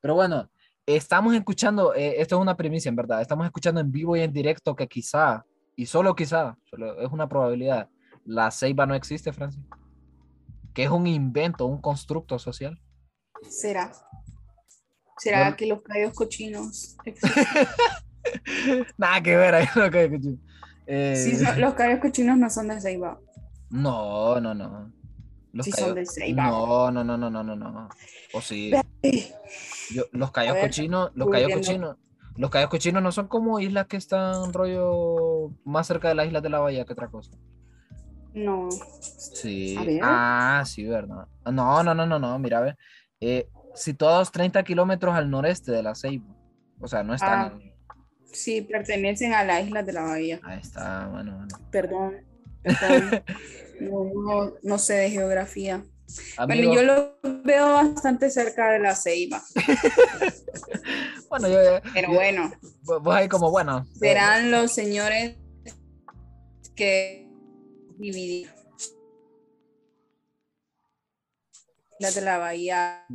Pero 0.00 0.14
bueno, 0.14 0.48
estamos 0.86 1.34
escuchando, 1.34 1.94
eh, 1.94 2.14
esto 2.20 2.36
es 2.36 2.40
una 2.42 2.56
primicia 2.56 2.88
en 2.88 2.96
verdad, 2.96 3.20
estamos 3.20 3.44
escuchando 3.46 3.80
en 3.80 3.90
vivo 3.92 4.16
y 4.16 4.20
en 4.20 4.32
directo 4.32 4.74
que 4.74 4.86
quizá, 4.88 5.44
y 5.76 5.86
solo 5.86 6.14
quizá, 6.14 6.56
solo 6.64 7.00
es 7.00 7.10
una 7.10 7.28
probabilidad, 7.28 7.88
la 8.24 8.50
ceiba 8.50 8.86
no 8.86 8.94
existe, 8.94 9.32
Francis. 9.32 9.62
Que 10.74 10.84
es 10.84 10.90
un 10.90 11.06
invento, 11.06 11.66
un 11.66 11.80
constructo 11.80 12.38
social. 12.38 12.80
¿Será? 13.48 13.92
¿Será 15.18 15.54
que 15.54 15.66
los 15.66 15.82
callos 15.82 16.12
cochinos 16.14 16.96
existen? 17.04 17.44
Nada 18.96 19.20
que 19.22 19.36
ver 19.36 19.54
ahí. 19.54 19.66
lo 19.74 19.90
que- 19.90 20.20
eh, 20.86 21.16
Sí, 21.16 21.36
son- 21.44 21.60
los 21.60 21.74
callos 21.74 22.00
cochinos 22.00 22.36
no 22.38 22.48
son 22.50 22.68
de 22.68 22.80
Ceiba. 22.80 23.18
No, 23.70 24.38
no, 24.38 24.52
no. 24.54 24.92
Los 25.52 25.66
son 25.66 26.06
Ceiba. 26.06 26.44
No, 26.44 26.90
no, 26.90 27.04
no, 27.04 27.16
no, 27.18 27.30
no, 27.30 27.42
no, 27.44 27.54
no. 27.56 27.88
O 28.32 28.40
sí. 28.40 28.72
Yo- 29.94 30.04
los 30.12 30.30
A 30.36 30.52
ver, 30.52 30.62
cochinos, 30.62 31.10
los 31.14 31.26
googleando. 31.26 31.56
cochinos, 31.56 31.96
los 32.36 32.50
cochinos 32.68 33.02
no 33.02 33.12
son 33.12 33.28
como 33.28 33.60
islas 33.60 33.86
que 33.86 33.96
están 33.98 34.52
rollo 34.52 35.50
más 35.64 35.86
cerca 35.86 36.08
de 36.08 36.14
las 36.14 36.26
islas 36.26 36.42
de 36.42 36.48
la 36.48 36.60
bahía 36.60 36.84
que 36.84 36.92
otra 36.94 37.08
cosa. 37.08 37.32
No. 38.34 38.70
Sí. 38.70 39.76
A 39.78 39.84
ver. 39.84 40.00
Ah, 40.02 40.62
sí, 40.64 40.84
verdad. 40.84 41.26
No, 41.50 41.82
no, 41.82 41.94
no, 41.94 42.06
no, 42.06 42.18
no, 42.18 42.38
mira, 42.38 42.60
ve. 42.60 42.76
Eh, 43.20 43.48
situados 43.74 44.32
30 44.32 44.62
kilómetros 44.62 45.14
al 45.14 45.30
noreste 45.30 45.70
de 45.70 45.82
la 45.82 45.94
Ceiba. 45.94 46.34
O 46.80 46.88
sea, 46.88 47.02
no 47.02 47.12
están. 47.14 47.38
Ah. 47.40 47.52
en- 47.60 47.72
Sí, 48.32 48.62
pertenecen 48.62 49.34
a 49.34 49.44
la 49.44 49.60
isla 49.60 49.82
de 49.82 49.92
la 49.92 50.02
bahía. 50.04 50.40
Ahí 50.42 50.58
está, 50.60 51.06
bueno, 51.08 51.36
bueno. 51.36 51.48
Perdón. 51.70 52.14
no, 53.80 54.04
no- 54.14 54.54
no 54.62 54.78
sé 54.78 54.94
de 54.94 55.10
geografía. 55.10 55.84
Amigo, 56.36 56.70
Bueno, 56.70 56.74
yo 56.74 56.82
lo 57.22 57.42
veo 57.42 57.72
bastante 57.72 58.30
cerca 58.30 58.70
de 58.72 58.78
la 58.80 58.94
ceiba. 58.94 59.42
bueno, 61.30 61.48
yo, 61.48 61.80
Pero 61.94 62.08
yo- 62.08 62.14
bueno, 62.14 62.52
vos 62.82 63.14
ahí 63.14 63.28
como, 63.28 63.50
bueno. 63.50 63.86
serán 63.98 64.50
los 64.50 64.72
señores 64.72 65.36
que 66.76 67.28
dividir. 67.98 68.50
La 71.98 72.10
de 72.10 72.20
la 72.20 72.38
bahía 72.38 73.06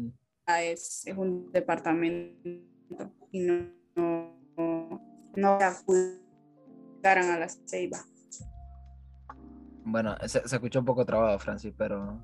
es, 0.61 1.05
es 1.05 1.17
un 1.17 1.51
departamento 1.51 2.49
y 3.31 3.39
no, 3.41 3.69
no, 3.95 5.01
no 5.35 5.57
a 7.29 7.37
la 7.37 7.49
ceiba. 7.49 8.03
Bueno, 9.89 10.17
se, 10.25 10.45
se 10.45 10.55
escuchó 10.55 10.79
un 10.79 10.85
poco 10.85 11.05
trabado, 11.05 11.39
Francis, 11.39 11.73
pero 11.77 12.19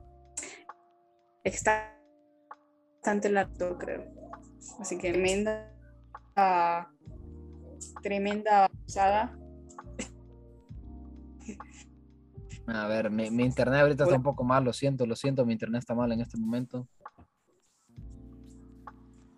Está 1.45 1.97
bastante 2.95 3.29
largo, 3.29 3.77
creo. 3.77 4.05
Así 4.79 4.97
que 4.97 5.11
tremenda, 5.11 5.73
ah, 6.35 6.89
tremenda 8.01 8.69
usada. 8.85 9.37
a 12.67 12.87
ver, 12.87 13.09
mi, 13.11 13.29
mi 13.31 13.43
internet 13.43 13.81
ahorita 13.81 14.03
está 14.05 14.15
un 14.15 14.23
poco 14.23 14.43
mal, 14.43 14.63
lo 14.65 14.73
siento, 14.73 15.05
lo 15.05 15.15
siento, 15.15 15.45
mi 15.45 15.53
internet 15.53 15.79
está 15.79 15.95
mal 15.95 16.11
en 16.11 16.19
este 16.19 16.37
momento. 16.37 16.87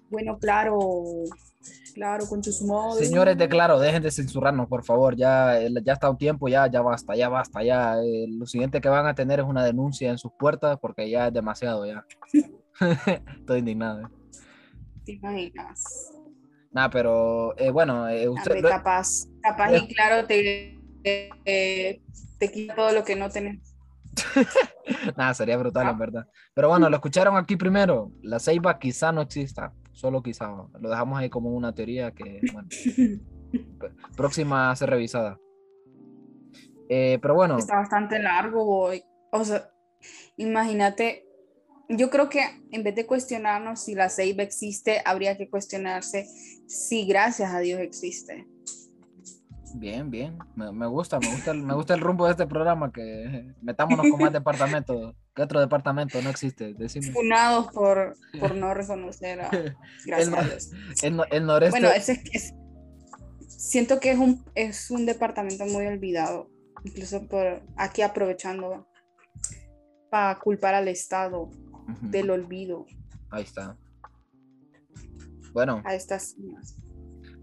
Bueno, 0.10 0.38
claro, 0.40 0.80
claro, 1.96 2.28
con 2.28 2.43
sus 2.43 2.62
modos. 2.62 3.00
Señores 3.00 3.38
de 3.38 3.48
Claro, 3.50 3.80
dejen 3.80 4.04
de 4.04 4.12
censurarnos, 4.12 4.68
por 4.68 4.84
favor. 4.84 5.16
Ya, 5.16 5.60
eh, 5.60 5.70
ya 5.84 5.93
está 5.93 6.10
un 6.10 6.18
tiempo, 6.18 6.48
ya, 6.48 6.68
ya 6.68 6.82
basta, 6.82 7.16
ya 7.16 7.30
basta, 7.30 7.64
ya. 7.64 7.96
eh, 8.04 8.28
lo 8.30 8.46
siguiente 8.46 8.82
que 8.82 8.89
van 8.89 9.08
a 9.08 9.16
tener 9.16 9.39
es 9.39 9.46
una 9.46 9.64
denuncia 9.64 10.12
en 10.12 10.18
sus 10.18 10.32
puertas 10.38 10.78
porque 10.80 11.10
ya 11.10 11.28
es 11.28 11.34
demasiado, 11.34 11.86
ya. 11.86 12.06
Estoy 13.39 13.60
indignado. 13.60 14.02
eh. 14.02 14.08
¿Te 15.06 15.14
imaginas? 15.14 16.12
Nada, 16.72 16.89
pero 16.89 17.58
eh, 17.58 17.72
bueno, 17.72 18.08
eh, 18.10 18.28
usted, 18.28 18.60
lo- 18.62 18.68
capaz, 18.70 19.08
capaz 19.41 19.72
y 19.74 19.88
claro 19.96 20.28
te, 20.28 20.78
eh, 21.04 22.02
te 22.38 22.52
quita 22.52 22.76
todo 22.76 22.91
lo 22.91 23.04
que 23.06 23.16
no 23.16 23.30
tenés. 23.30 23.74
nada, 25.16 25.34
sería 25.34 25.58
brutal, 25.58 25.88
en 25.89 25.98
verdad. 25.98 26.28
Pero 26.54 26.68
bueno, 26.70 26.89
lo 26.89 26.96
escucharon 26.98 27.38
aquí 27.38 27.56
primero. 27.56 28.12
La 28.22 28.39
ceiba 28.39 28.78
quizá 28.78 29.12
no 29.14 29.22
exista, 29.22 29.74
solo 29.96 30.22
quizá. 30.22 30.54
Lo 30.80 30.89
dejamos 30.89 31.18
ahí 31.18 31.30
como 31.30 31.50
una 31.50 31.74
teoría 31.74 32.12
que, 32.12 32.41
bueno, 32.54 32.68
próxima 34.18 34.70
a 34.70 34.76
ser 34.76 34.89
revisada. 34.89 35.39
Eh, 36.89 37.18
pero 37.22 37.34
bueno, 37.34 37.58
Está 37.58 37.78
bastante 37.78 38.20
largo, 38.20 38.64
boy. 38.64 39.04
O 39.32 39.43
sea, 39.43 39.72
imagínate, 40.38 41.26
yo 41.89 42.10
creo 42.10 42.30
que 42.30 42.41
en 42.72 42.84
vez 42.84 42.96
de 42.96 43.08
cuestionarnos 43.08 43.80
si 43.80 43.96
la 43.96 44.10
ceiba 44.10 44.43
existe, 44.43 45.02
habría 45.06 45.38
que 45.38 45.50
cuestionarse 45.50 46.28
si 46.68 47.08
gracias 47.08 47.54
a 47.54 47.60
Dios 47.60 47.80
existe. 47.80 48.46
Bien, 49.76 50.10
bien. 50.12 50.38
Me, 50.56 50.72
me 50.72 50.88
gusta, 50.88 51.20
me 51.20 51.32
gusta, 51.32 51.52
el, 51.52 51.64
me 51.64 51.74
gusta 51.74 51.96
el 51.96 52.02
rumbo 52.02 52.26
de 52.26 52.32
este 52.32 52.48
programa, 52.48 52.91
que 52.91 53.54
metámonos 53.62 54.06
con 54.10 54.20
más 54.20 54.34
departamentos. 54.34 55.16
¿Qué 55.36 55.42
otro 55.42 55.60
departamento 55.60 56.22
no 56.22 56.30
existe? 56.30 56.74
Decime. 56.74 57.12
Funados 57.12 57.68
por, 57.74 58.16
por 58.40 58.56
no 58.56 58.74
reconocer 58.74 59.42
a 59.42 59.50
gracias 60.06 60.28
El- 60.30 60.36
a 60.36 60.42
Dios. 60.44 60.72
El, 61.04 61.16
no- 61.18 61.26
el 61.26 61.46
noreste. 61.46 61.80
Bueno, 61.80 61.94
ese 61.94 62.14
es, 62.14 62.22
es- 62.34 62.54
siento 63.48 64.00
que 64.00 64.12
es 64.12 64.18
un, 64.18 64.44
es 64.56 64.90
un 64.92 65.06
departamento 65.06 65.66
muy 65.66 65.86
olvidado, 65.88 66.50
incluso 66.86 67.28
por 67.28 67.62
aquí 67.76 68.02
aprovechando 68.02 68.88
para 70.10 70.40
culpar 70.40 70.74
al 70.74 70.88
Estado 70.88 71.50
del 72.02 72.30
olvido 72.32 72.86
Ahí 73.30 73.44
está. 73.44 73.78
Bueno, 75.52 75.82
a 75.86 75.96
estas 75.96 76.38
niñas. 76.38 76.78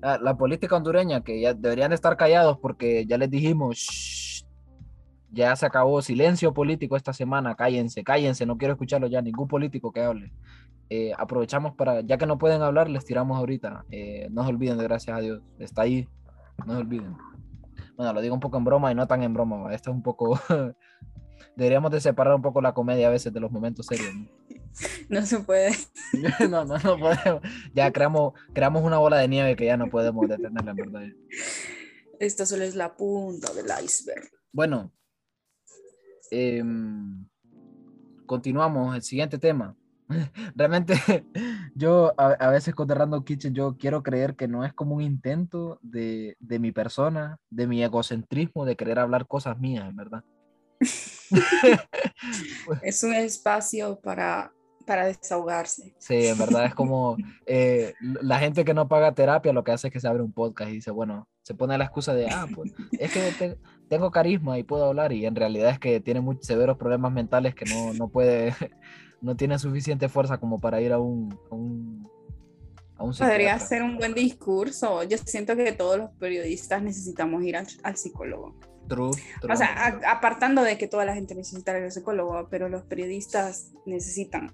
la, 0.01 0.17
la 0.19 0.37
política 0.37 0.77
hondureña, 0.77 1.23
que 1.23 1.41
ya 1.41 1.53
deberían 1.55 1.91
de 1.91 1.97
estar 1.97 2.17
callados 2.17 2.59
porque 2.59 3.05
ya 3.07 3.19
les 3.19 3.31
dijimos, 3.31 3.77
"Shh, 3.79 4.22
ya 5.33 5.57
se 5.57 5.67
acabó 5.67 6.03
silencio 6.03 6.53
político 6.53 6.97
esta 6.97 7.13
semana, 7.13 7.55
cállense, 7.55 8.05
cállense, 8.05 8.45
no 8.47 8.59
quiero 8.59 8.75
escucharlo 8.75 9.07
ya, 9.07 9.23
ningún 9.23 9.49
político 9.49 9.93
que 9.93 10.03
hable. 10.03 10.33
Eh, 10.91 11.13
aprovechamos 11.17 11.75
para, 11.75 12.03
ya 12.03 12.19
que 12.19 12.27
no 12.27 12.39
pueden 12.39 12.61
hablar, 12.61 12.91
les 12.91 13.05
tiramos 13.05 13.39
ahorita. 13.39 13.87
Eh, 13.91 14.29
no 14.31 14.45
se 14.45 14.51
olviden 14.51 14.77
de 14.77 14.85
gracias 14.85 15.17
a 15.17 15.21
Dios, 15.21 15.43
está 15.59 15.83
ahí, 15.83 16.07
no 16.67 16.75
se 16.75 16.81
olviden. 16.81 17.17
Bueno, 17.97 18.13
lo 18.13 18.21
digo 18.21 18.35
un 18.35 18.41
poco 18.41 18.59
en 18.59 18.65
broma 18.65 18.93
y 18.93 18.95
no 18.95 19.07
tan 19.07 19.23
en 19.23 19.33
broma, 19.33 19.73
esto 19.75 19.91
es 19.91 19.97
un 19.97 20.03
poco... 20.03 20.39
Deberíamos 21.57 21.91
de 21.91 22.01
separar 22.01 22.35
un 22.35 22.41
poco 22.41 22.63
la 22.63 22.73
comedia 22.73 23.09
a 23.09 23.11
veces 23.11 23.33
de 23.33 23.41
los 23.41 23.51
momentos 23.51 23.87
serios. 23.87 24.15
¿no? 24.15 24.27
No 25.11 25.27
se 25.27 25.39
puede. 25.41 25.73
no, 26.49 26.65
no, 26.65 26.79
no 26.79 26.99
podemos. 26.99 27.43
Ya 27.75 27.93
creamos, 27.93 28.33
creamos 28.55 28.83
una 28.83 28.97
bola 28.97 29.19
de 29.19 29.29
nieve 29.29 29.55
que 29.55 29.67
ya 29.67 29.77
no 29.77 29.89
podemos 29.89 30.27
detenerla, 30.29 30.71
en 30.71 30.77
verdad. 30.77 31.03
Esto 32.19 32.47
solo 32.47 32.65
es 32.65 32.75
la 32.75 32.97
punta 32.97 33.53
del 33.53 33.67
iceberg. 33.85 34.31
Bueno, 34.51 34.93
em, 36.33 37.27
continuamos. 38.27 38.97
El 38.97 39.03
siguiente 39.03 39.39
tema. 39.39 39.77
Realmente, 40.55 40.95
yo 41.75 42.13
a, 42.17 42.33
a 42.33 42.51
veces 42.51 42.75
con 42.75 42.89
The 42.89 42.95
Random 42.95 43.25
Kitchen, 43.25 43.55
yo 43.55 43.77
quiero 43.79 44.03
creer 44.03 44.37
que 44.37 44.49
no 44.49 44.65
es 44.65 44.73
como 44.73 44.97
un 44.97 45.03
intento 45.03 45.79
de, 45.83 46.37
de 46.41 46.59
mi 46.59 46.73
persona, 46.73 47.39
de 47.51 47.67
mi 47.67 47.83
egocentrismo, 47.83 48.65
de 48.65 48.77
querer 48.77 48.99
hablar 48.99 49.27
cosas 49.27 49.59
mías, 49.59 49.89
en 49.89 49.97
verdad. 49.97 50.25
Es 52.83 53.03
un 53.03 53.15
espacio 53.15 54.01
para, 54.01 54.53
para 54.83 55.07
desahogarse. 55.07 55.95
Sí, 55.99 56.27
en 56.27 56.39
verdad 56.39 56.67
es 56.67 56.75
como 56.75 57.17
eh, 57.47 57.95
la 58.01 58.39
gente 58.39 58.65
que 58.65 58.75
no 58.75 58.89
paga 58.89 59.15
terapia 59.15 59.53
lo 59.53 59.65
que 59.65 59.73
hace 59.73 59.89
es 59.89 59.93
que 59.93 60.01
se 60.01 60.09
abre 60.09 60.23
un 60.23 60.33
podcast 60.33 60.71
y 60.71 60.75
dice, 60.75 60.91
bueno, 60.91 61.29
se 61.43 61.55
pone 61.55 61.77
la 61.79 61.85
excusa 61.85 62.15
de, 62.15 62.29
ah, 62.31 62.47
pues 62.55 62.73
es 62.93 63.13
que 63.13 63.21
te- 63.39 63.59
tengo 63.89 64.11
carisma 64.11 64.59
y 64.59 64.63
puedo 64.63 64.85
hablar 64.87 65.13
y 65.13 65.27
en 65.27 65.35
realidad 65.35 65.71
es 65.71 65.79
que 65.79 66.01
tiene 66.01 66.21
muy 66.21 66.39
severos 66.41 66.79
problemas 66.79 67.13
mentales 67.13 67.55
que 67.55 67.65
no, 67.67 67.93
no 67.95 68.09
puede, 68.09 68.55
no 69.21 69.37
tiene 69.37 69.59
suficiente 69.59 70.09
fuerza 70.09 70.39
como 70.39 70.61
para 70.61 70.81
ir 70.81 70.93
a 70.93 70.99
un, 70.99 71.33
a 71.51 71.55
un, 71.55 72.09
a 72.97 73.05
un 73.05 73.13
Podría 73.17 73.59
ser 73.59 73.83
un 73.83 73.97
buen 73.97 74.15
discurso. 74.15 75.03
Yo 75.05 75.19
siento 75.19 75.57
que 75.57 75.73
todos 75.73 75.99
los 75.99 76.11
periodistas 76.13 76.83
necesitamos 76.83 77.43
ir 77.43 77.57
al, 77.57 77.67
al 77.83 77.97
psicólogo. 77.97 78.55
True, 78.95 79.11
true. 79.41 79.53
O 79.53 79.57
sea, 79.57 79.69
a- 79.87 80.11
apartando 80.13 80.63
de 80.63 80.77
que 80.79 80.87
toda 80.89 81.05
la 81.05 81.15
gente 81.15 81.35
necesita 81.35 81.73
al 81.75 81.91
psicólogo, 81.91 82.49
pero 82.51 82.69
los 82.69 82.83
periodistas 82.83 83.73
necesitan 83.87 84.53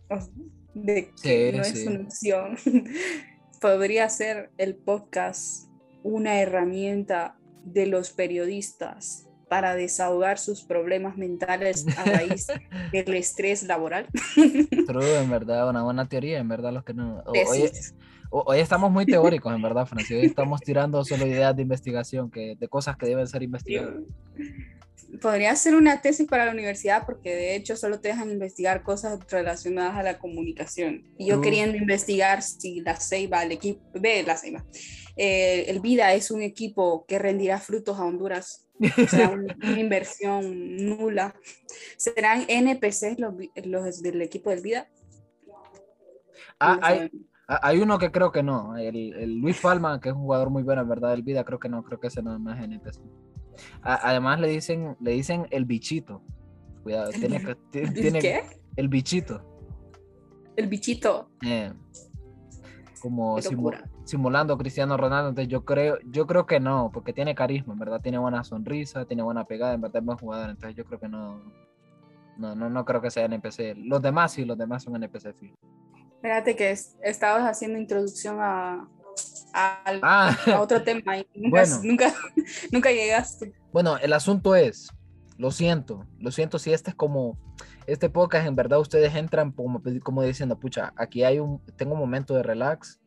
de 0.74 1.11
que 1.22 1.51
Sí, 1.53 1.57
no 1.59 1.64
sí. 1.64 1.80
es 1.82 1.86
una 1.86 2.01
opción. 2.07 2.57
Podría 3.61 4.09
ser 4.09 4.51
el 4.59 4.76
podcast 4.76 5.68
una 6.03 6.41
herramienta 6.41 7.36
de 7.64 7.86
los 7.86 8.11
periodistas 8.11 9.24
para 9.49 9.74
desahogar 9.74 10.39
sus 10.39 10.62
problemas 10.62 11.16
mentales 11.16 11.86
a 11.97 12.05
raíz 12.05 12.47
del 12.93 13.14
estrés 13.14 13.62
laboral. 13.64 14.07
True, 14.86 15.20
en 15.20 15.30
verdad, 15.30 15.68
una 15.68 15.82
buena 15.82 16.07
teoría, 16.09 16.39
en 16.39 16.49
verdad, 16.49 16.72
los 16.72 16.84
que 16.84 16.95
no... 16.95 17.22
o- 17.26 17.32
Hoy, 18.31 18.59
estamos 18.59 18.91
muy 18.91 19.07
teóricos, 19.07 19.55
en 19.55 19.62
verdad, 19.62 19.87
Francis. 19.87 20.16
Hoy 20.16 20.26
estamos 20.26 20.61
tirando 20.61 21.05
solo 21.05 21.26
ideas 21.26 21.57
de 21.57 21.62
investigación, 21.62 22.31
que, 22.31 22.57
de 22.57 22.68
cosas 22.68 22.97
que 22.97 23.07
deben 23.07 23.26
ser 23.26 23.43
investigadas. 23.43 23.95
Podría 25.22 25.57
ser 25.57 25.74
una 25.74 26.03
tesis 26.03 26.29
para 26.29 26.45
la 26.45 26.53
universidad 26.53 27.07
porque 27.07 27.35
de 27.35 27.57
hecho 27.57 27.76
solo 27.76 27.99
te 27.99 28.09
dejan 28.09 28.31
investigar 28.31 28.83
cosas 28.83 29.18
relacionadas 29.31 29.97
a 29.97 30.03
la 30.03 30.18
comunicación. 30.18 31.05
Y 31.16 31.26
yo 31.29 31.37
True. 31.37 31.45
queriendo 31.45 31.76
investigar 31.79 32.43
si 32.43 32.81
la 32.81 32.97
Ceiba, 32.97 33.43
el 33.43 33.53
equipo, 33.53 33.81
ve 33.95 34.22
la 34.22 34.37
Ceiba, 34.37 34.64
eh, 35.16 35.64
el 35.68 35.81
Vida 35.81 36.12
es 36.12 36.31
un 36.31 36.43
equipo 36.43 37.07
que 37.07 37.18
rendirá 37.18 37.59
frutos 37.59 37.99
a 37.99 38.05
Honduras. 38.05 38.66
O 39.03 39.09
sea, 39.09 39.31
un- 39.31 39.47
una 39.62 39.81
inversión 39.81 40.76
nula. 40.76 41.35
¿Serán 41.97 42.45
NPCs 42.47 43.18
los, 43.18 43.35
los 43.64 44.03
del 44.03 44.20
equipo 44.20 44.51
del 44.51 44.61
Vida? 44.61 44.89
Ah, 46.61 46.79
hay, 46.83 47.11
Hay 47.51 47.78
uno 47.80 47.99
que 47.99 48.12
creo 48.12 48.30
que 48.30 48.42
no, 48.42 48.76
el, 48.76 49.14
el 49.14 49.38
Luis 49.38 49.59
Palma, 49.59 49.99
que 50.01 50.11
es 50.11 50.14
un 50.14 50.20
jugador 50.20 50.51
muy 50.51 50.62
bueno, 50.62 50.82
en 50.82 50.88
verdad, 50.88 51.11
del 51.12 51.22
vida, 51.22 51.44
creo 51.44 51.59
que 51.59 51.70
no, 51.70 51.82
creo 51.82 51.99
que 51.99 52.09
ese 52.09 52.22
no, 52.22 52.38
no 52.38 52.53
es 52.53 52.62
NPC. 52.62 53.01
A- 53.82 54.11
además 54.11 54.38
le 54.38 54.49
dicen, 54.49 54.96
le 55.01 55.12
dicen 55.12 55.46
el 55.51 55.64
bichito. 55.64 56.20
Cuidado, 56.82 57.11
tiene, 57.11 57.42
que- 57.42 57.55
ti- 57.70 57.78
¿El 57.78 57.94
tiene 57.94 58.18
qué? 58.20 58.42
el 58.76 58.88
bichito. 58.88 59.42
El 60.57 60.66
bichito. 60.66 61.30
eh, 61.42 61.72
como 63.01 63.38
simu- 63.51 63.70
simulando 64.05 64.53
a 64.53 64.59
Cristiano 64.59 64.96
Ronaldo. 64.99 65.30
Entonces 65.30 65.51
yo 65.51 65.64
creo, 65.64 65.99
yo 66.05 66.26
creo 66.26 66.44
que 66.44 66.61
no, 66.61 66.90
porque 66.92 67.14
tiene 67.14 67.34
carisma, 67.34 67.72
en 67.72 67.78
verdad, 67.78 68.01
tiene 68.03 68.18
buena 68.18 68.44
sonrisa, 68.44 69.07
tiene 69.07 69.22
buena 69.22 69.44
pegada, 69.44 69.72
en 69.72 69.80
verdad 69.80 70.01
es 70.03 70.05
buen 70.07 70.18
jugador. 70.18 70.51
Entonces 70.51 70.76
yo 70.76 70.84
creo 70.84 71.01
que 71.01 71.09
no, 71.09 71.40
no, 72.36 72.55
no, 72.55 72.68
no 72.68 72.84
creo 72.84 73.01
que 73.01 73.11
sea 73.11 73.24
NPC. 73.24 73.74
Los 73.76 74.03
demás 74.03 74.32
sí, 74.32 74.44
los 74.44 74.59
demás 74.59 74.82
son 74.82 74.96
NPC, 74.96 75.32
sí. 75.32 75.55
Espérate 76.18 76.56
que 76.56 76.72
es- 76.72 76.96
estabas 77.02 77.44
haciendo 77.44 77.78
introducción 77.78 78.38
a, 78.40 78.88
Ah, 79.54 80.36
a 80.46 80.60
otro 80.60 80.82
tema 80.82 81.16
y 81.18 81.26
nunca, 81.34 81.50
Bueno. 81.62 81.80
nunca, 81.82 82.12
nunca 82.72 82.90
llegaste. 82.92 83.52
bueno, 83.72 83.96
el 83.98 84.12
asunto 84.12 84.54
es, 84.54 84.90
lo 85.36 85.50
siento, 85.50 86.06
lo 86.18 86.30
siento 86.30 86.58
si 86.58 86.72
este 86.72 86.90
es 86.90 86.96
como, 86.96 87.38
este 87.86 88.10
podcast 88.10 88.46
en 88.46 88.54
verdad 88.56 88.78
ustedes 88.78 89.14
entran 89.14 89.50
como, 89.52 89.80
como 90.02 90.22
diciendo, 90.22 90.58
pucha, 90.60 90.92
aquí 90.96 91.24
hay 91.24 91.38
un, 91.38 91.60
tengo 91.76 91.94
un 91.94 91.98
momento 92.00 92.34
de 92.34 92.42
relax, 92.42 93.00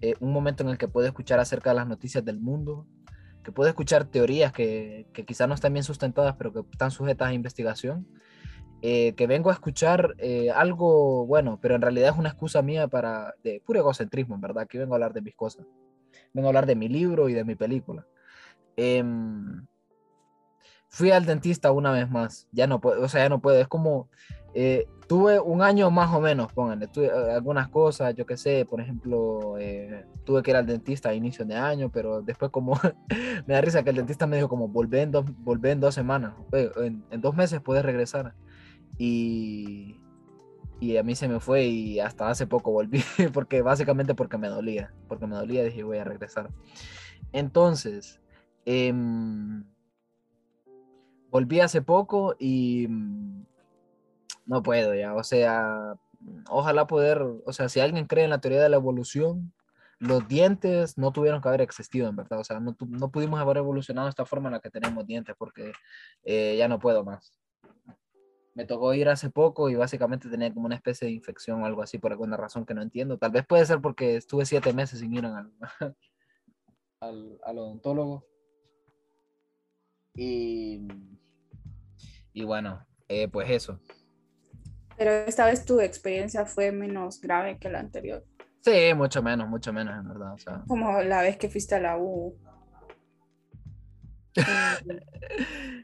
eh, 0.00 0.14
un 0.20 0.32
momento 0.32 0.62
en 0.64 0.68
el 0.70 0.78
que 0.78 0.88
puedo 0.88 1.06
escuchar 1.06 1.40
acerca 1.40 1.70
de 1.70 1.76
las 1.76 1.86
noticias 1.86 2.24
del 2.24 2.40
mundo, 2.40 2.86
que 3.42 3.50
puedo 3.52 3.68
escuchar 3.68 4.04
teorías 4.04 4.52
que, 4.52 5.06
que 5.14 5.24
quizás 5.24 5.48
no 5.48 5.54
están 5.54 5.72
bien 5.72 5.84
sustentadas, 5.84 6.34
pero 6.36 6.52
que 6.52 6.60
están 6.72 6.90
sujetas 6.90 7.28
a 7.28 7.32
investigación. 7.32 8.06
Eh, 8.88 9.14
que 9.16 9.26
vengo 9.26 9.50
a 9.50 9.52
escuchar 9.52 10.14
eh, 10.18 10.52
algo 10.52 11.26
bueno, 11.26 11.58
pero 11.60 11.74
en 11.74 11.82
realidad 11.82 12.12
es 12.12 12.18
una 12.20 12.28
excusa 12.28 12.62
mía 12.62 12.86
para, 12.86 13.34
de 13.42 13.60
puro 13.66 13.80
egocentrismo, 13.80 14.36
en 14.36 14.40
verdad, 14.40 14.68
que 14.68 14.78
vengo 14.78 14.94
a 14.94 14.96
hablar 14.96 15.12
de 15.12 15.22
mis 15.22 15.34
cosas. 15.34 15.66
Vengo 16.32 16.46
a 16.46 16.50
hablar 16.50 16.66
de 16.66 16.76
mi 16.76 16.88
libro 16.88 17.28
y 17.28 17.34
de 17.34 17.42
mi 17.42 17.56
película. 17.56 18.06
Em, 18.76 19.66
fui 20.86 21.10
al 21.10 21.26
dentista 21.26 21.72
una 21.72 21.90
vez 21.90 22.08
más, 22.08 22.46
ya 22.52 22.68
no 22.68 22.80
puedo, 22.80 23.02
o 23.02 23.08
sea, 23.08 23.24
ya 23.24 23.28
no 23.28 23.40
puedo, 23.40 23.60
es 23.60 23.66
como, 23.66 24.08
eh, 24.54 24.86
tuve 25.08 25.40
un 25.40 25.62
año 25.62 25.90
más 25.90 26.14
o 26.14 26.20
menos, 26.20 26.52
pónganle, 26.52 26.86
tuve 26.86 27.06
eh, 27.06 27.32
algunas 27.34 27.68
cosas, 27.68 28.14
yo 28.14 28.24
qué 28.24 28.36
sé, 28.36 28.66
por 28.66 28.80
ejemplo, 28.80 29.58
eh, 29.58 30.04
tuve 30.24 30.44
que 30.44 30.52
ir 30.52 30.56
al 30.56 30.66
dentista 30.66 31.08
a 31.08 31.14
inicio 31.14 31.44
de 31.44 31.56
año, 31.56 31.90
pero 31.90 32.22
después 32.22 32.52
como, 32.52 32.78
me 33.46 33.54
da 33.54 33.60
risa 33.60 33.82
que 33.82 33.90
el 33.90 33.96
dentista 33.96 34.28
me 34.28 34.36
dijo 34.36 34.48
como, 34.48 34.68
volvé 34.68 35.02
en 35.02 35.10
dos, 35.10 35.24
volvé 35.38 35.72
en 35.72 35.80
dos 35.80 35.94
semanas, 35.94 36.34
eh, 36.52 36.70
en, 36.76 37.04
en 37.10 37.20
dos 37.20 37.34
meses 37.34 37.60
puedes 37.60 37.84
regresar, 37.84 38.34
y, 38.98 40.00
y 40.80 40.96
a 40.96 41.02
mí 41.02 41.14
se 41.14 41.28
me 41.28 41.40
fue 41.40 41.64
y 41.64 42.00
hasta 42.00 42.28
hace 42.28 42.46
poco 42.46 42.72
volví, 42.72 43.02
porque 43.32 43.62
básicamente 43.62 44.14
porque 44.14 44.38
me 44.38 44.48
dolía, 44.48 44.92
porque 45.08 45.26
me 45.26 45.36
dolía 45.36 45.64
dije 45.64 45.82
voy 45.82 45.98
a 45.98 46.04
regresar. 46.04 46.50
Entonces, 47.32 48.20
em, 48.64 49.64
volví 51.30 51.60
hace 51.60 51.82
poco 51.82 52.36
y 52.38 52.86
mm, 52.88 53.46
no 54.46 54.62
puedo 54.62 54.94
ya, 54.94 55.14
o 55.14 55.24
sea, 55.24 55.94
ojalá 56.48 56.86
poder, 56.86 57.22
o 57.22 57.52
sea, 57.52 57.68
si 57.68 57.80
alguien 57.80 58.06
cree 58.06 58.24
en 58.24 58.30
la 58.30 58.40
teoría 58.40 58.62
de 58.62 58.68
la 58.68 58.76
evolución, 58.76 59.52
los 59.98 60.28
dientes 60.28 60.98
no 60.98 61.12
tuvieron 61.12 61.40
que 61.40 61.48
haber 61.48 61.62
existido, 61.62 62.08
en 62.08 62.16
verdad, 62.16 62.40
o 62.40 62.44
sea, 62.44 62.60
no, 62.60 62.76
no 62.88 63.10
pudimos 63.10 63.40
haber 63.40 63.58
evolucionado 63.58 64.06
de 64.06 64.10
esta 64.10 64.26
forma 64.26 64.48
en 64.48 64.54
la 64.54 64.60
que 64.60 64.70
tenemos 64.70 65.06
dientes, 65.06 65.34
porque 65.38 65.72
eh, 66.24 66.56
ya 66.58 66.68
no 66.68 66.78
puedo 66.78 67.04
más. 67.04 67.38
Me 68.56 68.64
tocó 68.64 68.94
ir 68.94 69.06
hace 69.10 69.28
poco 69.28 69.68
y 69.68 69.74
básicamente 69.74 70.30
tenía 70.30 70.52
como 70.52 70.64
una 70.64 70.76
especie 70.76 71.06
de 71.06 71.12
infección 71.12 71.62
o 71.62 71.66
algo 71.66 71.82
así 71.82 71.98
por 71.98 72.10
alguna 72.10 72.38
razón 72.38 72.64
que 72.64 72.72
no 72.72 72.80
entiendo. 72.80 73.18
Tal 73.18 73.30
vez 73.30 73.44
puede 73.46 73.66
ser 73.66 73.82
porque 73.82 74.16
estuve 74.16 74.46
siete 74.46 74.72
meses 74.72 75.00
sin 75.00 75.12
ir 75.12 75.26
al, 75.26 75.52
al, 77.00 77.38
al 77.44 77.58
odontólogo. 77.58 78.26
Y, 80.14 80.88
y 82.32 82.44
bueno, 82.44 82.86
eh, 83.08 83.28
pues 83.28 83.50
eso. 83.50 83.78
Pero 84.96 85.10
esta 85.10 85.44
vez 85.44 85.66
tu 85.66 85.78
experiencia 85.80 86.46
fue 86.46 86.72
menos 86.72 87.20
grave 87.20 87.58
que 87.58 87.68
la 87.68 87.80
anterior. 87.80 88.24
Sí, 88.62 88.94
mucho 88.94 89.22
menos, 89.22 89.50
mucho 89.50 89.70
menos, 89.70 89.98
en 90.00 90.08
verdad. 90.08 90.32
O 90.32 90.38
sea, 90.38 90.64
Como 90.66 91.02
la 91.02 91.20
vez 91.20 91.36
que 91.36 91.50
fuiste 91.50 91.74
a 91.74 91.80
la 91.80 91.98
U. 91.98 92.34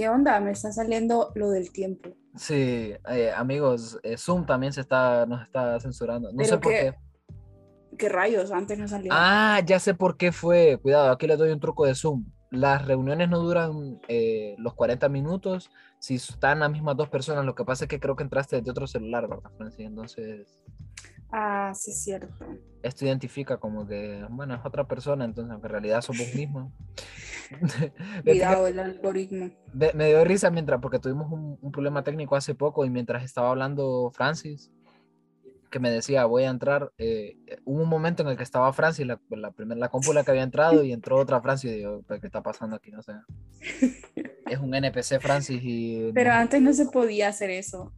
¿Qué 0.00 0.08
onda? 0.08 0.40
Me 0.40 0.52
está 0.52 0.72
saliendo 0.72 1.30
lo 1.34 1.50
del 1.50 1.72
tiempo. 1.72 2.16
sí, 2.34 2.94
eh, 3.10 3.32
amigos, 3.36 4.00
eh, 4.02 4.16
Zoom 4.16 4.46
también 4.46 4.72
se 4.72 4.80
está, 4.80 5.26
nos 5.26 5.42
está 5.42 5.78
censurando. 5.78 6.30
No 6.30 6.38
Pero 6.38 6.48
sé 6.48 6.56
por 6.56 6.72
qué. 6.72 6.94
¿Qué 7.98 8.08
rayos? 8.08 8.50
Antes 8.50 8.78
no 8.78 8.88
salía. 8.88 9.10
Ah, 9.12 9.60
ya 9.60 9.78
sé 9.78 9.92
por 9.92 10.16
qué 10.16 10.32
fue. 10.32 10.78
Cuidado, 10.80 11.10
aquí 11.10 11.26
les 11.26 11.36
doy 11.36 11.50
un 11.50 11.60
truco 11.60 11.84
de 11.84 11.94
Zoom. 11.94 12.24
Las 12.50 12.86
reuniones 12.86 13.28
no 13.28 13.40
duran 13.40 14.00
eh, 14.08 14.54
los 14.56 14.72
40 14.72 15.06
minutos 15.10 15.70
si 15.98 16.14
están 16.14 16.60
las 16.60 16.70
mismas 16.70 16.96
dos 16.96 17.10
personas. 17.10 17.44
Lo 17.44 17.54
que 17.54 17.66
pasa 17.66 17.84
es 17.84 17.90
que 17.90 18.00
creo 18.00 18.16
que 18.16 18.22
entraste 18.22 18.56
desde 18.56 18.70
otro 18.70 18.86
celular, 18.86 19.28
¿verdad, 19.28 19.50
Francis? 19.58 19.84
Entonces, 19.84 20.64
Ah, 21.32 21.72
sí, 21.74 21.92
es 21.92 22.02
cierto. 22.02 22.34
esto 22.82 23.04
identifica 23.04 23.58
como 23.58 23.86
que, 23.86 24.24
bueno, 24.30 24.54
es 24.54 24.60
otra 24.64 24.84
persona, 24.88 25.24
entonces, 25.24 25.52
aunque 25.52 25.66
en 25.68 25.72
realidad 25.72 26.00
sos 26.02 26.16
vos 26.18 26.34
mismo. 26.34 26.72
Cuidado 28.24 28.66
el 28.66 28.78
algoritmo. 28.78 29.50
me, 29.72 29.92
me 29.94 30.08
dio 30.08 30.24
risa 30.24 30.50
mientras, 30.50 30.80
porque 30.80 30.98
tuvimos 30.98 31.30
un, 31.30 31.58
un 31.60 31.72
problema 31.72 32.02
técnico 32.02 32.36
hace 32.36 32.54
poco 32.54 32.84
y 32.84 32.90
mientras 32.90 33.22
estaba 33.24 33.50
hablando 33.50 34.10
Francis, 34.14 34.70
que 35.70 35.78
me 35.78 35.90
decía, 35.90 36.24
voy 36.24 36.44
a 36.44 36.50
entrar, 36.50 36.90
eh, 36.98 37.36
hubo 37.64 37.82
un 37.82 37.88
momento 37.88 38.22
en 38.24 38.28
el 38.30 38.36
que 38.36 38.42
estaba 38.42 38.72
Francis, 38.72 39.06
la, 39.06 39.20
la 39.28 39.52
primera 39.52 39.78
la 39.78 39.88
compu 39.88 40.12
la 40.12 40.24
que 40.24 40.32
había 40.32 40.42
entrado 40.42 40.82
y 40.82 40.92
entró 40.92 41.16
otra 41.16 41.40
Francis 41.40 41.70
y 41.70 41.74
digo, 41.76 42.02
¿qué 42.08 42.26
está 42.26 42.42
pasando 42.42 42.76
aquí? 42.76 42.90
No 42.90 43.02
sé. 43.02 43.12
Es 44.50 44.58
un 44.58 44.74
NPC 44.74 45.20
Francis 45.20 45.60
y... 45.62 46.10
Pero 46.12 46.30
no- 46.30 46.36
antes 46.38 46.60
no 46.60 46.72
se 46.72 46.86
podía 46.86 47.28
hacer 47.28 47.50
eso. 47.50 47.92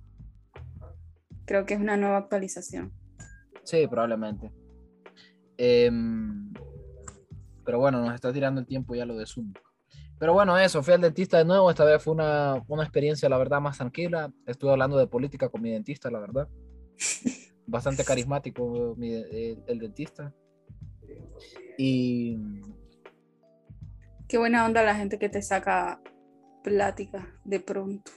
Creo 1.47 1.65
que 1.65 1.73
es 1.75 1.81
una 1.81 1.97
nueva 1.97 2.19
actualización. 2.19 2.93
Sí, 3.65 3.87
probablemente. 3.87 4.51
Em, 5.57 6.53
pero 7.65 7.79
bueno, 7.79 8.01
nos 8.05 8.15
está 8.15 8.33
tirando 8.33 8.61
el 8.61 8.67
tiempo 8.67 8.95
ya 8.95 9.07
lo 9.07 9.17
de 9.17 9.27
Zoom. 9.27 9.53
Pero 10.19 10.33
bueno, 10.33 10.57
eso, 10.59 10.83
fui 10.83 10.95
al 10.95 11.01
dentista 11.01 11.39
de 11.39 11.45
nuevo. 11.45 11.69
Esta 11.71 11.85
vez 11.85 12.03
fue 12.03 12.13
una, 12.15 12.63
una 12.69 12.83
experiencia, 12.85 13.29
la 13.29 13.39
verdad, 13.39 13.61
más 13.61 13.79
tranquila. 13.79 14.33
Estuve 14.47 14.71
hablando 14.73 14.97
de 14.97 15.07
política 15.07 15.49
con 15.49 15.63
mi 15.63 15.71
dentista, 15.71 16.11
la 16.11 16.21
verdad. 16.21 16.49
Bastante 17.67 18.05
carismático 18.05 18.95
mi- 18.97 19.13
el, 19.15 19.63
el 19.67 19.79
dentista. 19.79 20.33
Y 21.79 22.39
Qué 24.29 24.39
buena 24.39 24.65
onda 24.65 24.83
la 24.83 24.95
gente 24.95 25.19
que 25.19 25.29
te 25.29 25.43
saca 25.43 26.01
plática 26.63 27.29
de 27.45 27.61
pronto. 27.61 28.11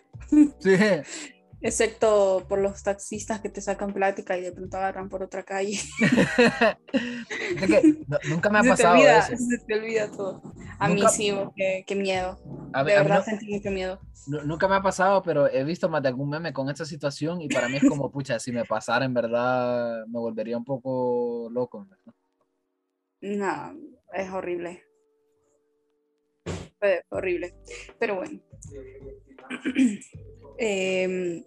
sí, 0.59 0.71
Excepto 1.67 2.45
por 2.47 2.59
los 2.59 2.83
taxistas 2.83 3.41
que 3.41 3.49
te 3.49 3.59
sacan 3.59 3.91
plática 3.93 4.37
y 4.37 4.41
de 4.41 4.51
pronto 4.51 4.77
agarran 4.77 5.09
por 5.09 5.23
otra 5.23 5.43
calle. 5.43 5.79
No- 8.07 8.17
nunca 8.29 8.49
me 8.49 8.59
ha 8.59 8.61
se, 8.61 8.67
te 8.69 8.71
pasado 8.75 8.95
olvida, 8.95 9.19
eso. 9.19 9.35
se 9.37 9.57
te 9.65 9.73
olvida 9.75 10.11
todo. 10.11 10.41
A 10.79 10.87
Nunca- 10.87 11.03
mí 11.07 11.09
sí, 11.11 11.33
qué, 11.55 11.83
qué 11.87 11.95
miedo. 11.95 12.37
A 12.73 12.83
de 12.83 12.91
mí 12.91 12.97
verdad 12.97 13.17
no- 13.19 13.23
sentí 13.23 13.47
mucho 13.51 13.71
miedo. 13.71 13.99
Nu- 14.27 14.43
Nunca 14.43 14.67
me 14.67 14.75
ha 14.75 14.81
pasado, 14.81 15.21
pero 15.23 15.47
he 15.47 15.63
visto 15.63 15.89
más 15.89 16.01
de 16.01 16.09
algún 16.09 16.29
meme 16.29 16.53
con 16.53 16.69
esta 16.69 16.85
situación 16.85 17.41
y 17.41 17.47
para 17.47 17.67
mí 17.69 17.77
es 17.77 17.83
como, 17.87 18.11
pucha, 18.11 18.39
si 18.39 18.51
me 18.51 18.63
pasara 18.65 19.05
en 19.05 19.13
verdad 19.13 20.05
me 20.07 20.19
volvería 20.19 20.57
un 20.57 20.65
poco 20.65 21.49
loco. 21.51 21.87
verdad. 21.89 22.13
No, 23.21 23.79
es 24.13 24.29
horrible. 24.31 24.83
Fue 26.85 27.03
horrible. 27.09 27.55
Pero 27.99 28.17
bueno. 28.17 28.39
Em, 30.57 31.43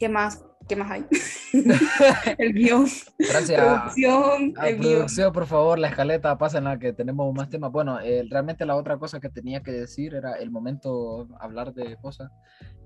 ¿Qué 0.00 0.08
más? 0.08 0.44
¿Qué 0.68 0.74
más 0.74 0.90
hay? 0.90 1.06
el 2.38 2.52
guion, 2.52 2.86
Gracias 3.16 3.60
producción, 3.60 4.54
a 4.56 4.68
el 4.68 4.78
guion. 4.78 4.92
producción, 4.94 5.32
por 5.32 5.46
favor, 5.46 5.78
la 5.78 5.88
escaleta, 5.88 6.36
pásenla 6.36 6.80
que 6.80 6.92
tenemos 6.92 7.32
más 7.32 7.48
temas. 7.48 7.70
Bueno, 7.70 8.00
eh, 8.00 8.26
realmente 8.28 8.66
la 8.66 8.74
otra 8.74 8.98
cosa 8.98 9.20
que 9.20 9.28
tenía 9.28 9.62
que 9.62 9.70
decir 9.70 10.14
era 10.14 10.32
el 10.32 10.50
momento 10.50 11.28
hablar 11.38 11.74
de 11.74 11.96
cosas. 11.98 12.32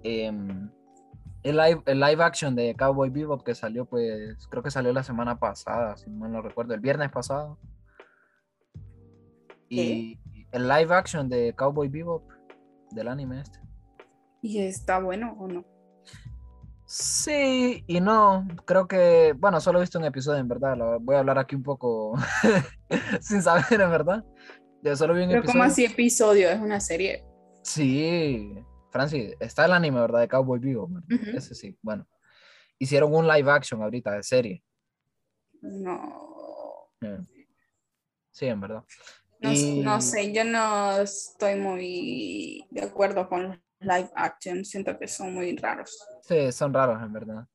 Em, 0.03 0.69
el, 1.43 1.57
live, 1.57 1.83
el 1.87 2.01
live 2.01 2.23
action 2.25 2.55
de 2.55 2.75
Cowboy 2.75 3.09
Bebop 3.09 3.43
que 3.43 3.55
salió, 3.55 3.87
pues, 3.87 4.47
creo 4.51 4.63
que 4.63 4.71
salió 4.71 4.93
la 4.93 5.03
semana 5.03 5.39
pasada, 5.39 5.97
si 5.97 6.11
mal 6.11 6.31
no 6.33 6.43
recuerdo, 6.43 6.75
el 6.75 6.81
viernes 6.81 7.11
pasado. 7.11 7.59
Y 9.69 10.19
el 10.57 10.69
live 10.69 10.95
action 10.95 11.29
de 11.29 11.55
Cowboy 11.55 11.89
Bebop, 11.89 12.25
del 12.91 13.09
anime 13.09 13.41
este. 13.43 13.59
¿Y 14.43 14.59
está 14.61 15.01
bueno 15.01 15.37
o 15.39 15.47
no? 15.49 15.65
Sí 16.87 17.83
y 17.89 18.01
no, 18.01 18.47
creo 18.65 18.87
que, 18.87 19.35
bueno, 19.37 19.61
solo 19.61 19.79
he 19.79 19.83
visto 19.83 19.99
un 19.99 20.05
episodio 20.05 20.39
en 20.39 20.49
verdad, 20.49 20.77
lo- 20.77 21.01
voy 21.01 21.17
a 21.17 21.19
hablar 21.19 21.39
aquí 21.39 21.57
un 21.57 21.63
poco 21.65 22.15
sin 23.21 23.43
saber 23.43 23.81
en 23.81 23.91
verdad. 23.91 24.25
Yo 24.83 24.95
solo 24.97 25.15
vi 25.15 25.23
un 25.23 25.29
Pero 25.29 25.41
episodio. 25.41 25.53
como 25.61 25.65
así 25.65 25.85
episodio, 25.85 26.49
es 26.49 26.61
una 26.61 26.79
serie. 26.81 27.25
Sí, 27.63 28.55
Francis, 28.93 29.35
está 29.41 29.65
el 29.65 29.73
anime, 29.73 30.01
¿verdad? 30.01 30.21
De 30.21 30.29
Cowboy 30.29 30.61
Vivo. 30.61 30.85
Ujú. 30.85 31.37
Ese 31.37 31.55
sí, 31.57 31.77
bueno. 31.83 32.07
Hicieron 32.79 33.13
un 33.15 33.27
live 33.27 33.51
action 33.51 33.83
ahorita 33.83 34.13
de 34.13 34.23
serie. 34.23 34.63
No, 35.61 36.89
Eh, 37.01 37.19
Sí, 38.31 38.47
en 38.47 38.61
verdad. 38.61 38.85
No, 39.41 39.53
Y- 39.53 39.81
no 39.83 40.01
sé, 40.01 40.33
yo 40.33 40.45
no 40.45 40.99
estoy 41.01 41.57
muy 41.57 42.67
de 42.71 42.83
acuerdo 42.83 43.29
con 43.29 43.49
los 43.49 43.59
live 43.81 44.11
action, 44.15 44.65
siento 44.65 44.99
que 44.99 45.07
son 45.09 45.35
muy 45.35 45.55
raros. 45.57 45.97
Sí, 46.23 46.51
son 46.53 46.73
raros, 46.73 47.03
en 47.03 47.13
verdad. 47.13 47.47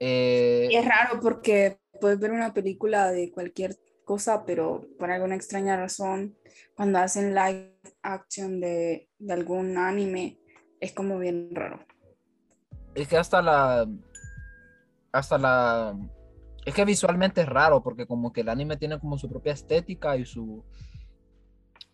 Eh, 0.00 0.68
Y 0.70 0.76
es 0.76 0.84
raro 0.84 1.20
porque 1.20 1.78
puedes 2.00 2.18
ver 2.18 2.32
una 2.32 2.52
película 2.52 3.12
de 3.12 3.30
cualquier 3.32 3.76
cosa, 4.04 4.44
pero 4.44 4.86
por 4.98 5.10
alguna 5.10 5.36
extraña 5.36 5.76
razón, 5.76 6.36
cuando 6.74 6.98
hacen 6.98 7.34
live 7.34 7.78
action 8.02 8.60
de, 8.60 9.08
de 9.18 9.32
algún 9.32 9.78
anime, 9.78 10.38
es 10.80 10.92
como 10.92 11.18
bien 11.18 11.50
raro. 11.54 11.86
Es 12.94 13.08
que 13.08 13.16
hasta 13.16 13.40
la. 13.40 13.86
Hasta 15.12 15.38
la. 15.38 15.96
Es 16.66 16.74
que 16.74 16.84
visualmente 16.84 17.40
es 17.42 17.48
raro, 17.48 17.82
porque 17.82 18.06
como 18.06 18.32
que 18.32 18.40
el 18.40 18.48
anime 18.48 18.76
tiene 18.76 18.98
como 18.98 19.16
su 19.18 19.28
propia 19.28 19.52
estética 19.52 20.16
y 20.16 20.24
su 20.24 20.64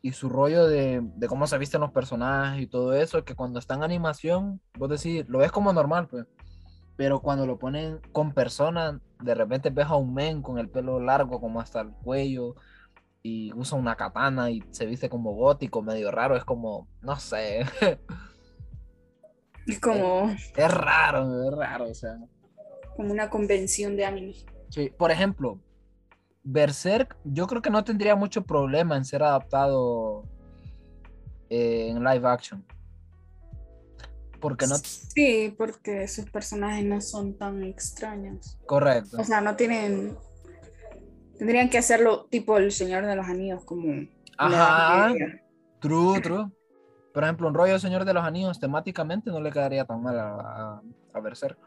y 0.02 0.12
su 0.12 0.28
rollo 0.28 0.66
de, 0.66 1.02
de 1.02 1.26
cómo 1.26 1.46
se 1.46 1.58
visten 1.58 1.80
los 1.80 1.92
personajes 1.92 2.62
y 2.62 2.66
todo 2.66 2.94
eso, 2.94 3.24
que 3.24 3.34
cuando 3.34 3.58
está 3.58 3.74
en 3.74 3.82
animación, 3.82 4.60
vos 4.78 4.88
decís, 4.88 5.24
lo 5.28 5.38
ves 5.38 5.52
como 5.52 5.72
normal, 5.72 6.08
pues. 6.08 6.26
Pero 6.96 7.20
cuando 7.20 7.46
lo 7.46 7.58
ponen 7.58 8.00
con 8.12 8.32
personas, 8.32 9.00
de 9.22 9.34
repente 9.34 9.70
ves 9.70 9.86
a 9.86 9.96
un 9.96 10.12
men 10.14 10.42
con 10.42 10.58
el 10.58 10.68
pelo 10.68 11.00
largo 11.00 11.40
como 11.40 11.60
hasta 11.60 11.80
el 11.80 11.90
cuello 11.90 12.56
y 13.22 13.52
usa 13.54 13.78
una 13.78 13.96
katana 13.96 14.50
y 14.50 14.62
se 14.70 14.86
viste 14.86 15.08
como 15.08 15.32
gótico, 15.34 15.82
medio 15.82 16.10
raro, 16.10 16.36
es 16.36 16.44
como, 16.44 16.88
no 17.02 17.16
sé. 17.16 17.64
Es 19.66 19.78
como, 19.78 20.30
Es 20.56 20.74
raro, 20.74 21.44
es 21.44 21.54
raro, 21.54 21.88
o 21.90 21.94
sea. 21.94 22.18
como 22.96 23.12
una 23.12 23.30
convención 23.30 23.94
de 23.94 24.04
anime. 24.04 24.34
Sí, 24.70 24.90
por 24.96 25.10
ejemplo, 25.10 25.60
Berserk, 26.42 27.16
yo 27.24 27.46
creo 27.46 27.62
que 27.62 27.70
no 27.70 27.84
tendría 27.84 28.16
mucho 28.16 28.42
problema 28.42 28.96
en 28.96 29.04
ser 29.04 29.22
adaptado 29.22 30.24
eh, 31.50 31.88
en 31.88 32.02
live 32.02 32.26
action. 32.26 32.64
Porque 34.40 34.66
no. 34.66 34.76
Sí, 34.76 35.54
porque 35.56 36.08
sus 36.08 36.30
personajes 36.30 36.84
no 36.84 37.00
son 37.00 37.36
tan 37.36 37.62
extraños. 37.62 38.58
Correcto. 38.66 39.18
O 39.20 39.24
sea, 39.24 39.40
no 39.40 39.54
tienen. 39.54 40.16
Tendrían 41.38 41.68
que 41.68 41.78
hacerlo 41.78 42.26
tipo 42.26 42.56
el 42.56 42.72
Señor 42.72 43.04
de 43.04 43.16
los 43.16 43.26
Anillos, 43.26 43.64
como. 43.64 44.06
Ajá. 44.38 45.14
True, 45.80 46.20
true. 46.20 46.50
Por 47.12 47.24
ejemplo, 47.24 47.48
un 47.48 47.54
rollo 47.54 47.78
Señor 47.78 48.04
de 48.04 48.14
los 48.14 48.24
Anillos 48.24 48.58
temáticamente 48.58 49.30
no 49.30 49.40
le 49.40 49.50
quedaría 49.50 49.84
tan 49.84 50.02
mal 50.02 50.18
a, 50.18 50.30
a, 50.30 50.82
a 51.12 51.20
Berserk. 51.20 51.58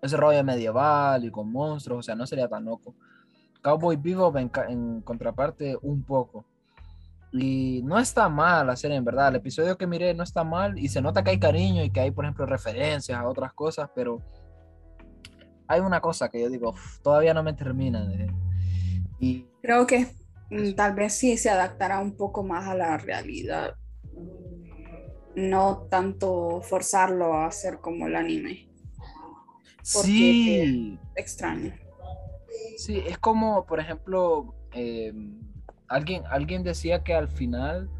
Ese 0.00 0.16
rollo 0.16 0.42
medieval 0.42 1.24
y 1.24 1.30
con 1.30 1.52
monstruos, 1.52 2.00
o 2.00 2.02
sea, 2.02 2.14
no 2.14 2.26
sería 2.26 2.48
tan 2.48 2.64
loco. 2.64 2.94
Cowboy 3.62 3.96
Bebop 3.96 4.36
en, 4.36 5.00
contraparte 5.02 5.76
un 5.82 6.02
poco. 6.02 6.44
Y 7.32 7.82
no 7.84 7.98
está 7.98 8.28
mal 8.28 8.66
la 8.66 8.76
serie, 8.76 8.96
en 8.96 9.04
verdad. 9.04 9.28
El 9.28 9.36
episodio 9.36 9.76
que 9.76 9.86
miré 9.86 10.14
no 10.14 10.22
está 10.22 10.44
mal 10.44 10.78
y 10.78 10.88
se 10.88 11.02
nota 11.02 11.22
que 11.22 11.30
hay 11.30 11.38
cariño 11.38 11.84
y 11.84 11.90
que 11.90 12.00
hay, 12.00 12.10
por 12.10 12.24
ejemplo, 12.24 12.46
referencias 12.46 13.18
a 13.18 13.28
otras 13.28 13.52
cosas, 13.52 13.90
pero 13.94 14.22
hay 15.66 15.80
una 15.80 16.00
cosa 16.00 16.30
que 16.30 16.40
yo 16.40 16.48
digo, 16.48 16.70
"Uf, 16.70 17.00
todavía 17.00 17.34
no 17.34 17.42
me 17.42 17.52
termina 17.52 18.06
de... 18.06 18.32
Y 19.20 19.46
Creo 19.60 19.86
que 19.86 20.06
mm, 20.50 20.72
tal 20.74 20.94
vez 20.94 21.14
sí 21.14 21.36
se 21.36 21.50
adaptará 21.50 22.00
un 22.00 22.16
poco 22.16 22.42
más 22.42 22.66
a 22.66 22.74
la 22.74 22.96
realidad. 22.96 23.74
No 25.34 25.86
tanto 25.90 26.62
forzarlo 26.62 27.34
a 27.34 27.46
hacer 27.46 27.80
como 27.80 28.06
el 28.06 28.16
anime. 28.16 28.70
sí, 29.82 30.98
Extraño. 31.14 31.74
Sí, 32.78 33.02
es 33.04 33.18
como, 33.18 33.66
por 33.66 33.80
ejemplo, 33.80 34.54
eh, 34.72 35.12
alguien, 35.88 36.22
alguien 36.30 36.62
decía 36.62 37.02
que 37.02 37.12
al 37.12 37.26
final... 37.26 37.90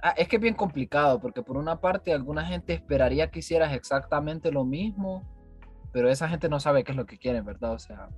Ah, 0.00 0.14
es 0.16 0.28
que 0.28 0.36
es 0.36 0.42
bien 0.42 0.54
complicado, 0.54 1.20
porque 1.20 1.42
por 1.42 1.56
una 1.56 1.80
parte 1.80 2.12
alguna 2.12 2.46
gente 2.46 2.74
esperaría 2.74 3.32
que 3.32 3.40
hicieras 3.40 3.72
exactamente 3.72 4.52
lo 4.52 4.64
mismo, 4.64 5.28
pero 5.92 6.08
esa 6.08 6.28
gente 6.28 6.48
no 6.48 6.60
sabe 6.60 6.84
qué 6.84 6.92
es 6.92 6.96
lo 6.96 7.06
que 7.06 7.18
quieren, 7.18 7.44
¿verdad? 7.44 7.72
O 7.72 7.78
sea, 7.80 8.08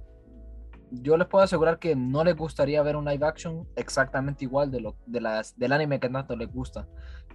yo 0.90 1.16
les 1.16 1.28
puedo 1.28 1.44
asegurar 1.44 1.78
que 1.78 1.96
no 1.96 2.24
les 2.24 2.36
gustaría 2.36 2.82
ver 2.82 2.96
un 2.96 3.06
live 3.06 3.26
action 3.26 3.66
exactamente 3.74 4.44
igual 4.44 4.70
de 4.70 4.80
lo, 4.82 4.96
de 5.06 5.22
las, 5.22 5.58
del 5.58 5.72
anime 5.72 5.98
que 5.98 6.10
tanto 6.10 6.36
les 6.36 6.52
gusta, 6.52 6.86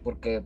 porque 0.04 0.46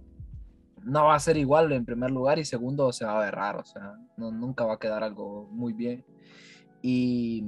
no 0.84 1.04
va 1.08 1.16
a 1.16 1.20
ser 1.20 1.36
igual 1.36 1.70
en 1.74 1.84
primer 1.84 2.12
lugar 2.12 2.40
y 2.40 2.46
segundo 2.46 2.94
se 2.94 3.04
va 3.04 3.18
a 3.18 3.26
ver 3.26 3.36
raro, 3.36 3.60
o 3.60 3.66
sea, 3.66 3.96
no, 4.16 4.32
nunca 4.32 4.66
va 4.66 4.76
a 4.76 4.80
quedar 4.80 5.04
algo 5.04 5.50
muy 5.52 5.74
bien. 5.74 6.06
Y, 6.84 7.42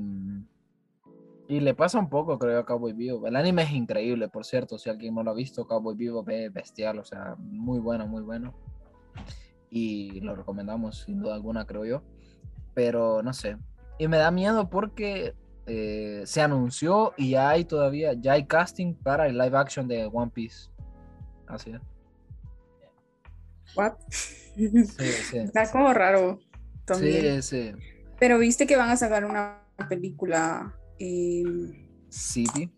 y 1.50 1.60
le 1.60 1.76
pasa 1.76 2.00
un 2.00 2.10
poco, 2.10 2.40
creo, 2.40 2.60
a 2.60 2.66
Cowboy 2.66 2.94
Vivo. 2.94 3.28
El 3.28 3.36
anime 3.36 3.64
es 3.64 3.72
increíble, 3.72 4.30
por 4.30 4.46
cierto. 4.46 4.80
Si 4.80 4.90
alguien 4.90 5.14
no 5.14 5.24
lo 5.24 5.32
ha 5.32 5.36
visto, 5.36 5.68
Cowboy 5.68 5.96
Vivo 5.96 6.26
es 6.28 6.52
bestial, 6.52 7.00
o 7.00 7.04
sea, 7.04 7.36
muy 7.38 7.80
bueno, 7.80 8.08
muy 8.08 8.24
bueno. 8.24 8.56
Y 9.70 10.22
lo 10.22 10.36
recomendamos 10.36 11.02
sin 11.02 11.20
duda 11.20 11.36
alguna, 11.36 11.66
creo 11.66 11.84
yo. 11.84 12.02
Pero 12.74 13.22
no 13.22 13.34
sé. 13.34 13.58
Y 14.00 14.08
me 14.08 14.18
da 14.18 14.32
miedo 14.32 14.70
porque 14.70 15.36
eh, 15.68 16.24
se 16.26 16.42
anunció 16.42 17.14
y 17.18 17.32
ya 17.32 17.50
hay 17.50 17.66
todavía, 17.66 18.14
ya 18.14 18.34
hay 18.34 18.46
casting 18.46 18.94
para 18.94 19.28
el 19.28 19.38
live 19.38 19.58
action 19.58 19.88
de 19.88 20.06
One 20.06 20.32
Piece. 20.34 20.70
Así 21.48 21.72
es. 21.72 21.82
What? 23.76 23.96
Sí, 24.10 24.86
sí. 24.86 25.38
Está 25.38 25.70
como 25.70 25.94
raro 25.94 26.40
también. 26.86 27.44
Sí, 27.44 27.74
sí. 27.74 27.95
Pero 28.20 28.38
viste 28.40 28.66
que 28.68 28.78
van 28.78 28.90
a 28.90 28.98
sacar 28.98 29.26
una 29.26 29.62
película, 29.90 30.74
eh, 31.00 31.44
Sí, 32.10 32.46
sí, 32.54 32.72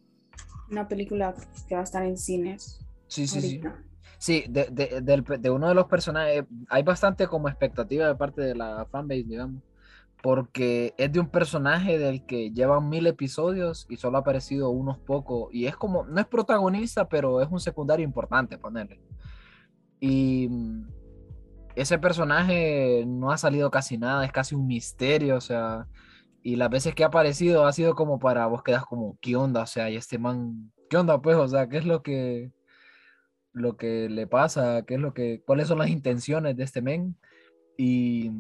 una 0.72 0.88
película 0.88 1.34
que 1.68 1.76
va 1.76 1.82
a 1.82 1.84
estar 1.84 2.04
en 2.04 2.18
cines. 2.18 2.80
sí, 3.08 3.28
sí. 3.28 3.42
sí. 3.42 3.48
ahorita. 3.62 3.84
Sí, 4.20 4.46
de, 4.50 4.66
de- 4.72 5.02
del 5.02 5.24
de 5.24 5.50
uno 5.52 5.68
de 5.68 5.76
los 5.76 5.86
personajes, 5.86 6.44
hay 6.70 6.82
bastante 6.82 7.28
como 7.28 7.50
expectativa 7.50 8.08
de 8.08 8.16
parte 8.16 8.42
de 8.42 8.56
la 8.56 8.88
fanbase, 8.90 9.24
digamos, 9.24 9.62
porque 10.24 10.96
es 10.98 11.12
de 11.14 11.20
un 11.20 11.30
personaje 11.30 12.00
del 12.00 12.26
que 12.26 12.50
llevan 12.52 12.90
mil 12.90 13.06
episodios 13.06 13.86
y 13.90 13.98
solo 13.98 14.18
ha 14.18 14.22
aparecido 14.22 14.72
unos 14.72 14.98
pocos, 14.98 15.54
y 15.54 15.68
es 15.68 15.76
como, 15.78 16.04
no 16.04 16.20
es 16.20 16.26
protagonista, 16.26 17.08
pero 17.08 17.42
es 17.44 17.48
un 17.52 17.60
secundario 17.60 18.04
importante, 18.04 18.58
ponerle. 18.58 19.00
Y 20.00 20.50
ese 21.82 22.00
personaje 22.00 23.06
no 23.08 23.32
ha 23.32 23.38
salido 23.38 23.72
casi 23.72 23.98
nada, 23.98 24.26
es 24.26 24.32
casi 24.32 24.56
un 24.56 24.68
misterio, 24.68 25.38
o 25.38 25.42
sea, 25.42 25.88
y 26.44 26.56
las 26.56 26.70
veces 26.70 26.96
que 26.96 27.04
ha 27.04 27.08
aparecido 27.08 27.66
ha 27.66 27.74
sido 27.74 27.96
como 27.96 28.20
para 28.20 28.48
vos 28.48 28.64
quedas 28.64 28.86
como, 28.86 29.18
¿qué 29.22 29.36
onda? 29.36 29.64
O 29.64 29.68
sea, 29.68 29.90
y 29.90 29.96
este 29.96 30.18
man, 30.18 30.72
¿qué 30.90 30.98
onda 30.98 31.22
pues? 31.22 31.38
O 31.38 31.48
sea, 31.48 31.68
¿qué 31.70 31.78
es 31.78 31.86
lo 31.86 32.04
que 32.04 32.52
lo 33.58 33.78
que 33.78 34.10
le 34.10 34.28
pasa, 34.28 34.84
qué 34.84 34.96
es 34.96 35.00
lo 35.00 35.14
que, 35.14 35.42
cuáles 35.46 35.68
son 35.68 35.80
las 35.80 35.90
intenciones 35.90 36.56
de 36.56 36.64
este 36.64 36.82
men. 36.82 37.18
Y 37.78 38.32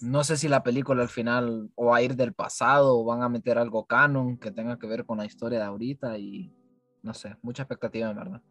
no 0.00 0.24
sé 0.24 0.36
si 0.36 0.48
la 0.48 0.62
película 0.62 1.02
al 1.02 1.08
final 1.08 1.70
o 1.74 1.86
va 1.86 1.96
a 1.96 2.02
ir 2.02 2.16
del 2.16 2.32
pasado 2.32 2.98
o 2.98 3.04
van 3.04 3.22
a 3.22 3.28
meter 3.28 3.58
algo 3.58 3.86
canon 3.86 4.38
que 4.38 4.50
tenga 4.50 4.78
que 4.78 4.86
ver 4.86 5.04
con 5.04 5.18
la 5.18 5.26
historia 5.26 5.58
de 5.58 5.64
ahorita 5.64 6.18
y 6.18 6.54
no 7.02 7.14
sé, 7.14 7.36
mucha 7.42 7.62
expectativa 7.62 8.10
en 8.10 8.16
verdad. 8.16 8.42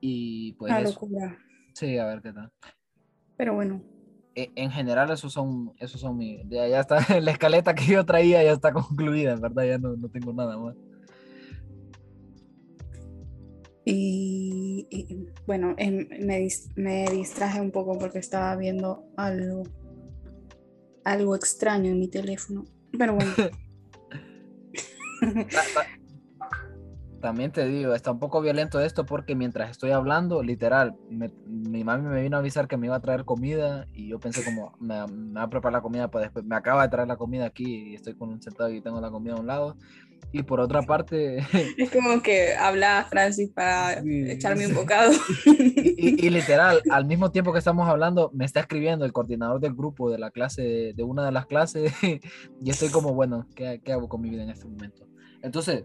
Y 0.00 0.52
pues 0.54 0.70
Una 0.72 0.80
locura. 0.80 1.38
sí, 1.74 1.98
a 1.98 2.06
ver 2.06 2.22
qué 2.22 2.32
tal. 2.32 2.50
Pero 3.36 3.54
bueno, 3.54 3.82
E- 4.34 4.52
En 4.54 4.70
general 4.70 5.10
esos 5.10 5.32
son, 5.32 5.72
esos 5.78 6.00
son 6.00 6.16
mis, 6.16 6.40
ya, 6.48 6.66
ya 6.68 6.80
está, 6.80 6.98
la 7.20 7.30
escaleta 7.32 7.74
que 7.74 7.84
yo 7.86 8.04
traía 8.06 8.42
ya 8.42 8.52
está 8.52 8.72
concluida, 8.72 9.32
en 9.32 9.40
verdad 9.40 9.64
ya 9.64 9.78
no, 9.78 9.96
no 9.96 10.08
tengo 10.08 10.32
nada 10.32 10.56
más. 10.56 10.76
y, 13.84 14.86
y, 14.90 15.26
bueno, 15.46 15.74
em, 15.78 16.06
me, 16.20 16.46
me 16.76 17.04
distraje 17.10 17.60
un 17.60 17.70
poco 17.72 17.98
porque 17.98 18.18
estaba 18.18 18.54
viendo 18.56 19.04
algo, 19.16 19.64
algo 21.04 21.34
extraño 21.34 21.90
en 21.90 21.98
mi 21.98 22.06
teléfono. 22.08 22.64
Pero 22.96 23.14
bueno, 23.14 23.32
Ta- 23.36 23.50
ta- 25.74 25.86
También 27.20 27.52
te 27.52 27.66
digo, 27.66 27.94
está 27.94 28.10
un 28.10 28.18
poco 28.18 28.40
violento 28.40 28.80
esto 28.80 29.04
porque 29.04 29.34
mientras 29.34 29.70
estoy 29.70 29.90
hablando, 29.90 30.42
literal, 30.42 30.94
me- 31.10 31.30
mi 31.46 31.84
mami 31.84 32.08
me 32.08 32.22
vino 32.22 32.36
a 32.36 32.40
avisar 32.40 32.66
que 32.66 32.78
me 32.78 32.86
iba 32.86 32.96
a 32.96 33.00
traer 33.00 33.24
comida 33.26 33.86
y 33.92 34.08
yo 34.08 34.18
pensé 34.18 34.42
como, 34.42 34.72
me, 34.80 35.06
me 35.06 35.34
va 35.34 35.42
a 35.42 35.50
preparar 35.50 35.74
la 35.74 35.82
comida 35.82 36.08
para 36.10 36.24
después, 36.24 36.44
me 36.46 36.56
acaba 36.56 36.82
de 36.82 36.88
traer 36.88 37.08
la 37.08 37.16
comida 37.16 37.44
aquí 37.44 37.90
y 37.90 37.94
estoy 37.94 38.14
con 38.14 38.30
un 38.30 38.40
sentado 38.40 38.70
y 38.70 38.80
tengo 38.80 39.00
la 39.00 39.10
comida 39.10 39.34
a 39.34 39.40
un 39.40 39.46
lado. 39.46 39.76
Y 40.32 40.42
por 40.44 40.60
otra 40.60 40.82
parte, 40.82 41.38
es 41.76 41.90
como 41.90 42.22
que 42.22 42.54
habla 42.54 43.06
Francis 43.10 43.50
para 43.52 44.00
Sí. 44.02 44.24
echarme 44.30 44.66
un 44.66 44.74
bocado. 44.74 45.12
y, 45.46 45.90
y- 46.08 46.26
y 46.26 46.30
literal, 46.30 46.80
al 46.90 47.04
mismo 47.04 47.30
tiempo 47.30 47.52
que 47.52 47.58
estamos 47.58 47.86
hablando, 47.88 48.30
me 48.32 48.44
está 48.46 48.60
escribiendo 48.60 49.04
el 49.04 49.12
coordinador 49.12 49.60
del 49.60 49.74
grupo 49.74 50.10
de 50.10 50.18
la 50.18 50.30
clase, 50.30 50.92
de 50.94 51.02
una 51.02 51.24
de 51.26 51.32
las 51.32 51.46
clases, 51.46 51.92
y 52.60 52.70
estoy 52.70 52.88
como, 52.90 53.12
bueno, 53.12 53.46
¿qué, 53.54 53.80
qué 53.84 53.92
hago 53.92 54.08
con 54.08 54.20
mi 54.22 54.30
vida 54.30 54.42
en 54.42 54.50
este 54.50 54.66
momento? 54.68 55.06
Entonces, 55.42 55.84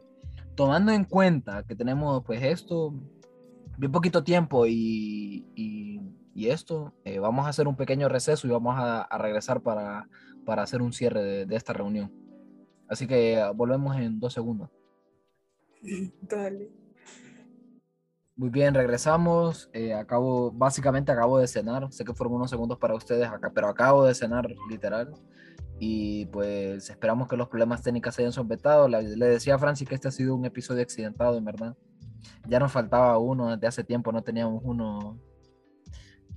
tomando 0.55 0.91
en 0.91 1.05
cuenta 1.05 1.63
que 1.63 1.75
tenemos 1.75 2.23
pues 2.25 2.41
esto, 2.43 2.93
bien 3.77 3.91
poquito 3.91 4.23
tiempo 4.23 4.65
y, 4.65 5.45
y- 5.55 5.99
y 6.33 6.49
esto, 6.49 6.93
eh, 7.05 7.19
vamos 7.19 7.45
a 7.45 7.49
hacer 7.49 7.67
un 7.67 7.77
pequeño 7.77 8.09
receso 8.09 8.45
y 8.45 8.49
vamos 8.51 8.75
a, 8.77 9.03
a 9.03 9.17
regresar 9.17 9.61
para, 9.61 10.09
para 10.45 10.63
hacer 10.63 10.81
un 10.81 10.91
cierre 10.91 11.23
de, 11.23 11.45
de 11.45 11.55
esta 11.55 11.71
reunión. 11.71 12.11
Así 12.89 13.07
que 13.07 13.41
volvemos 13.55 13.95
en 13.97 14.19
dos 14.19 14.33
segundos. 14.33 14.69
Dale. 16.21 16.69
Muy 18.35 18.49
bien, 18.49 18.73
regresamos. 18.73 19.69
Eh, 19.71 19.93
acabo, 19.93 20.51
básicamente 20.51 21.09
acabo 21.11 21.37
de 21.37 21.47
cenar. 21.47 21.89
Sé 21.93 22.03
que 22.03 22.13
fueron 22.13 22.35
unos 22.35 22.49
segundos 22.49 22.77
para 22.77 22.95
ustedes 22.95 23.27
acá, 23.29 23.49
pero 23.55 23.69
acabo 23.69 24.03
de 24.03 24.13
cenar 24.13 24.45
literal. 24.69 25.13
Y 25.79 26.25
pues 26.27 26.89
esperamos 26.89 27.27
que 27.27 27.35
los 27.35 27.49
problemas 27.49 27.81
técnicos 27.81 28.15
se 28.15 28.21
hayan 28.21 28.31
solventado. 28.31 28.87
Le, 28.87 29.15
le 29.15 29.25
decía 29.27 29.55
a 29.55 29.59
Francis 29.59 29.87
que 29.87 29.95
este 29.95 30.07
ha 30.07 30.11
sido 30.11 30.35
un 30.35 30.45
episodio 30.45 30.81
accidentado, 30.81 31.37
en 31.37 31.45
verdad. 31.45 31.75
Ya 32.47 32.59
nos 32.59 32.71
faltaba 32.71 33.17
uno, 33.17 33.51
desde 33.51 33.67
hace 33.67 33.83
tiempo 33.83 34.11
no 34.11 34.23
teníamos 34.23 34.61
uno 34.63 35.19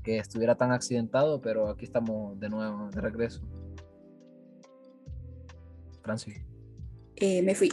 que 0.03 0.19
estuviera 0.19 0.57
tan 0.57 0.73
accidentado, 0.73 1.41
pero 1.41 1.69
aquí 1.69 1.85
estamos 1.85 2.39
de 2.41 2.49
nuevo, 2.49 2.91
de 2.91 3.01
regreso. 3.01 3.43
Francis. 6.03 6.43
Eh, 7.17 7.43
me 7.43 7.55
fui. 7.55 7.73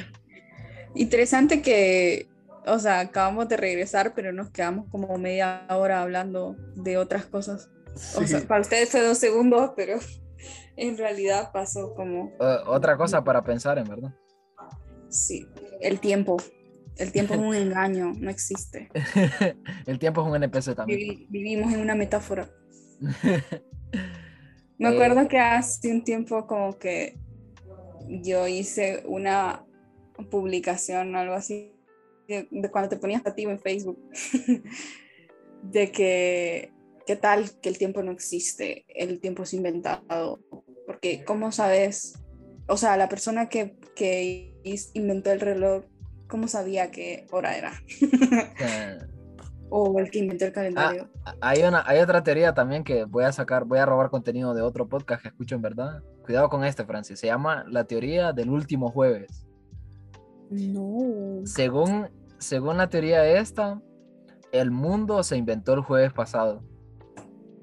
Interesante 0.94 1.62
que, 1.62 2.28
o 2.66 2.78
sea, 2.78 3.00
acabamos 3.00 3.48
de 3.48 3.56
regresar, 3.56 4.14
pero 4.14 4.32
nos 4.32 4.50
quedamos 4.50 4.88
como 4.90 5.16
media 5.18 5.66
hora 5.70 6.02
hablando 6.02 6.56
de 6.74 6.96
otras 6.96 7.26
cosas. 7.26 7.70
O 8.16 8.26
sea, 8.26 8.40
para 8.46 8.62
ustedes 8.62 8.90
fue 8.90 9.02
dos 9.02 9.18
segundos, 9.18 9.72
pero 9.76 9.98
en 10.80 10.96
realidad 10.98 11.50
pasó 11.52 11.94
como... 11.94 12.32
O- 12.38 12.70
otra 12.72 12.96
cosa 12.96 13.22
para 13.22 13.42
pensar, 13.42 13.78
en 13.78 13.84
verdad. 13.88 14.12
Sí, 15.08 15.46
el 15.80 16.00
tiempo. 16.00 16.36
El 16.96 17.12
tiempo 17.12 17.34
es 17.34 17.40
un 17.40 17.54
engaño, 17.64 18.12
no 18.18 18.30
existe. 18.30 18.90
El 19.86 19.98
tiempo 19.98 20.22
es 20.22 20.28
un 20.28 20.36
NPC 20.42 20.74
también. 20.74 20.98
Vivi- 21.00 21.26
vivimos 21.28 21.72
en 21.72 21.80
una 21.80 21.94
metáfora. 21.94 22.50
Me 24.78 24.88
Eh, 24.88 24.92
acuerdo 24.92 25.28
que 25.28 25.38
hace 25.38 25.92
un 25.92 26.02
tiempo 26.04 26.46
como 26.46 26.78
que 26.78 27.18
yo 28.08 28.46
hice 28.48 29.02
una 29.06 29.64
publicación 30.30 31.14
o 31.14 31.18
algo 31.18 31.34
así, 31.34 31.72
de, 32.28 32.48
de 32.50 32.70
cuando 32.70 32.88
te 32.88 32.96
ponías 32.96 33.24
activo 33.26 33.50
en 33.50 33.60
Facebook, 33.60 33.98
de 35.62 35.90
que, 35.92 36.72
¿qué 37.06 37.16
tal 37.16 37.50
que 37.60 37.68
el 37.68 37.78
tiempo 37.78 38.02
no 38.02 38.10
existe? 38.12 38.84
El 38.88 39.20
tiempo 39.20 39.42
es 39.42 39.52
inventado. 39.54 40.40
Porque, 40.90 41.24
¿cómo 41.24 41.52
sabes? 41.52 42.20
O 42.66 42.76
sea, 42.76 42.96
la 42.96 43.08
persona 43.08 43.48
que, 43.48 43.76
que 43.94 44.56
inventó 44.92 45.30
el 45.30 45.38
reloj, 45.38 45.84
¿cómo 46.26 46.48
sabía 46.48 46.90
qué 46.90 47.28
hora 47.30 47.56
era? 47.56 47.72
Eh, 48.58 48.98
o 49.68 50.00
el 50.00 50.10
que 50.10 50.18
inventó 50.18 50.46
el 50.46 50.52
calendario. 50.52 51.08
Hay, 51.40 51.62
una, 51.62 51.84
hay 51.86 52.00
otra 52.00 52.24
teoría 52.24 52.54
también 52.54 52.82
que 52.82 53.04
voy 53.04 53.22
a 53.22 53.30
sacar, 53.30 53.66
voy 53.66 53.78
a 53.78 53.86
robar 53.86 54.10
contenido 54.10 54.52
de 54.52 54.62
otro 54.62 54.88
podcast 54.88 55.22
que 55.22 55.28
escucho 55.28 55.54
en 55.54 55.62
verdad. 55.62 56.02
Cuidado 56.24 56.48
con 56.48 56.64
este, 56.64 56.84
Francis. 56.84 57.20
Se 57.20 57.28
llama 57.28 57.64
La 57.68 57.84
teoría 57.84 58.32
del 58.32 58.50
último 58.50 58.90
jueves. 58.90 59.46
No. 60.50 61.46
Según, 61.46 62.10
según 62.38 62.78
la 62.78 62.90
teoría 62.90 63.24
esta, 63.38 63.80
el 64.50 64.72
mundo 64.72 65.22
se 65.22 65.36
inventó 65.36 65.74
el 65.74 65.82
jueves 65.82 66.12
pasado. 66.12 66.64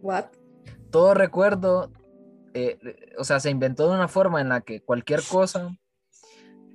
What? 0.01 0.27
Todo 0.91 1.13
recuerdo, 1.13 1.91
eh, 2.57 3.13
o 3.17 3.23
sea, 3.23 3.39
se 3.39 3.49
inventó 3.49 3.87
de 3.87 3.95
una 3.95 4.07
forma 4.07 4.41
en 4.41 4.49
la 4.49 4.61
que 4.61 4.81
cualquier 4.81 5.21
cosa, 5.23 5.77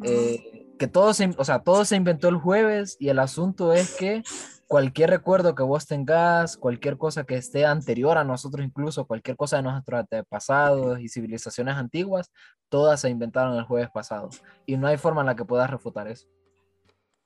eh, 0.04 0.68
que 0.78 0.86
todo 0.86 1.12
se, 1.14 1.34
o 1.36 1.44
sea, 1.44 1.60
todo 1.60 1.84
se 1.84 1.96
inventó 1.96 2.28
el 2.28 2.36
jueves 2.36 2.96
y 3.00 3.08
el 3.08 3.18
asunto 3.18 3.72
es 3.72 3.94
que 3.96 4.22
cualquier 4.68 5.10
recuerdo 5.10 5.54
que 5.54 5.62
vos 5.62 5.86
tengas, 5.86 6.56
cualquier 6.56 6.96
cosa 6.98 7.24
que 7.24 7.36
esté 7.36 7.66
anterior 7.66 8.16
a 8.16 8.24
nosotros, 8.24 8.64
incluso 8.64 9.06
cualquier 9.06 9.36
cosa 9.36 9.56
de 9.56 9.64
nuestros 9.64 10.00
antepasados 10.00 11.00
y 11.00 11.08
civilizaciones 11.08 11.74
antiguas, 11.74 12.30
todas 12.68 13.00
se 13.00 13.10
inventaron 13.10 13.56
el 13.56 13.64
jueves 13.64 13.90
pasado. 13.90 14.30
Y 14.64 14.76
no 14.76 14.86
hay 14.86 14.96
forma 14.96 15.22
en 15.22 15.26
la 15.26 15.36
que 15.36 15.44
puedas 15.44 15.70
refutar 15.70 16.08
eso. 16.08 16.28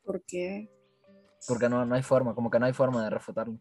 ¿Por 0.02 0.24
qué? 0.24 0.70
Porque 1.46 1.68
no, 1.68 1.84
no 1.84 1.94
hay 1.94 2.02
forma, 2.02 2.34
como 2.34 2.50
que 2.50 2.58
no 2.58 2.66
hay 2.66 2.72
forma 2.72 3.04
de 3.04 3.10
refutarlo. 3.10 3.58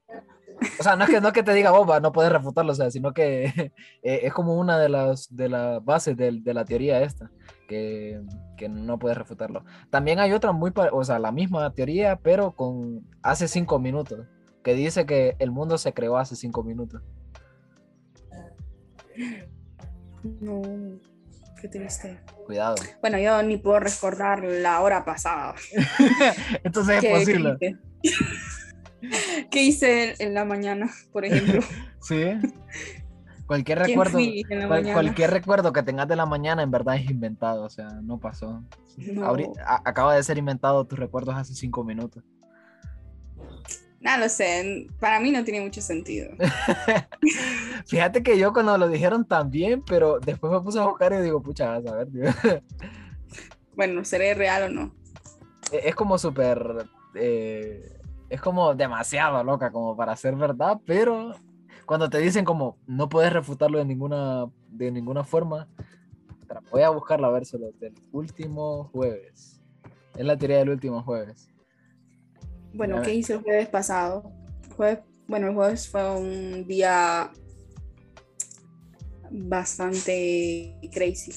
O 0.79 0.83
sea, 0.83 0.95
no 0.95 1.03
es 1.03 1.09
que, 1.09 1.21
no 1.21 1.27
es 1.27 1.33
que 1.33 1.43
te 1.43 1.53
diga, 1.53 1.71
bomba, 1.71 1.99
no 1.99 2.11
puedes 2.11 2.31
refutarlo, 2.31 2.71
o 2.71 2.75
sea, 2.75 2.89
sino 2.89 3.13
que 3.13 3.45
eh, 4.03 4.19
es 4.23 4.33
como 4.33 4.55
una 4.55 4.79
de 4.79 4.89
las, 4.89 5.33
de 5.35 5.49
las 5.49 5.83
bases 5.83 6.15
de, 6.17 6.41
la 6.53 6.65
teoría 6.65 7.01
esta, 7.01 7.29
que, 7.67 8.21
que 8.57 8.69
no 8.69 8.97
puedes 8.97 9.17
refutarlo. 9.17 9.65
También 9.89 10.19
hay 10.19 10.31
otra 10.31 10.51
muy, 10.51 10.71
o 10.91 11.03
sea, 11.03 11.19
la 11.19 11.31
misma 11.31 11.71
teoría, 11.73 12.17
pero 12.17 12.53
con 12.53 13.05
hace 13.21 13.47
cinco 13.47 13.79
minutos, 13.79 14.25
que 14.63 14.73
dice 14.73 15.05
que 15.05 15.35
el 15.39 15.51
mundo 15.51 15.77
se 15.77 15.93
creó 15.93 16.17
hace 16.17 16.35
cinco 16.35 16.63
minutos. 16.63 17.01
No. 20.23 20.61
Qué 21.61 21.67
triste. 21.67 22.19
Cuidado. 22.45 22.75
Bueno, 23.01 23.17
yo 23.17 23.41
ni 23.43 23.57
puedo 23.57 23.79
recordar 23.79 24.43
la 24.43 24.81
hora 24.81 25.03
pasada. 25.05 25.55
Entonces 26.63 26.97
es 26.97 27.01
¿Qué- 27.01 27.09
posible. 27.11 27.57
¿Qué 27.59 27.75
hice? 28.03 28.25
¿Qué 29.51 29.63
hice 29.63 30.15
en 30.19 30.33
la 30.33 30.45
mañana, 30.45 30.89
por 31.11 31.25
ejemplo? 31.25 31.61
Sí. 32.01 32.33
Cualquier 33.47 33.81
¿Quién 33.83 33.99
recuerdo, 33.99 34.19
cual- 34.67 34.93
cualquier 34.93 35.31
recuerdo 35.31 35.73
que 35.73 35.81
tengas 35.83 36.07
de 36.07 36.15
la 36.15 36.25
mañana 36.27 36.61
en 36.63 36.69
verdad 36.71 36.95
es 36.97 37.09
inventado, 37.09 37.63
o 37.63 37.69
sea, 37.69 37.87
no 38.03 38.19
pasó. 38.19 38.63
No. 38.97 39.21
Ahori- 39.27 39.51
a- 39.65 39.81
acaba 39.85 40.15
de 40.15 40.21
ser 40.23 40.37
inventado 40.37 40.85
tus 40.85 40.97
recuerdos 40.99 41.35
hace 41.35 41.53
cinco 41.55 41.83
minutos. 41.83 42.23
No 44.05 44.17
lo 44.19 44.29
sé. 44.29 44.85
Para 44.99 45.19
mí 45.19 45.31
no 45.31 45.43
tiene 45.43 45.61
mucho 45.61 45.81
sentido. 45.81 46.29
Fíjate 47.87 48.21
que 48.21 48.37
yo 48.37 48.53
cuando 48.53 48.77
lo 48.77 48.87
dijeron 48.87 49.25
también, 49.25 49.81
pero 49.81 50.19
después 50.19 50.53
me 50.53 50.61
puse 50.61 50.79
a 50.79 50.85
buscar 50.85 51.11
y 51.13 51.23
digo, 51.23 51.41
pucha, 51.41 51.79
vas 51.79 51.87
a 51.87 51.95
ver, 51.95 52.11
tío. 52.11 52.23
Bueno, 53.75 54.05
¿seré 54.05 54.33
real 54.35 54.63
o 54.63 54.69
no? 54.69 54.95
E- 55.69 55.89
es 55.89 55.95
como 55.95 56.17
súper, 56.17 56.87
eh, 57.13 57.99
es 58.29 58.39
como 58.39 58.73
demasiado 58.73 59.43
loca 59.43 59.69
como 59.69 59.97
para 59.97 60.15
ser 60.15 60.33
verdad, 60.37 60.79
pero 60.85 61.35
cuando 61.85 62.09
te 62.09 62.19
dicen 62.19 62.45
como 62.45 62.77
no 62.87 63.09
puedes 63.09 63.33
refutarlo 63.33 63.77
de 63.77 63.83
ninguna, 63.83 64.45
de 64.69 64.91
ninguna 64.91 65.25
forma, 65.25 65.67
voy 66.71 66.83
a 66.83 66.89
buscarla 66.89 67.27
a 67.27 67.31
ver 67.31 67.45
solo 67.45 67.71
del 67.81 67.93
último 68.13 68.85
jueves. 68.93 69.59
Es 70.15 70.25
la 70.25 70.37
teoría 70.37 70.59
del 70.59 70.69
último 70.69 71.03
jueves. 71.03 71.49
Bueno, 72.75 73.01
¿qué 73.01 73.13
hice 73.13 73.33
el 73.33 73.41
jueves 73.41 73.69
pasado? 73.69 74.31
Jueves, 74.75 74.99
bueno, 75.27 75.47
el 75.47 75.53
jueves 75.55 75.87
fue 75.89 76.17
un 76.17 76.67
día 76.67 77.31
bastante 79.31 80.77
crazy. 80.93 81.31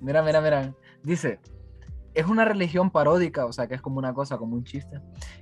Mira, 0.00 0.22
mira, 0.22 0.40
mira. 0.40 0.74
Dice, 1.02 1.40
es 2.12 2.26
una 2.26 2.44
religión 2.44 2.90
paródica, 2.90 3.46
o 3.46 3.52
sea, 3.52 3.66
que 3.66 3.74
es 3.74 3.80
como 3.80 3.98
una 3.98 4.12
cosa, 4.12 4.36
como 4.36 4.54
un 4.54 4.64
chiste, 4.64 5.00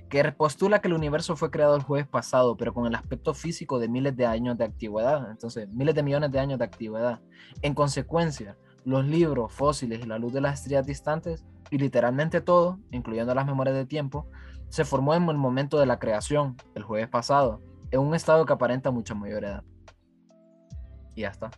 que 0.09 0.23
postula 0.31 0.79
que 0.79 0.87
el 0.87 0.93
universo 0.93 1.35
fue 1.35 1.51
creado 1.51 1.75
el 1.75 1.83
jueves 1.83 2.07
pasado, 2.07 2.55
pero 2.55 2.73
con 2.73 2.87
el 2.87 2.95
aspecto 2.95 3.33
físico 3.33 3.79
de 3.79 3.89
miles 3.89 4.15
de 4.15 4.25
años 4.25 4.57
de 4.57 4.65
antigüedad. 4.65 5.29
Entonces, 5.29 5.67
miles 5.69 5.95
de 5.95 6.03
millones 6.03 6.31
de 6.31 6.39
años 6.39 6.59
de 6.59 6.65
antigüedad. 6.65 7.19
En 7.61 7.73
consecuencia, 7.73 8.57
los 8.85 9.05
libros, 9.05 9.51
fósiles 9.51 9.99
y 9.99 10.07
la 10.07 10.17
luz 10.17 10.31
de 10.31 10.41
las 10.41 10.59
estrellas 10.59 10.85
distantes, 10.85 11.43
y 11.69 11.77
literalmente 11.77 12.39
todo, 12.39 12.79
incluyendo 12.91 13.35
las 13.35 13.45
memorias 13.45 13.75
de 13.75 13.85
tiempo, 13.85 14.27
se 14.69 14.85
formó 14.85 15.13
en 15.15 15.29
el 15.29 15.37
momento 15.37 15.79
de 15.79 15.85
la 15.85 15.99
creación, 15.99 16.55
el 16.75 16.83
jueves 16.83 17.07
pasado, 17.07 17.61
en 17.91 17.99
un 17.99 18.15
estado 18.15 18.45
que 18.45 18.53
aparenta 18.53 18.91
mucha 18.91 19.15
mayor 19.15 19.43
edad. 19.43 19.63
Y 21.15 21.21
ya 21.21 21.29
está. 21.29 21.51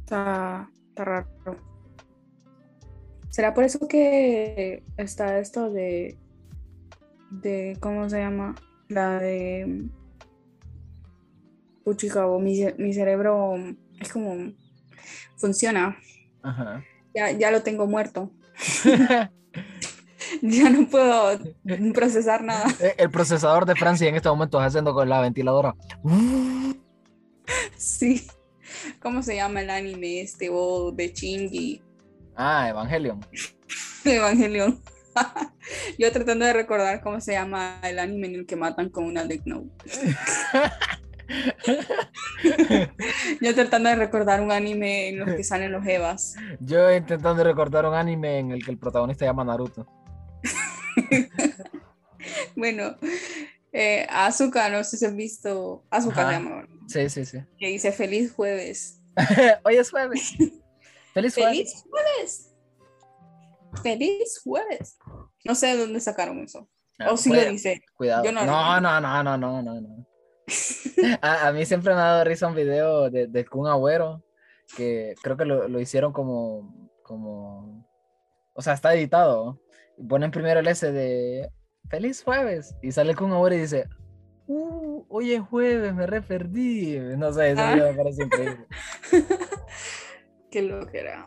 Está, 0.00 0.70
está 0.88 1.04
raro. 1.04 1.28
¿Será 3.28 3.52
por 3.52 3.64
eso 3.64 3.86
que 3.86 4.82
está 4.96 5.38
esto 5.38 5.70
de, 5.70 6.18
de 7.30 7.76
¿cómo 7.80 8.08
se 8.08 8.20
llama? 8.20 8.54
La 8.88 9.18
de... 9.18 9.88
Puchica, 11.84 12.26
o 12.26 12.38
mi, 12.40 12.64
mi 12.78 12.92
cerebro 12.94 13.54
es 14.00 14.12
como... 14.12 14.52
Funciona. 15.36 15.98
Ajá. 16.42 16.82
Ya, 17.14 17.30
ya 17.32 17.50
lo 17.50 17.62
tengo 17.62 17.86
muerto. 17.86 18.30
ya 20.42 20.70
no 20.70 20.88
puedo 20.88 21.38
procesar 21.94 22.42
nada. 22.42 22.66
Eh, 22.80 22.94
El 22.98 23.10
procesador 23.10 23.66
de 23.66 23.74
Francia 23.74 24.08
en 24.08 24.16
este 24.16 24.28
momento 24.28 24.58
está 24.58 24.66
haciendo 24.66 24.94
con 24.94 25.08
la 25.08 25.20
ventiladora. 25.20 25.74
Sí. 27.76 28.26
¿Cómo 29.00 29.22
se 29.22 29.36
llama 29.36 29.60
el 29.60 29.70
anime 29.70 30.20
este 30.20 30.48
o 30.50 30.90
de 30.90 31.12
Shinji? 31.12 31.80
Ah, 32.34 32.68
Evangelion. 32.68 33.24
Evangelion. 34.04 34.82
Yo 35.98 36.12
tratando 36.12 36.44
de 36.44 36.52
recordar 36.52 37.00
cómo 37.02 37.20
se 37.20 37.32
llama 37.32 37.80
el 37.82 37.98
anime 37.98 38.26
en 38.26 38.34
el 38.34 38.46
que 38.46 38.56
matan 38.56 38.90
con 38.90 39.04
una 39.04 39.24
Death 39.24 39.46
Note. 39.46 39.70
Yo 43.40 43.54
tratando 43.54 43.88
de 43.90 43.96
recordar 43.96 44.40
un 44.40 44.52
anime 44.52 45.08
en 45.08 45.18
los 45.18 45.34
que 45.34 45.44
salen 45.44 45.72
los 45.72 45.84
Evas. 45.86 46.36
Yo 46.60 46.90
intentando 46.92 47.42
recordar 47.44 47.86
un 47.86 47.94
anime 47.94 48.38
en 48.38 48.52
el 48.52 48.64
que 48.64 48.70
el 48.70 48.78
protagonista 48.78 49.24
se 49.24 49.28
llama 49.28 49.44
Naruto. 49.44 49.86
Bueno, 52.56 52.96
eh, 53.72 54.06
no 54.08 54.82
sé 54.82 54.96
si 54.96 55.04
has 55.04 55.14
visto. 55.14 55.84
Se 55.92 56.10
llama, 56.10 56.56
¿verdad? 56.56 56.74
Sí, 56.88 57.08
sí, 57.08 57.24
sí. 57.24 57.38
que 57.58 57.68
dice 57.68 57.92
feliz 57.92 58.32
jueves. 58.32 59.00
Hoy 59.62 59.76
es 59.76 59.90
jueves. 59.90 60.34
Feliz 61.14 61.34
jueves. 61.34 61.34
¡Feliz 61.34 61.84
jueves! 61.88 62.54
¡Feliz 63.82 64.40
jueves! 64.42 64.98
No 65.44 65.54
sé 65.54 65.68
de 65.68 65.78
dónde 65.78 66.00
sacaron 66.00 66.40
eso. 66.40 66.68
Ah, 66.98 67.12
o 67.12 67.16
si 67.16 67.32
lo 67.32 67.44
dice. 67.44 67.80
Cuidado. 67.96 68.24
no 68.32 68.44
no, 68.44 68.80
no, 68.80 69.00
no, 69.00 69.22
no, 69.22 69.62
no, 69.62 69.62
no. 69.62 70.06
A, 71.22 71.46
a 71.48 71.52
mí 71.52 71.64
siempre 71.66 71.94
me 71.94 72.00
ha 72.00 72.04
dado 72.04 72.24
risa 72.24 72.46
un 72.46 72.54
video 72.54 73.10
de, 73.10 73.26
de 73.26 73.44
Kun 73.44 73.66
Agüero 73.68 74.22
que 74.76 75.14
creo 75.22 75.36
que 75.36 75.44
lo, 75.44 75.68
lo 75.68 75.80
hicieron 75.80 76.12
como, 76.12 76.90
como, 77.02 77.86
o 78.52 78.62
sea, 78.62 78.72
está 78.72 78.94
editado. 78.94 79.60
Ponen 80.08 80.30
primero 80.30 80.60
el 80.60 80.66
S 80.68 80.90
de 80.90 81.50
feliz 81.88 82.22
jueves. 82.24 82.74
Y 82.82 82.92
sale 82.92 83.14
con 83.14 83.30
ahora 83.32 83.54
y 83.54 83.60
dice, 83.60 83.88
uh, 84.48 85.04
hoy 85.08 85.32
es 85.34 85.40
jueves, 85.40 85.94
me 85.94 86.06
re 86.06 86.20
perdí. 86.22 86.98
No 87.16 87.32
sé, 87.32 87.52
eso 87.52 87.62
Ah. 87.62 87.76
me 87.76 87.94
parece 87.94 88.22
increíble. 88.24 88.66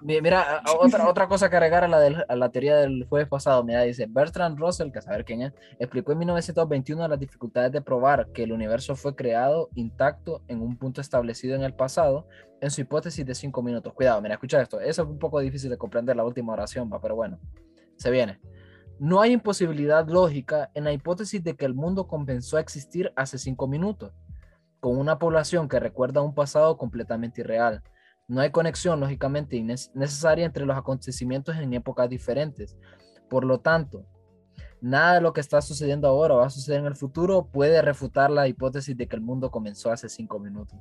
Mira, 0.01 0.61
otra, 0.79 1.07
otra 1.09 1.27
cosa 1.27 1.49
que 1.49 1.55
agregar 1.55 1.83
a 1.83 1.87
la, 1.87 1.99
del- 1.99 2.25
a 2.27 2.35
la 2.35 2.49
teoría 2.49 2.77
del 2.77 3.05
jueves 3.07 3.27
pasado, 3.27 3.63
mira, 3.63 3.81
dice 3.83 4.05
Bertrand 4.09 4.57
Russell, 4.57 4.91
que 4.91 4.99
a 4.99 5.01
saber 5.01 5.25
quién 5.25 5.41
es, 5.41 5.53
explicó 5.79 6.11
en 6.11 6.19
1921 6.19 7.07
las 7.07 7.19
dificultades 7.19 7.71
de 7.71 7.81
probar 7.81 8.27
que 8.33 8.43
el 8.43 8.51
universo 8.51 8.95
fue 8.95 9.15
creado 9.15 9.69
intacto 9.75 10.41
en 10.47 10.61
un 10.61 10.77
punto 10.77 11.01
establecido 11.01 11.55
en 11.55 11.63
el 11.63 11.73
pasado, 11.73 12.27
en 12.61 12.71
su 12.71 12.81
hipótesis 12.81 13.25
de 13.25 13.35
cinco 13.35 13.61
minutos. 13.61 13.93
Cuidado, 13.93 14.21
mira, 14.21 14.35
escucha 14.35 14.61
esto, 14.61 14.79
eso 14.79 15.03
es 15.03 15.07
un 15.07 15.19
poco 15.19 15.39
difícil 15.39 15.69
de 15.69 15.77
comprender 15.77 16.15
la 16.15 16.23
última 16.25 16.53
oración, 16.53 16.89
va, 16.91 16.99
pero 17.01 17.15
bueno, 17.15 17.39
se 17.97 18.11
viene. 18.11 18.39
No 18.99 19.21
hay 19.21 19.31
imposibilidad 19.31 20.05
lógica 20.07 20.71
en 20.73 20.83
la 20.83 20.91
hipótesis 20.91 21.41
de 21.41 21.55
que 21.55 21.65
el 21.65 21.73
mundo 21.73 22.07
comenzó 22.07 22.57
a 22.57 22.59
existir 22.59 23.13
hace 23.15 23.37
cinco 23.37 23.65
minutos, 23.67 24.11
con 24.81 24.97
una 24.97 25.19
población 25.19 25.69
que 25.69 25.79
recuerda 25.79 26.21
un 26.21 26.33
pasado 26.33 26.77
completamente 26.77 27.41
irreal. 27.41 27.81
No 28.29 28.39
hay 28.41 28.51
conexión 28.51 28.99
lógicamente 28.99 29.59
necesaria 29.61 30.45
entre 30.45 30.65
los 30.65 30.77
acontecimientos 30.77 31.57
en 31.57 31.73
épocas 31.73 32.07
diferentes. 32.09 32.77
Por 33.29 33.43
lo 33.43 33.59
tanto, 33.59 34.05
nada 34.81 35.15
de 35.15 35.21
lo 35.21 35.33
que 35.33 35.41
está 35.41 35.61
sucediendo 35.61 36.07
ahora 36.07 36.35
o 36.35 36.37
va 36.37 36.45
a 36.45 36.49
suceder 36.49 36.79
en 36.79 36.85
el 36.85 36.95
futuro 36.95 37.47
puede 37.47 37.81
refutar 37.81 38.29
la 38.31 38.47
hipótesis 38.47 38.95
de 38.95 39.07
que 39.07 39.15
el 39.15 39.21
mundo 39.23 39.49
comenzó 39.51 39.91
hace 39.91 40.07
cinco 40.07 40.39
minutos. 40.39 40.79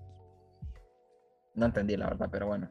No 1.54 1.66
entendí 1.66 1.96
la 1.96 2.06
verdad, 2.06 2.28
pero 2.30 2.46
bueno. 2.46 2.70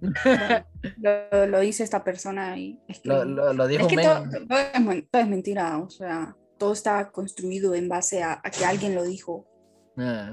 Lo, 0.98 1.46
lo 1.46 1.60
dice 1.60 1.82
esta 1.82 2.04
persona 2.04 2.56
y 2.58 2.80
es 2.86 3.00
que, 3.00 3.08
Lo, 3.08 3.24
lo- 3.24 3.52
lo 3.52 3.66
dijo 3.66 3.86
es 3.86 3.96
que 3.96 4.02
todo, 4.02 4.24
todo 4.48 4.58
es, 4.74 4.80
men- 4.80 5.08
todo 5.10 5.22
es 5.22 5.28
mentira, 5.28 5.78
o 5.78 5.90
sea, 5.90 6.36
todo 6.58 6.72
está 6.72 7.10
construido 7.10 7.74
en 7.74 7.88
base 7.88 8.22
a, 8.22 8.34
a 8.44 8.50
que 8.50 8.64
alguien 8.64 8.94
lo 8.94 9.02
dijo. 9.04 9.46
Ah. 9.96 10.30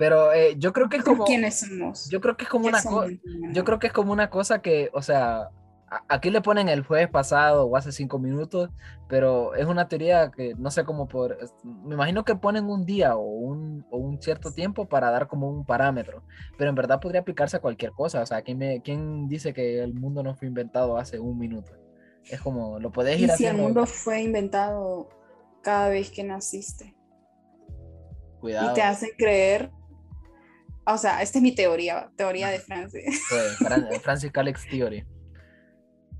Pero 0.00 0.32
eh, 0.32 0.54
yo 0.58 0.72
creo 0.72 0.88
que 0.88 0.96
es 0.96 1.04
como. 1.04 1.24
¿Quiénes 1.26 1.60
somos? 1.60 2.08
Yo 2.10 2.20
creo 2.22 2.36
que 2.36 2.44
es 2.44 2.50
como 2.50 2.64
¿Qué 2.64 2.70
una 2.70 2.82
cosa. 2.82 3.06
Yo 3.52 3.64
creo 3.64 3.78
que 3.78 3.86
es 3.88 3.92
como 3.92 4.12
una 4.12 4.30
cosa 4.30 4.62
que, 4.62 4.88
o 4.94 5.02
sea, 5.02 5.50
aquí 6.08 6.30
le 6.30 6.40
ponen 6.40 6.70
el 6.70 6.82
jueves 6.84 7.10
pasado 7.10 7.66
o 7.66 7.76
hace 7.76 7.92
cinco 7.92 8.18
minutos, 8.18 8.70
pero 9.08 9.54
es 9.54 9.66
una 9.66 9.88
teoría 9.88 10.30
que 10.30 10.54
no 10.56 10.70
sé 10.70 10.84
cómo 10.84 11.06
por, 11.06 11.36
es- 11.42 11.52
me 11.64 11.94
imagino 11.96 12.24
que 12.24 12.34
ponen 12.34 12.64
un 12.64 12.86
día 12.86 13.14
o 13.14 13.20
un, 13.20 13.84
o 13.90 13.98
un 13.98 14.22
cierto 14.22 14.52
tiempo 14.52 14.88
para 14.88 15.10
dar 15.10 15.28
como 15.28 15.50
un 15.50 15.66
parámetro, 15.66 16.22
pero 16.56 16.70
en 16.70 16.76
verdad 16.76 16.98
podría 17.00 17.20
aplicarse 17.20 17.58
a 17.58 17.60
cualquier 17.60 17.90
cosa, 17.92 18.22
o 18.22 18.26
sea, 18.26 18.40
¿quién, 18.42 18.56
me, 18.58 18.80
quién 18.82 19.28
dice 19.28 19.52
que 19.52 19.82
el 19.82 19.92
mundo 19.92 20.22
no 20.22 20.34
fue 20.34 20.48
inventado 20.48 20.96
hace 20.96 21.18
un 21.20 21.38
minuto? 21.38 21.72
Es 22.30 22.40
como, 22.40 22.78
lo 22.78 22.90
podés 22.90 23.18
Y 23.18 23.24
ir 23.24 23.26
si 23.28 23.44
el 23.46 23.54
haciendo, 23.54 23.62
mundo 23.64 23.86
fue 23.86 24.22
inventado 24.22 25.08
cada 25.62 25.88
vez 25.90 26.10
que 26.10 26.22
naciste 26.24 26.94
cuidado, 28.40 28.70
y 28.70 28.74
te 28.74 28.82
hacen 28.82 29.10
creer, 29.18 29.70
o 30.86 30.98
sea, 30.98 31.22
esta 31.22 31.38
es 31.38 31.42
mi 31.42 31.54
teoría, 31.54 32.10
teoría 32.16 32.48
de 32.48 32.58
Francis. 32.60 33.22
Fran- 33.58 34.00
Francis 34.02 34.30
Calix 34.32 34.66
Theory. 34.68 35.04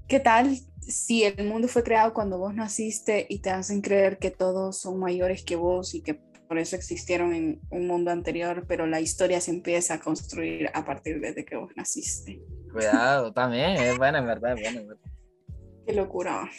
¿Qué 0.08 0.20
tal 0.20 0.56
si 0.80 1.24
el 1.24 1.46
mundo 1.46 1.68
fue 1.68 1.82
creado 1.84 2.12
cuando 2.12 2.38
vos 2.38 2.54
naciste 2.54 3.26
y 3.28 3.40
te 3.40 3.50
hacen 3.50 3.80
creer 3.80 4.18
que 4.18 4.30
todos 4.30 4.78
son 4.78 4.98
mayores 4.98 5.44
que 5.44 5.56
vos 5.56 5.94
y 5.94 6.02
que 6.02 6.14
por 6.48 6.58
eso 6.58 6.74
existieron 6.74 7.32
en 7.32 7.60
un 7.70 7.86
mundo 7.86 8.10
anterior, 8.10 8.64
pero 8.66 8.88
la 8.88 9.00
historia 9.00 9.40
se 9.40 9.52
empieza 9.52 9.94
a 9.94 10.00
construir 10.00 10.68
a 10.74 10.84
partir 10.84 11.20
desde 11.20 11.44
que 11.44 11.54
vos 11.56 11.70
naciste? 11.76 12.40
Cuidado, 12.72 13.32
también, 13.32 13.76
es 13.76 13.96
buena, 13.96 14.18
en 14.18 14.26
verdad, 14.26 14.54
es 14.54 14.60
buena, 14.62 14.80
en 14.80 14.88
verdad. 14.88 15.10
Qué 15.86 15.92
locura. 15.94 16.50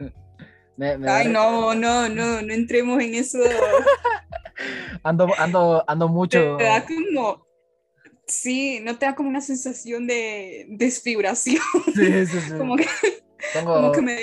Me- 0.76 0.98
me 0.98 1.08
Ay, 1.08 1.28
no, 1.28 1.74
no, 1.74 2.08
no, 2.08 2.42
no 2.42 2.52
entremos 2.52 3.00
en 3.02 3.14
eso. 3.14 3.38
Ando, 5.02 5.28
ando, 5.38 5.84
ando 5.86 6.08
mucho. 6.08 6.56
Te 6.56 6.64
da 6.64 6.84
como, 6.84 7.45
sí, 8.26 8.80
no 8.82 8.96
te 8.98 9.06
da 9.06 9.14
como 9.14 9.28
una 9.28 9.40
sensación 9.40 10.06
de 10.06 10.66
desfibración, 10.70 11.62
Sí, 11.94 12.26
sí, 12.26 12.40
sí. 12.40 12.52
como 12.58 12.76
que, 12.76 12.86
Tengo- 13.52 13.74
como 13.74 13.92
que 13.92 14.02
me... 14.02 14.16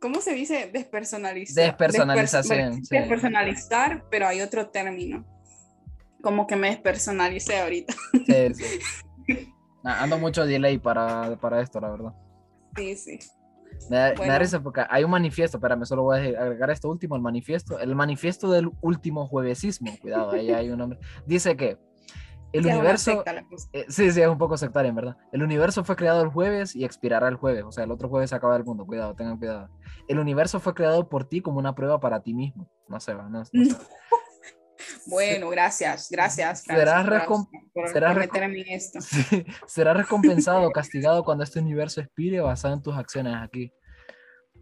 ¿Cómo 0.00 0.20
se 0.20 0.32
dice? 0.32 0.70
Despersonalizar. 0.72 1.64
Despersonalización, 1.64 2.74
Desper- 2.74 2.84
sí. 2.84 2.96
Despersonalizar, 2.98 4.04
pero 4.10 4.28
hay 4.28 4.40
otro 4.42 4.68
término. 4.68 5.26
Como 6.22 6.46
que 6.46 6.54
me 6.56 6.68
despersonalicé 6.70 7.58
ahorita. 7.58 7.94
sí, 8.26 8.54
sí. 9.26 9.54
Ah, 9.84 10.02
Ando 10.04 10.18
mucho 10.18 10.46
delay 10.46 10.78
para, 10.78 11.36
para 11.40 11.60
esto, 11.62 11.80
la 11.80 11.90
verdad. 11.90 12.12
Sí, 12.76 12.94
sí. 12.96 13.18
Me 13.90 13.96
da, 13.96 14.08
me 14.10 14.10
da 14.10 14.16
Bueno. 14.16 14.38
risa 14.38 14.62
porque 14.62 14.82
hay 14.88 15.02
un 15.04 15.10
manifiesto, 15.10 15.56
espérame, 15.56 15.84
solo 15.84 16.02
voy 16.04 16.34
a 16.34 16.42
agregar 16.42 16.70
esto 16.70 16.88
último, 16.88 17.16
el 17.16 17.22
manifiesto, 17.22 17.78
el 17.80 17.94
manifiesto 17.96 18.50
del 18.50 18.70
último 18.80 19.26
juevesismo, 19.26 19.90
cuidado, 20.00 20.30
ahí 20.32 20.50
hay 20.52 20.70
un 20.70 20.78
nombre. 20.78 20.98
Dice 21.26 21.56
que 21.56 21.76
el 22.52 22.66
universo, 22.66 23.24
eh, 23.72 23.86
sí, 23.88 24.10
sí, 24.10 24.20
es 24.20 24.28
un 24.28 24.38
poco 24.38 24.56
sectario, 24.56 24.88
en 24.88 24.94
verdad. 24.94 25.16
El 25.32 25.42
universo 25.42 25.84
fue 25.84 25.96
creado 25.96 26.22
el 26.22 26.28
jueves 26.28 26.74
y 26.74 26.84
expirará 26.84 27.28
el 27.28 27.36
jueves, 27.36 27.64
o 27.64 27.72
sea, 27.72 27.84
el 27.84 27.90
otro 27.90 28.08
jueves 28.08 28.30
se 28.30 28.36
acaba 28.36 28.56
el 28.56 28.64
mundo, 28.64 28.86
cuidado, 28.86 29.14
tengan 29.14 29.36
cuidado. 29.38 29.68
El 30.06 30.18
universo 30.18 30.60
fue 30.60 30.74
creado 30.74 31.08
por 31.08 31.28
ti 31.28 31.40
como 31.40 31.58
una 31.58 31.74
prueba 31.74 32.00
para 32.00 32.22
ti 32.22 32.34
mismo. 32.34 32.68
No 32.88 33.00
sé, 33.00 33.14
va, 33.14 33.24
no, 33.28 33.40
no 33.40 33.44
sé. 33.44 33.52
Bueno, 35.06 35.48
gracias, 35.50 36.08
gracias. 36.10 36.62
Serás 36.62 37.06
recom-. 37.06 37.48
Sí, 39.00 39.44
será 39.66 39.94
recompensado 39.94 40.66
o 40.66 40.70
castigado 40.70 41.24
cuando 41.24 41.44
este 41.44 41.60
universo 41.60 42.00
expire 42.00 42.40
basado 42.40 42.74
en 42.74 42.82
tus 42.82 42.96
acciones 42.96 43.34
aquí. 43.40 43.72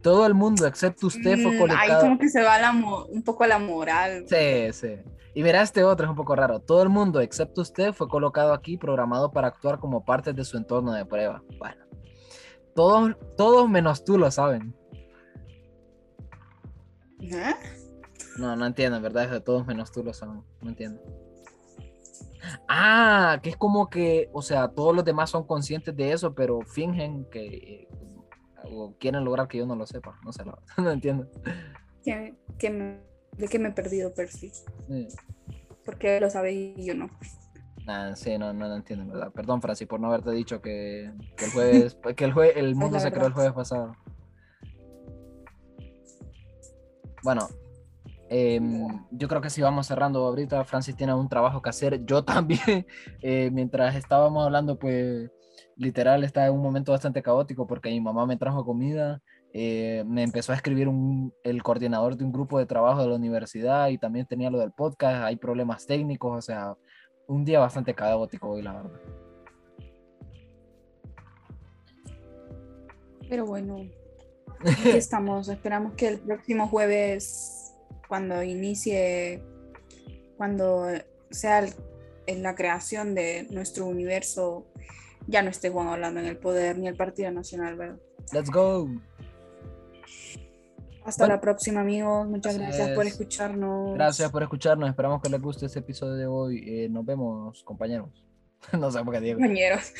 Todo 0.06 0.24
el 0.24 0.34
mundo, 0.34 0.68
excepto 0.68 1.08
usted, 1.08 1.36
fue 1.42 1.50
Mm, 1.50 1.54
ahí 1.54 1.58
colocado. 1.58 2.00
como 2.02 2.18
que 2.18 2.28
se 2.28 2.40
va 2.40 2.60
la 2.60 2.70
un 2.70 3.24
poco 3.24 3.44
la 3.44 3.58
moral. 3.58 4.24
Sí, 4.28 4.72
sí. 4.72 5.00
Y 5.34 5.42
verá 5.42 5.62
este 5.62 5.82
otro, 5.82 6.06
es 6.06 6.10
un 6.10 6.14
poco 6.14 6.36
raro. 6.36 6.60
Todo 6.60 6.84
el 6.84 6.90
mundo, 6.90 7.20
excepto 7.20 7.62
usted, 7.62 7.92
fue 7.92 8.08
colocado 8.08 8.52
aquí 8.52 8.76
programado 8.76 9.32
para 9.32 9.48
actuar 9.48 9.80
como 9.80 10.04
parte 10.04 10.32
de 10.32 10.44
su 10.44 10.58
entorno 10.58 10.92
de 10.92 11.04
prueba. 11.04 11.42
Bueno, 11.58 11.84
todos, 12.76 13.16
todos 13.36 13.68
menos 13.68 14.04
tú 14.04 14.16
lo 14.16 14.30
saben. 14.30 14.76
¿Eh? 17.20 17.56
No, 18.38 18.54
no 18.54 18.64
entiendo, 18.64 18.98
en 18.98 19.02
verdad, 19.02 19.28
de 19.28 19.40
todos 19.40 19.66
menos 19.66 19.90
tú 19.90 20.04
lo 20.04 20.14
saben. 20.14 20.44
No 20.62 20.68
entiendo. 20.68 21.02
Ah, 22.68 23.40
que 23.42 23.50
es 23.50 23.56
como 23.56 23.90
que, 23.90 24.30
o 24.32 24.40
sea, 24.40 24.68
todos 24.68 24.94
los 24.94 25.04
demás 25.04 25.30
son 25.30 25.44
conscientes 25.48 25.96
de 25.96 26.12
eso, 26.12 26.32
pero 26.32 26.60
fingen 26.60 27.24
que 27.28 27.44
eh, 27.44 27.88
o 28.64 28.94
quieren 28.98 29.24
lograr 29.24 29.48
que 29.48 29.58
yo 29.58 29.66
no 29.66 29.76
lo 29.76 29.86
sepa. 29.86 30.18
No 30.24 30.32
sé, 30.32 30.44
la 30.44 30.52
verdad, 30.52 30.66
no 30.78 30.90
entiendo. 30.90 31.28
¿Qué- 32.04 32.34
qué 32.58 32.70
me- 32.70 33.00
¿De 33.36 33.48
qué 33.48 33.58
me 33.58 33.68
he 33.68 33.72
perdido, 33.72 34.14
Percy? 34.14 34.50
Sí. 34.88 35.08
Porque 35.84 36.18
lo 36.20 36.30
sabe 36.30 36.52
y 36.52 36.84
yo 36.86 36.94
no. 36.94 37.10
Nah, 37.86 38.14
sí, 38.16 38.36
no, 38.38 38.52
no, 38.52 38.66
no 38.66 38.76
entiendo, 38.76 39.04
en 39.04 39.10
verdad. 39.12 39.30
Perdón, 39.32 39.60
Francis, 39.60 39.86
por 39.86 40.00
no 40.00 40.08
haberte 40.08 40.30
dicho 40.32 40.60
que, 40.62 41.12
que 41.36 41.44
el 41.44 41.50
jueves, 41.52 41.96
que 42.16 42.24
el, 42.24 42.34
jue- 42.34 42.52
el 42.56 42.74
mundo 42.74 42.98
se 42.98 43.12
creó 43.12 43.26
el 43.26 43.32
jueves 43.34 43.52
pasado. 43.52 43.94
Bueno, 47.22 47.48
em, 48.28 48.86
yo 49.10 49.28
creo 49.28 49.40
que 49.40 49.50
si 49.50 49.60
vamos 49.62 49.86
cerrando 49.86 50.24
ahorita. 50.26 50.64
Francis 50.64 50.96
tiene 50.96 51.14
un 51.14 51.28
trabajo 51.28 51.60
que 51.62 51.68
hacer. 51.70 52.04
Yo 52.06 52.24
también, 52.24 52.86
eh, 53.22 53.50
mientras 53.52 53.94
estábamos 53.96 54.44
hablando, 54.46 54.78
pues 54.78 55.30
literal 55.76 56.24
está 56.24 56.46
en 56.46 56.54
un 56.54 56.62
momento 56.62 56.92
bastante 56.92 57.22
caótico 57.22 57.66
porque 57.66 57.90
mi 57.90 58.00
mamá 58.00 58.26
me 58.26 58.36
trajo 58.36 58.64
comida. 58.64 59.20
eh, 59.52 60.04
me 60.06 60.22
empezó 60.22 60.52
a 60.52 60.56
escribir 60.56 60.86
un, 60.88 61.32
el 61.42 61.62
coordinador 61.62 62.16
de 62.16 62.24
un 62.24 62.32
grupo 62.32 62.58
de 62.58 62.66
trabajo 62.66 63.00
de 63.02 63.08
la 63.08 63.14
universidad 63.16 63.88
y 63.88 63.96
también 63.98 64.26
tenía 64.26 64.50
lo 64.50 64.58
del 64.58 64.72
podcast. 64.72 65.24
Hay 65.24 65.36
problemas 65.36 65.86
técnicos, 65.86 66.36
o 66.36 66.42
sea, 66.42 66.74
un 67.28 67.44
día 67.44 67.58
bastante 67.60 67.94
caótico 67.94 68.50
hoy, 68.50 68.62
la 68.62 68.74
verdad. 68.74 69.00
Pero 73.28 73.46
bueno, 73.46 73.76
aquí 74.60 74.90
estamos. 74.94 75.48
Esperamos 75.48 75.94
que 75.94 76.08
el 76.08 76.18
próximo 76.20 76.68
jueves, 76.68 77.74
cuando 78.08 78.42
inicie, 78.42 79.42
cuando 80.36 80.86
sea 81.30 81.60
el- 81.60 81.74
en 82.26 82.42
la 82.42 82.54
creación 82.54 83.14
de 83.14 83.46
nuestro 83.50 83.86
universo, 83.86 84.66
ya 85.26 85.42
no 85.42 85.50
esté 85.50 85.70
Juan 85.70 85.88
hablando 85.88 86.20
en 86.20 86.26
el 86.26 86.36
poder 86.38 86.78
ni 86.78 86.88
el 86.88 86.96
Partido 86.96 87.30
Nacional, 87.30 87.76
¿verdad? 87.76 87.96
Let's 88.32 88.50
go. 88.50 88.88
Hasta 91.04 91.22
Bueno. 91.24 91.34
la 91.36 91.40
próxima, 91.40 91.80
amigos. 91.82 92.26
Muchas 92.26 92.58
gracias 92.58 92.90
por 92.90 93.06
es. 93.06 93.12
escucharnos. 93.12 93.94
Gracias 93.94 94.30
por 94.30 94.42
escucharnos. 94.42 94.88
Esperamos 94.88 95.22
que 95.22 95.28
les 95.28 95.40
guste 95.40 95.66
este 95.66 95.78
episodio 95.78 96.14
de 96.14 96.26
hoy. 96.26 96.64
Eh, 96.66 96.88
nos 96.88 97.04
vemos, 97.04 97.62
compañeros. 97.62 98.08
no 98.72 98.90
sé 98.90 99.04
por 99.04 99.14
qué 99.14 99.20
digo. 99.20 99.38
compañeros. 99.38 99.92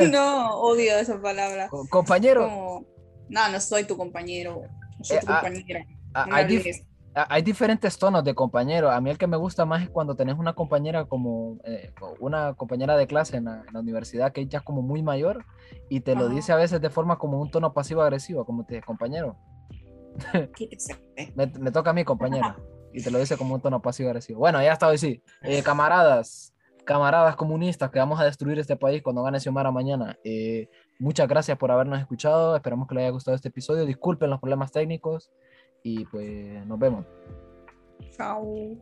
No, 0.00 0.08
No, 0.10 0.54
odio 0.60 0.96
esa 0.96 1.20
palabra. 1.20 1.68
co- 1.68 1.86
compañero, 1.88 2.44
Como, 2.48 2.86
no, 3.28 3.48
no 3.50 3.60
soy 3.60 3.84
tu 3.84 3.96
compañero. 3.96 4.62
No 4.98 5.04
soy 5.04 5.18
Eh, 5.18 5.20
tu 5.20 5.26
ah, 5.32 5.40
compañera. 5.42 5.84
a- 6.14 6.26
No 6.26 6.32
me 6.32 6.38
hay, 6.38 6.46
dif- 6.46 6.86
hay 7.14 7.42
diferentes 7.42 7.96
tonos 7.98 8.24
de 8.24 8.34
compañero. 8.34 8.90
A 8.90 9.00
mí 9.00 9.10
el 9.10 9.18
que 9.18 9.26
me 9.26 9.36
gusta 9.36 9.64
más 9.64 9.82
es 9.82 9.90
cuando 9.90 10.16
tenés 10.16 10.38
una 10.38 10.52
compañera 10.54 11.04
como 11.04 11.58
eh, 11.64 11.92
una 12.20 12.54
compañera 12.54 12.96
de 12.96 13.06
clase 13.06 13.36
en 13.36 13.44
la, 13.44 13.62
en 13.66 13.72
la 13.72 13.80
universidad 13.80 14.32
que 14.32 14.46
ya 14.46 14.58
es 14.58 14.64
como 14.64 14.82
muy 14.82 15.02
mayor 15.02 15.44
y 15.88 16.00
te 16.00 16.14
lo 16.14 16.26
Ajá. 16.26 16.34
dice 16.34 16.52
a 16.52 16.56
veces 16.56 16.80
de 16.80 16.90
forma 16.90 17.18
como 17.18 17.40
un 17.40 17.50
tono 17.50 17.72
pasivo-agresivo, 17.72 18.44
como 18.44 18.64
te 18.64 18.82
compañero. 18.82 19.36
Me, 21.34 21.46
me 21.46 21.70
toca 21.70 21.90
a 21.90 21.92
mí, 21.92 22.04
compañera. 22.04 22.56
Y 22.96 23.02
te 23.02 23.10
lo 23.10 23.18
dice 23.18 23.36
como 23.36 23.56
un 23.56 23.60
tono 23.60 23.82
pasivo 23.82 24.08
agresivo. 24.08 24.38
Bueno, 24.38 24.62
ya 24.62 24.72
está 24.72 24.86
hoy 24.86 24.98
sí. 24.98 25.20
Eh, 25.42 25.64
camaradas, 25.64 26.54
camaradas 26.84 27.34
comunistas 27.34 27.90
que 27.90 27.98
vamos 27.98 28.20
a 28.20 28.24
destruir 28.24 28.56
este 28.60 28.76
país 28.76 29.02
cuando 29.02 29.24
gane 29.24 29.40
Xiomara 29.40 29.72
mañana. 29.72 30.16
eh, 30.22 30.68
muchas 31.00 31.26
gracias 31.26 31.58
por 31.58 31.72
habernos 31.72 31.98
escuchado. 31.98 32.54
Esperamos 32.54 32.86
que 32.86 32.94
les 32.94 33.02
haya 33.02 33.10
gustado 33.10 33.34
este 33.34 33.48
episodio. 33.48 33.84
Disculpen 33.84 34.30
los 34.30 34.38
problemas 34.38 34.70
técnicos. 34.70 35.32
Y 35.84 36.04
pues 36.06 36.66
nos 36.66 36.78
vemos. 36.78 37.04
Chao. 38.10 38.74